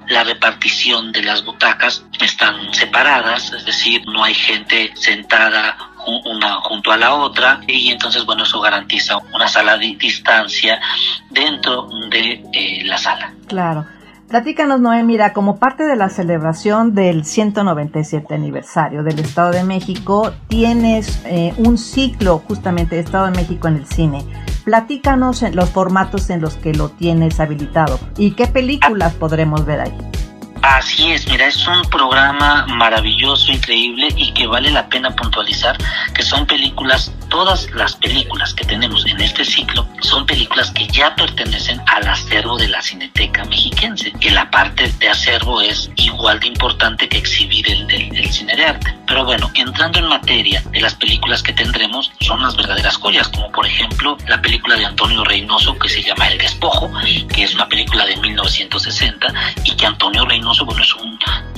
La 0.08 0.24
repartición 0.24 1.12
de 1.12 1.22
las 1.22 1.44
butacas 1.44 2.04
están 2.20 2.72
separadas, 2.74 3.52
es 3.52 3.64
decir, 3.64 4.02
no 4.06 4.24
hay 4.24 4.34
gente 4.34 4.92
sentada 4.94 5.76
una 6.06 6.54
junto 6.62 6.92
a 6.92 6.96
la 6.96 7.14
otra 7.14 7.60
y 7.66 7.90
entonces 7.90 8.24
bueno 8.24 8.44
eso 8.44 8.60
garantiza 8.60 9.18
una 9.34 9.46
sala 9.46 9.76
de 9.76 9.94
distancia 9.96 10.80
dentro 11.28 11.88
de 12.08 12.42
eh, 12.52 12.82
la 12.84 12.98
sala. 12.98 13.32
Claro. 13.46 13.86
Platícanos, 14.30 14.80
Noé, 14.80 15.02
mira, 15.02 15.32
como 15.32 15.56
parte 15.56 15.82
de 15.82 15.96
la 15.96 16.08
celebración 16.08 16.94
del 16.94 17.24
197 17.24 18.32
aniversario 18.32 19.02
del 19.02 19.18
Estado 19.18 19.50
de 19.50 19.64
México, 19.64 20.30
tienes 20.46 21.20
eh, 21.24 21.52
un 21.58 21.76
ciclo 21.76 22.38
justamente 22.46 22.94
de 22.94 23.00
Estado 23.00 23.24
de 23.26 23.32
México 23.32 23.66
en 23.66 23.74
el 23.74 23.86
cine. 23.86 24.24
Platícanos 24.64 25.42
en 25.42 25.56
los 25.56 25.70
formatos 25.70 26.30
en 26.30 26.40
los 26.40 26.54
que 26.54 26.72
lo 26.72 26.90
tienes 26.90 27.40
habilitado 27.40 27.98
y 28.16 28.30
qué 28.36 28.46
películas 28.46 29.14
podremos 29.14 29.66
ver 29.66 29.80
ahí. 29.80 30.19
Así 30.62 31.12
es, 31.12 31.26
mira, 31.26 31.46
es 31.46 31.66
un 31.66 31.82
programa 31.88 32.66
maravilloso, 32.66 33.50
increíble 33.50 34.08
y 34.14 34.32
que 34.34 34.46
vale 34.46 34.70
la 34.70 34.86
pena 34.88 35.10
puntualizar 35.16 35.76
que 36.14 36.22
son 36.22 36.46
películas, 36.46 37.12
todas 37.30 37.70
las 37.70 37.96
películas 37.96 38.52
que 38.52 38.64
tenemos 38.66 39.06
en 39.06 39.20
este 39.20 39.44
ciclo 39.44 39.86
son 40.02 40.26
películas 40.26 40.70
que 40.72 40.86
ya 40.88 41.14
pertenecen 41.14 41.80
al 41.86 42.06
acervo 42.06 42.58
de 42.58 42.68
la 42.68 42.82
Cineteca 42.82 43.44
Mexiquense, 43.44 44.12
que 44.20 44.30
la 44.30 44.50
parte 44.50 44.92
de 44.98 45.08
acervo 45.08 45.62
es 45.62 45.90
igual 45.96 46.40
de 46.40 46.48
importante 46.48 47.08
que 47.08 47.18
exhibir 47.18 47.70
el, 47.70 47.90
el 47.90 48.30
cine 48.30 48.54
de 48.54 48.66
arte. 48.66 48.94
Pero 49.06 49.24
bueno, 49.24 49.50
entrando 49.54 49.98
en 49.98 50.08
materia 50.08 50.62
de 50.70 50.80
las 50.80 50.94
películas 50.94 51.42
que 51.42 51.52
tendremos, 51.52 52.12
son 52.20 52.42
las 52.42 52.56
verdaderas 52.56 52.96
joyas, 52.96 53.28
como 53.28 53.50
por 53.50 53.66
ejemplo 53.66 54.18
la 54.28 54.40
película 54.42 54.76
de 54.76 54.84
Antonio 54.84 55.24
Reynoso 55.24 55.78
que 55.78 55.88
se 55.88 56.02
llama 56.02 56.28
El 56.28 56.38
Despojo, 56.38 56.90
que 57.34 57.44
es 57.44 57.54
una 57.54 57.68
película 57.68 58.04
de 58.04 58.16
1960 58.16 59.32
y 59.64 59.72
que 59.72 59.86
Antonio 59.86 60.24
Reynoso 60.26 60.49
bueno, 60.64 60.82
es 60.82 60.94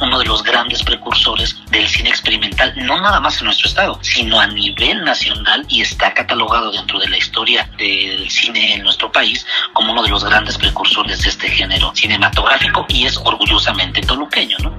uno 0.00 0.18
de 0.18 0.24
los 0.24 0.42
grandes 0.42 0.82
precursores 0.82 1.56
del 1.70 1.88
cine 1.88 2.10
experimental, 2.10 2.74
no 2.76 3.00
nada 3.00 3.20
más 3.20 3.38
en 3.38 3.46
nuestro 3.46 3.68
estado, 3.68 3.98
sino 4.02 4.38
a 4.38 4.46
nivel 4.46 5.02
nacional 5.04 5.64
y 5.68 5.80
está 5.80 6.12
catalogado 6.12 6.70
dentro 6.70 6.98
de 6.98 7.08
la 7.08 7.16
historia 7.16 7.68
del 7.78 8.28
cine 8.30 8.74
en 8.74 8.82
nuestro 8.82 9.10
país 9.10 9.46
como 9.72 9.92
uno 9.92 10.02
de 10.02 10.10
los 10.10 10.24
grandes 10.24 10.58
precursores 10.58 11.22
de 11.22 11.30
este 11.30 11.48
género 11.48 11.92
cinematográfico 11.94 12.84
y 12.88 13.06
es 13.06 13.16
orgullosamente 13.16 14.00
toluqueño, 14.02 14.56
¿no? 14.58 14.78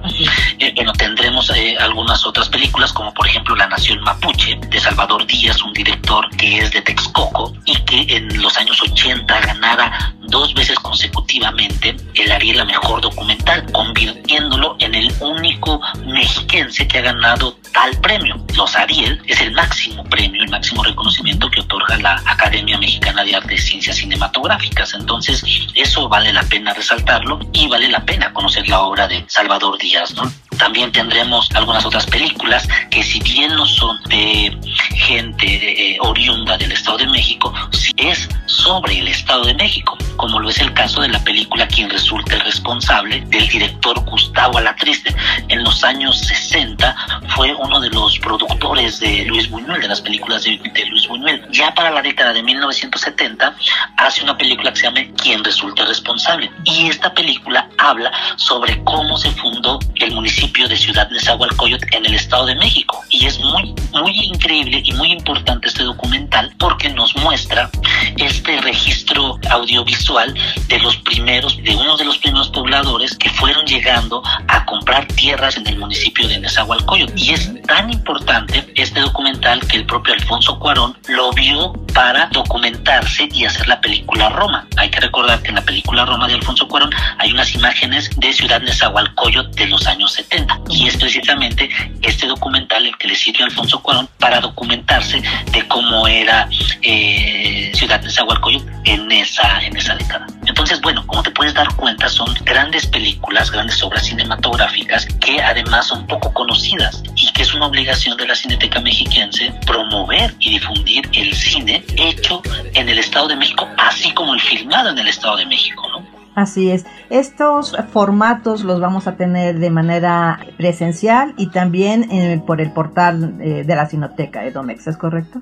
Eh, 0.58 0.72
bueno, 0.76 0.92
tendremos 0.92 1.50
eh, 1.50 1.76
algunas 1.80 2.24
otras 2.24 2.48
películas 2.48 2.92
como 2.92 3.12
por 3.12 3.26
ejemplo 3.26 3.56
La 3.56 3.66
Nación 3.66 4.00
Mapuche 4.02 4.58
de 4.68 4.80
Salvador 4.80 5.26
Díaz, 5.26 5.62
un 5.62 5.72
director 5.72 6.28
que 6.36 6.58
es 6.58 6.70
de 6.70 6.82
Texcoco 6.82 7.52
y 7.64 7.76
que 7.82 8.16
en 8.16 8.40
los 8.40 8.56
años 8.58 8.80
80 8.80 9.40
ganara 9.40 10.14
dos 10.34 10.52
veces 10.52 10.76
consecutivamente 10.80 11.94
el 12.14 12.32
Ariel 12.32 12.66
Mejor 12.66 13.00
Documental, 13.00 13.70
convirtiéndolo 13.70 14.76
en 14.80 14.92
el 14.96 15.14
único 15.20 15.80
mexiquense 16.04 16.88
que 16.88 16.98
ha 16.98 17.02
ganado 17.02 17.56
tal 17.72 17.96
premio. 18.00 18.44
Los 18.56 18.74
Ariel 18.74 19.22
es 19.26 19.40
el 19.40 19.52
máximo 19.52 20.02
premio, 20.02 20.42
el 20.42 20.50
máximo 20.50 20.82
reconocimiento 20.82 21.48
que 21.48 21.60
otorga 21.60 21.96
la 21.98 22.20
Academia 22.26 22.76
Mexicana 22.78 23.22
de 23.22 23.36
Artes 23.36 23.64
y 23.64 23.68
Ciencias 23.68 23.96
Cinematográficas. 23.98 24.94
Entonces, 24.94 25.44
eso 25.76 26.08
vale 26.08 26.32
la 26.32 26.42
pena 26.42 26.74
resaltarlo 26.74 27.38
y 27.52 27.68
vale 27.68 27.88
la 27.88 28.04
pena 28.04 28.32
conocer 28.32 28.68
la 28.68 28.80
obra 28.80 29.06
de 29.06 29.24
Salvador 29.28 29.78
Díaz, 29.78 30.14
¿no? 30.14 30.24
También 30.58 30.92
tendremos 30.92 31.48
algunas 31.54 31.84
otras 31.84 32.06
películas 32.06 32.68
que 32.90 33.02
si 33.02 33.20
bien 33.20 33.54
no 33.54 33.66
son 33.66 34.00
de 34.04 34.56
gente 34.94 35.46
eh, 35.46 35.98
oriunda 36.00 36.56
del 36.56 36.72
Estado 36.72 36.98
de 36.98 37.06
México, 37.06 37.52
sí 37.72 37.92
es 37.96 38.28
sobre 38.46 38.98
el 38.98 39.08
Estado 39.08 39.44
de 39.44 39.54
México, 39.54 39.96
como 40.16 40.38
lo 40.38 40.48
es 40.48 40.58
el 40.58 40.72
caso 40.74 41.00
de 41.00 41.08
la 41.08 41.18
película 41.24 41.66
Quien 41.66 41.90
resulte 41.90 42.38
responsable 42.38 43.20
del 43.28 43.48
director 43.48 43.98
Gustavo 44.04 44.58
Alatriste. 44.58 45.14
En 45.48 45.64
los 45.64 45.82
años 45.82 46.18
60 46.18 46.94
fue 47.34 47.54
uno 47.54 47.80
de 47.80 47.90
los 47.90 48.18
productores 48.18 49.00
de 49.00 49.24
Luis 49.24 49.50
Buñuel, 49.50 49.80
de 49.80 49.88
las 49.88 50.00
películas 50.00 50.44
de 50.44 50.86
Luis 50.88 51.08
Buñuel. 51.08 51.46
Ya 51.50 51.74
para 51.74 51.90
la 51.90 52.02
década 52.02 52.32
de 52.32 52.42
1970 52.42 53.56
hace 53.96 54.22
una 54.22 54.36
película 54.36 54.72
que 54.72 54.80
se 54.80 54.86
llama 54.86 55.00
Quien 55.16 55.42
resulte 55.42 55.84
responsable. 55.84 56.50
Y 56.64 56.88
esta 56.88 57.12
película 57.12 57.68
habla 57.78 58.12
sobre 58.36 58.82
cómo 58.84 59.16
se 59.16 59.30
fundó 59.32 59.78
el 59.96 60.12
municipio 60.12 60.43
de 60.44 60.76
Ciudad 60.76 61.08
Nezahualcóyotl 61.10 61.86
en 61.94 62.04
el 62.04 62.14
Estado 62.14 62.46
de 62.46 62.54
México. 62.54 63.02
Y 63.08 63.24
es 63.24 63.40
muy, 63.40 63.74
muy 63.92 64.12
increíble 64.12 64.82
y 64.84 64.92
muy 64.92 65.10
importante 65.10 65.68
este 65.68 65.82
documental 65.82 66.54
porque 66.58 66.90
nos 66.90 67.16
muestra 67.16 67.70
este 68.18 68.60
registro 68.60 69.38
audiovisual 69.50 70.34
de 70.68 70.78
los 70.80 70.96
primeros, 70.98 71.56
de 71.62 71.74
uno 71.74 71.96
de 71.96 72.04
los 72.04 72.18
primeros 72.18 72.50
pobladores 72.50 73.16
que 73.16 73.30
fueron 73.30 73.64
llegando 73.64 74.22
a 74.48 74.64
comprar 74.66 75.06
tierras 75.06 75.56
en 75.56 75.66
el 75.66 75.78
municipio 75.78 76.28
de 76.28 76.38
Nezahualcóyotl. 76.38 77.18
Y 77.18 77.32
es 77.32 77.50
tan 77.62 77.90
importante 77.90 78.70
este 78.74 79.00
documental 79.00 79.66
que 79.66 79.78
el 79.78 79.86
propio 79.86 80.12
Alfonso 80.12 80.58
Cuarón 80.58 80.96
lo 81.08 81.32
vio 81.32 81.72
para 81.94 82.26
documentarse 82.32 83.28
y 83.32 83.46
hacer 83.46 83.66
la 83.66 83.80
película 83.80 84.28
Roma. 84.28 84.68
Hay 84.76 84.90
que 84.90 85.00
recordar 85.00 85.42
que 85.42 85.48
en 85.48 85.56
la 85.56 85.62
película 85.62 86.04
Roma 86.04 86.28
de 86.28 86.34
Alfonso 86.34 86.68
Cuarón 86.68 86.90
hay 87.18 87.32
unas 87.32 87.54
imágenes 87.54 88.10
de 88.18 88.32
Ciudad 88.32 88.60
Nezahualcóyotl 88.60 89.54
de 89.56 89.66
los 89.66 89.86
años 89.86 90.12
70 90.12 90.33
y 90.70 90.88
es 90.88 90.96
precisamente 90.96 91.68
este 92.02 92.26
documental 92.26 92.86
el 92.86 92.96
que 92.98 93.08
le 93.08 93.14
sirvió 93.14 93.44
Alfonso 93.44 93.80
Cuarón 93.80 94.08
para 94.18 94.40
documentarse 94.40 95.22
de 95.52 95.68
cómo 95.68 96.06
era 96.08 96.48
eh, 96.82 97.72
Ciudad 97.74 98.00
de 98.00 98.10
Zahualcoyotl 98.10 98.68
en 98.84 99.10
esa, 99.12 99.60
en 99.62 99.76
esa 99.76 99.94
década. 99.94 100.26
Entonces, 100.46 100.80
bueno, 100.80 101.06
como 101.06 101.22
te 101.22 101.30
puedes 101.30 101.54
dar 101.54 101.68
cuenta, 101.76 102.08
son 102.08 102.32
grandes 102.44 102.86
películas, 102.86 103.50
grandes 103.50 103.82
obras 103.82 104.06
cinematográficas 104.06 105.06
que 105.20 105.42
además 105.42 105.86
son 105.86 106.06
poco 106.06 106.32
conocidas 106.32 107.02
y 107.16 107.30
que 107.32 107.42
es 107.42 107.54
una 107.54 107.66
obligación 107.66 108.16
de 108.16 108.26
la 108.26 108.34
Cineteca 108.34 108.80
Mexiquense 108.80 109.52
promover 109.66 110.34
y 110.38 110.50
difundir 110.50 111.08
el 111.12 111.34
cine 111.34 111.84
hecho 111.96 112.42
en 112.74 112.88
el 112.88 112.98
Estado 112.98 113.28
de 113.28 113.36
México, 113.36 113.68
así 113.78 114.12
como 114.12 114.34
el 114.34 114.40
filmado 114.40 114.90
en 114.90 114.98
el 114.98 115.08
Estado 115.08 115.36
de 115.36 115.46
México, 115.46 115.88
¿no? 115.90 116.13
Así 116.34 116.70
es. 116.70 116.84
Estos 117.10 117.76
formatos 117.92 118.64
los 118.64 118.80
vamos 118.80 119.06
a 119.06 119.16
tener 119.16 119.58
de 119.58 119.70
manera 119.70 120.40
presencial 120.56 121.34
y 121.36 121.50
también 121.50 122.10
eh, 122.10 122.42
por 122.44 122.60
el 122.60 122.72
portal 122.72 123.36
eh, 123.40 123.62
de 123.64 123.76
la 123.76 123.86
Sinoteca 123.86 124.44
Edomex, 124.44 124.86
¿es 124.86 124.96
correcto? 124.96 125.40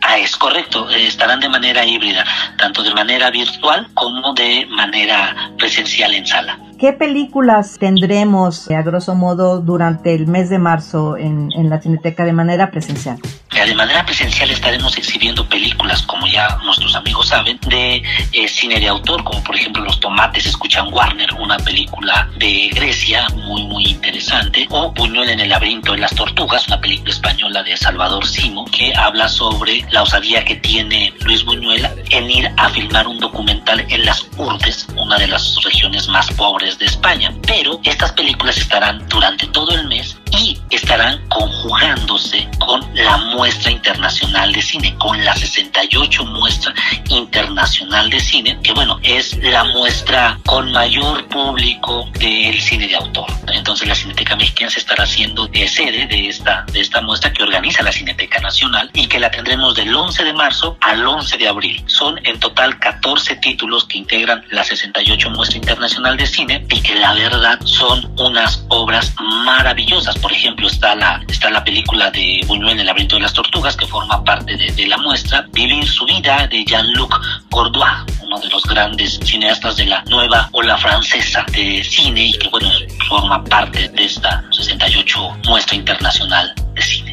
Ah, 0.00 0.16
es 0.18 0.36
correcto, 0.36 0.88
eh, 0.90 1.06
estarán 1.06 1.40
de 1.40 1.48
manera 1.48 1.84
híbrida, 1.84 2.24
tanto 2.56 2.84
de 2.84 2.94
manera 2.94 3.30
virtual 3.30 3.88
como 3.94 4.32
de 4.32 4.64
manera 4.66 5.34
presencial 5.58 6.14
en 6.14 6.24
sala. 6.24 6.58
¿Qué 6.78 6.92
películas 6.92 7.76
tendremos, 7.80 8.70
a 8.70 8.82
grosso 8.82 9.16
modo, 9.16 9.60
durante 9.60 10.14
el 10.14 10.28
mes 10.28 10.50
de 10.50 10.58
marzo 10.58 11.16
en, 11.16 11.50
en 11.56 11.68
la 11.68 11.80
Cineteca 11.80 12.24
de 12.24 12.32
manera 12.32 12.70
presencial? 12.70 13.18
De 13.66 13.74
manera 13.74 14.06
presencial 14.06 14.50
estaremos 14.50 14.96
exhibiendo 14.96 15.46
películas, 15.48 16.02
como 16.02 16.26
ya 16.28 16.58
nuestros 16.64 16.94
amigos 16.94 17.28
saben, 17.28 17.58
de 17.68 18.02
eh, 18.32 18.48
cine 18.48 18.78
de 18.78 18.86
autor, 18.86 19.24
como 19.24 19.42
por 19.42 19.56
ejemplo 19.56 19.82
Los 19.82 19.98
Tomates 19.98 20.46
Escuchan 20.46 20.92
Warner, 20.92 21.34
una 21.34 21.58
película 21.58 22.30
de 22.36 22.70
Grecia 22.72 23.28
muy, 23.34 23.64
muy 23.64 23.86
interesante, 23.86 24.66
o 24.70 24.92
Buñuel 24.92 25.30
en 25.30 25.40
el 25.40 25.48
laberinto 25.48 25.92
de 25.92 25.98
las 25.98 26.14
tortugas, 26.14 26.68
una 26.68 26.80
película 26.80 27.10
española 27.10 27.62
de 27.64 27.76
Salvador 27.76 28.26
Simo, 28.26 28.64
que 28.66 28.94
habla 28.94 29.28
sobre 29.28 29.84
la 29.90 30.02
osadía 30.02 30.44
que 30.44 30.54
tiene 30.56 31.12
Luis 31.24 31.44
Buñuel 31.44 31.86
en 32.10 32.30
ir 32.30 32.50
a 32.56 32.70
filmar 32.70 33.08
un 33.08 33.18
documental 33.18 33.84
en 33.90 34.04
las 34.04 34.26
Urdes, 34.36 34.86
una 34.96 35.18
de 35.18 35.26
las 35.26 35.56
regiones 35.64 36.08
más 36.08 36.30
pobres 36.32 36.78
de 36.78 36.86
España. 36.86 37.34
Pero 37.46 37.80
estas 37.82 38.12
películas 38.12 38.56
estarán 38.56 39.06
durante 39.08 39.46
todo 39.48 39.72
el 39.72 39.86
mes 39.88 40.16
y 40.30 40.58
estarán 40.70 41.26
conjugándose 41.28 42.48
con 42.58 42.80
la 42.94 43.16
muestra 43.48 43.70
internacional 43.70 44.52
de 44.52 44.60
cine, 44.60 44.94
con 44.98 45.24
la 45.24 45.34
68 45.34 46.22
muestra 46.26 46.74
internacional 47.08 48.10
de 48.10 48.20
cine, 48.20 48.58
que 48.62 48.74
bueno, 48.74 49.00
es 49.02 49.38
la 49.38 49.64
muestra 49.64 50.38
con 50.44 50.70
mayor 50.70 51.26
público 51.28 52.10
del 52.18 52.60
cine 52.60 52.88
de 52.88 52.96
autor. 52.96 53.24
Entonces 53.50 53.88
la 53.88 53.94
Cineteca 53.94 54.36
Mexicana 54.36 54.70
se 54.70 54.80
estará 54.80 55.04
haciendo 55.04 55.46
de 55.46 55.66
sede 55.66 56.06
de 56.06 56.28
esta, 56.28 56.66
de 56.70 56.80
esta 56.80 57.00
muestra 57.00 57.32
que 57.32 57.42
organiza 57.42 57.82
la 57.82 57.90
Cineteca 57.90 58.38
Nacional 58.40 58.90
y 58.92 59.06
que 59.06 59.18
la 59.18 59.30
tendremos 59.30 59.74
del 59.74 59.96
11 59.96 60.24
de 60.24 60.32
marzo 60.34 60.76
al 60.82 61.06
11 61.06 61.38
de 61.38 61.48
abril. 61.48 61.82
Son 61.86 62.20
en 62.26 62.38
total 62.38 62.78
14 62.78 63.36
títulos 63.36 63.86
que 63.86 63.96
integran 63.96 64.44
la 64.50 64.62
68 64.62 65.30
muestra 65.30 65.56
internacional 65.56 66.18
de 66.18 66.26
cine 66.26 66.66
y 66.68 66.82
que 66.82 66.96
la 66.96 67.14
verdad 67.14 67.58
son 67.64 68.12
unas 68.18 68.62
obras 68.68 69.14
maravillosas. 69.46 70.18
Por 70.18 70.32
ejemplo, 70.32 70.68
está 70.68 70.94
la, 70.94 71.24
está 71.28 71.48
la 71.48 71.64
película 71.64 72.10
de 72.10 72.42
Buñuel, 72.46 72.80
El 72.80 72.84
laberinto 72.84 73.16
de 73.16 73.22
las 73.22 73.37
tortugas, 73.38 73.76
que 73.76 73.86
forma 73.86 74.24
parte 74.24 74.56
de, 74.56 74.86
la 74.86 74.98
muestra. 74.98 75.46
Vivir 75.52 75.86
su 75.86 76.04
vida 76.04 76.48
de 76.48 76.64
Jean-Luc 76.64 77.14
Gordois, 77.50 77.98
uno 78.24 78.38
de 78.40 78.48
los 78.48 78.64
grandes 78.64 79.20
cineastas 79.22 79.76
de 79.76 79.86
la 79.86 80.02
nueva 80.10 80.48
ola 80.52 80.76
francesa 80.76 81.44
de 81.52 81.84
cine 81.84 82.26
y 82.26 82.32
que, 82.32 82.48
bueno, 82.48 82.68
forma 83.08 83.44
parte 83.44 83.88
de 83.90 84.04
esta 84.04 84.42
68 84.50 85.38
muestra 85.46 85.76
internacional 85.76 86.52
de 86.74 86.82
cine. 86.82 87.12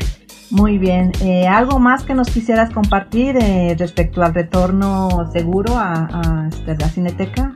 Muy 0.50 0.80
bien. 0.80 1.12
Eh, 1.22 1.48
¿Algo 1.48 1.78
más 1.80 2.04
que 2.04 2.16
nos 2.16 2.30
quisieras 2.30 2.72
compartir 2.72 3.38
eh, 3.38 3.76
respecto 3.78 4.24
al 4.24 4.34
retorno 4.34 5.30
seguro 5.32 5.78
a, 5.78 6.08
a 6.12 6.48
este, 6.50 6.76
la 6.76 6.90
Cineteca? 6.90 7.56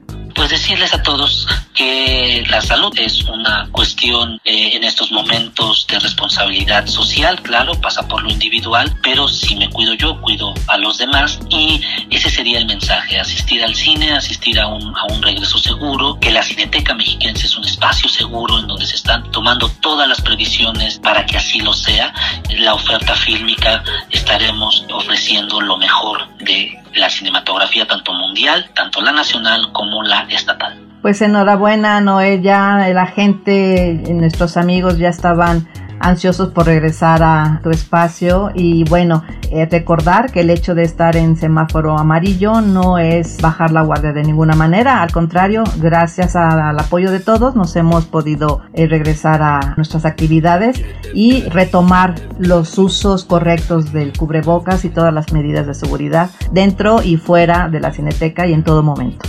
Pues 0.49 0.61
decirles 0.61 0.95
a 0.95 1.03
todos 1.03 1.47
que 1.75 2.43
la 2.49 2.59
salud 2.59 2.91
es 2.97 3.23
una 3.25 3.69
cuestión 3.71 4.41
eh, 4.43 4.71
en 4.73 4.83
estos 4.83 5.11
momentos 5.11 5.85
de 5.87 5.99
responsabilidad 5.99 6.87
social, 6.87 7.39
claro, 7.43 7.79
pasa 7.79 8.07
por 8.07 8.23
lo 8.23 8.31
individual, 8.31 8.91
pero 9.03 9.27
si 9.27 9.55
me 9.55 9.69
cuido 9.69 9.93
yo, 9.93 10.19
cuido 10.21 10.55
a 10.65 10.79
los 10.79 10.97
demás 10.97 11.39
y 11.49 11.81
ese 12.09 12.31
sería 12.31 12.57
el 12.57 12.65
mensaje, 12.65 13.19
asistir 13.19 13.63
al 13.63 13.75
cine, 13.75 14.11
asistir 14.13 14.59
a 14.59 14.65
un, 14.65 14.97
a 14.97 15.05
un 15.13 15.21
regreso 15.21 15.59
seguro, 15.59 16.17
que 16.19 16.31
la 16.31 16.41
Cineteca 16.41 16.95
Mexiquense 16.95 17.45
es 17.45 17.55
un 17.55 17.65
espacio 17.65 18.09
seguro 18.09 18.57
en 18.57 18.65
donde 18.65 18.87
se 18.87 18.95
están 18.95 19.29
tomando 19.29 19.69
todas 19.81 20.09
las 20.09 20.19
previsiones 20.19 20.97
para 20.97 21.27
que 21.27 21.37
así 21.37 21.59
lo 21.59 21.73
sea. 21.73 22.11
La 22.49 22.73
oferta 22.73 23.13
fílmica 23.13 23.83
estaremos 24.09 24.83
ofreciendo 24.91 25.61
lo 25.61 25.77
mejor 25.77 26.27
de 26.39 26.78
la 26.95 27.09
cinematografía 27.09 27.87
tanto 27.87 28.13
mundial, 28.13 28.69
tanto 28.75 29.01
la 29.01 29.11
nacional 29.11 29.71
como 29.71 30.03
la 30.03 30.21
estatal. 30.29 30.77
Pues 31.01 31.21
enhorabuena, 31.21 32.01
Noé, 32.01 32.41
ya 32.41 32.89
la 32.89 33.07
gente, 33.07 34.01
nuestros 34.09 34.57
amigos 34.57 34.97
ya 34.97 35.09
estaban 35.09 35.67
ansiosos 35.99 36.49
por 36.49 36.65
regresar 36.65 37.21
a 37.23 37.59
tu 37.63 37.69
espacio 37.69 38.51
y 38.53 38.83
bueno, 38.89 39.23
eh, 39.51 39.67
recordar 39.69 40.31
que 40.31 40.41
el 40.41 40.49
hecho 40.49 40.75
de 40.75 40.83
estar 40.83 41.15
en 41.15 41.35
semáforo 41.35 41.97
amarillo 41.97 42.61
no 42.61 42.97
es 42.97 43.37
bajar 43.41 43.71
la 43.71 43.81
guardia 43.81 44.13
de 44.13 44.23
ninguna 44.23 44.55
manera, 44.55 45.01
al 45.01 45.11
contrario, 45.11 45.63
gracias 45.77 46.35
al 46.35 46.77
apoyo 46.79 47.11
de 47.11 47.19
todos 47.19 47.55
nos 47.55 47.75
hemos 47.75 48.05
podido 48.05 48.61
eh, 48.73 48.87
regresar 48.87 49.41
a 49.41 49.73
nuestras 49.77 50.05
actividades 50.05 50.83
y 51.13 51.43
retomar 51.49 52.15
los 52.37 52.77
usos 52.77 53.25
correctos 53.25 53.91
del 53.91 54.15
cubrebocas 54.15 54.85
y 54.85 54.89
todas 54.89 55.13
las 55.13 55.31
medidas 55.33 55.67
de 55.67 55.73
seguridad 55.73 56.29
dentro 56.51 57.01
y 57.03 57.17
fuera 57.17 57.69
de 57.69 57.79
la 57.79 57.91
cineteca 57.91 58.47
y 58.47 58.53
en 58.53 58.63
todo 58.63 58.83
momento. 58.83 59.27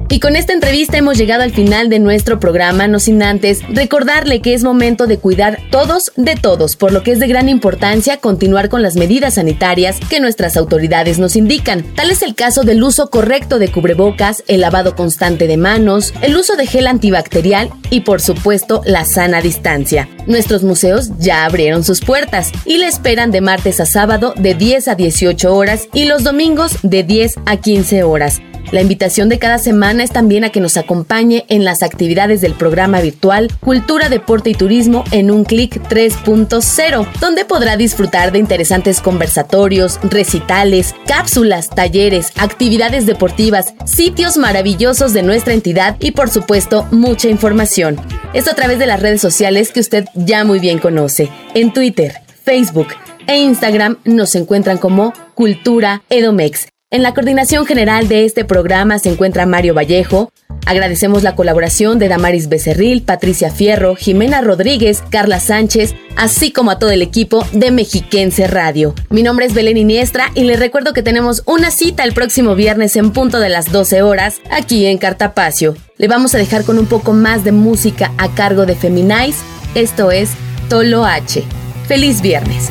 Y 0.09 0.21
con 0.21 0.37
esta 0.37 0.53
entrevista 0.53 0.97
hemos 0.97 1.19
llegado 1.19 1.43
al 1.43 1.51
final 1.51 1.89
de 1.89 1.99
nuestro 1.99 2.39
programa, 2.39 2.87
no 2.87 3.01
sin 3.01 3.23
antes 3.23 3.63
recordarle 3.69 4.41
que 4.41 4.55
es 4.55 4.63
momento 4.63 5.07
de 5.07 5.19
cuidar 5.19 5.59
todos 5.71 6.13
de 6.17 6.37
todos, 6.37 6.77
por 6.77 6.93
lo 6.93 7.03
que 7.03 7.13
es 7.13 7.19
de 7.19 7.27
gran 7.27 7.49
importancia 7.49 8.19
continuar 8.19 8.69
con 8.69 8.83
las 8.83 8.95
medidas 8.95 9.35
sanitarias 9.35 9.99
que 10.09 10.21
nuestras 10.21 10.57
autoridades 10.57 11.19
nos 11.19 11.35
indican. 11.35 11.83
Tal 11.95 12.11
es 12.11 12.23
el 12.23 12.37
caso 12.37 12.63
del 12.63 12.83
uso 12.85 13.11
correcto 13.11 13.59
de 13.59 13.71
cubrebocas, 13.73 14.45
el 14.47 14.61
lavado 14.61 14.95
constante 14.95 15.49
de 15.49 15.57
manos, 15.57 16.15
el 16.23 16.37
uso 16.37 16.57
de 16.57 16.67
gel 16.67 16.87
antibacterial 16.87 17.71
y 17.91 18.03
por 18.03 18.21
supuesto 18.21 18.83
la 18.85 19.05
sana 19.05 19.41
distancia. 19.41 20.09
Nuestros 20.27 20.63
museos 20.63 21.11
ya 21.19 21.45
abrieron 21.45 21.83
sus 21.83 22.01
puertas 22.01 22.53
y 22.65 22.79
le 22.79 22.87
esperan 22.87 23.33
de 23.33 23.41
martes 23.41 23.81
a 23.81 23.87
sábado 23.87 24.35
de 24.37 24.55
10 24.55 24.89
a 24.89 24.95
18 24.95 25.55
horas 25.55 25.89
y 25.93 26.05
los 26.05 26.23
domingos 26.23 26.79
de 26.83 27.03
10 27.03 27.35
a 27.45 27.57
15 27.57 28.05
horas. 28.05 28.41
La 28.73 28.81
invitación 28.81 29.29
de 29.29 29.39
cada 29.39 29.59
semana 29.59 30.03
es 30.03 30.11
también 30.11 30.43
a 30.45 30.51
que 30.51 30.61
nos 30.61 30.77
acompañe 30.77 31.45
en 31.49 31.65
las 31.65 31.83
actividades 31.85 32.41
del 32.41 32.55
programa 32.55 33.01
virtual 33.01 33.49
Cultura, 33.61 34.09
Deporte 34.09 34.51
y 34.51 34.55
Turismo 34.55 35.05
en 35.13 35.31
un 35.31 35.45
clic 35.45 35.81
3.0, 35.89 37.07
donde 37.21 37.45
podrá 37.45 37.77
disfrutar 37.77 38.33
de 38.33 38.41
interesantes 38.41 39.01
conversatorios, 39.01 40.01
recitales, 40.03 40.95
cápsulas, 41.07 41.71
talleres, 41.71 42.33
actividades 42.37 43.07
deportivas, 43.07 43.75
sitios 43.85 44.37
maravillosos 44.37 45.13
de 45.13 45.23
nuestra 45.23 45.55
entidad 45.55 45.97
y 46.01 46.11
por 46.11 46.29
supuesto 46.29 46.87
mucha 46.91 47.29
información. 47.29 48.01
Esto 48.35 48.51
a 48.51 48.55
través 48.55 48.81
de 48.81 48.87
las 48.87 49.01
redes 49.01 49.21
sociales 49.21 49.71
que 49.71 49.81
usted 49.81 50.07
ya 50.15 50.45
muy 50.45 50.59
bien 50.59 50.79
conoce. 50.79 51.31
En 51.55 51.73
Twitter, 51.73 52.15
Facebook 52.45 52.89
e 53.29 53.39
Instagram 53.39 53.99
nos 54.05 54.35
encuentran 54.35 54.79
como 54.79 55.13
Cultura 55.35 56.03
Edomex. 56.11 56.67
En 56.97 57.03
la 57.03 57.13
coordinación 57.13 57.67
general 57.67 58.09
de 58.09 58.25
este 58.25 58.47
programa 58.47 58.99
se 58.99 59.11
encuentra 59.11 59.45
Mario 59.45 59.75
Vallejo. 59.75 60.33
Agradecemos 60.65 61.23
la 61.23 61.37
colaboración 61.37 61.99
de 61.99 62.09
Damaris 62.09 62.49
Becerril, 62.49 63.03
Patricia 63.03 63.51
Fierro, 63.51 63.97
Jimena 63.97 64.41
Rodríguez, 64.41 65.05
Carla 65.11 65.39
Sánchez, 65.39 65.95
así 66.17 66.53
como 66.53 66.71
a 66.71 66.79
todo 66.79 66.91
el 66.91 67.03
equipo 67.03 67.45
de 67.53 67.71
Mexiquense 67.71 68.47
Radio. 68.47 68.95
Mi 69.11 69.23
nombre 69.23 69.45
es 69.45 69.53
Belén 69.53 69.77
Iniestra 69.77 70.31
y 70.35 70.45
les 70.45 70.59
recuerdo 70.59 70.95
que 70.95 71.03
tenemos 71.03 71.43
una 71.45 71.71
cita 71.71 72.03
el 72.03 72.15
próximo 72.15 72.55
viernes 72.55 72.97
en 72.97 73.11
punto 73.13 73.41
de 73.41 73.51
las 73.51 73.71
12 73.71 74.01
horas 74.01 74.37
aquí 74.51 74.87
en 74.87 74.97
Cartapacio. 74.97 75.77
Le 75.99 76.09
vamos 76.09 76.35
a 76.35 76.39
dejar 76.39 76.65
con 76.65 76.79
un 76.79 76.87
poco 76.87 77.13
más 77.13 77.45
de 77.45 77.53
música 77.53 78.11
a 78.17 78.35
cargo 78.35 78.65
de 78.65 78.75
Feminize. 78.75 79.45
Esto 79.75 80.11
es 80.13 80.31
Tolo 80.71 81.05
H. 81.05 81.45
¡Feliz 81.89 82.23
viernes! 82.23 82.71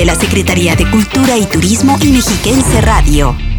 De 0.00 0.06
la 0.06 0.14
Secretaría 0.14 0.74
de 0.76 0.90
Cultura 0.90 1.36
y 1.36 1.44
Turismo 1.44 1.98
y 2.00 2.10
Mexiquense 2.10 2.80
Radio. 2.80 3.49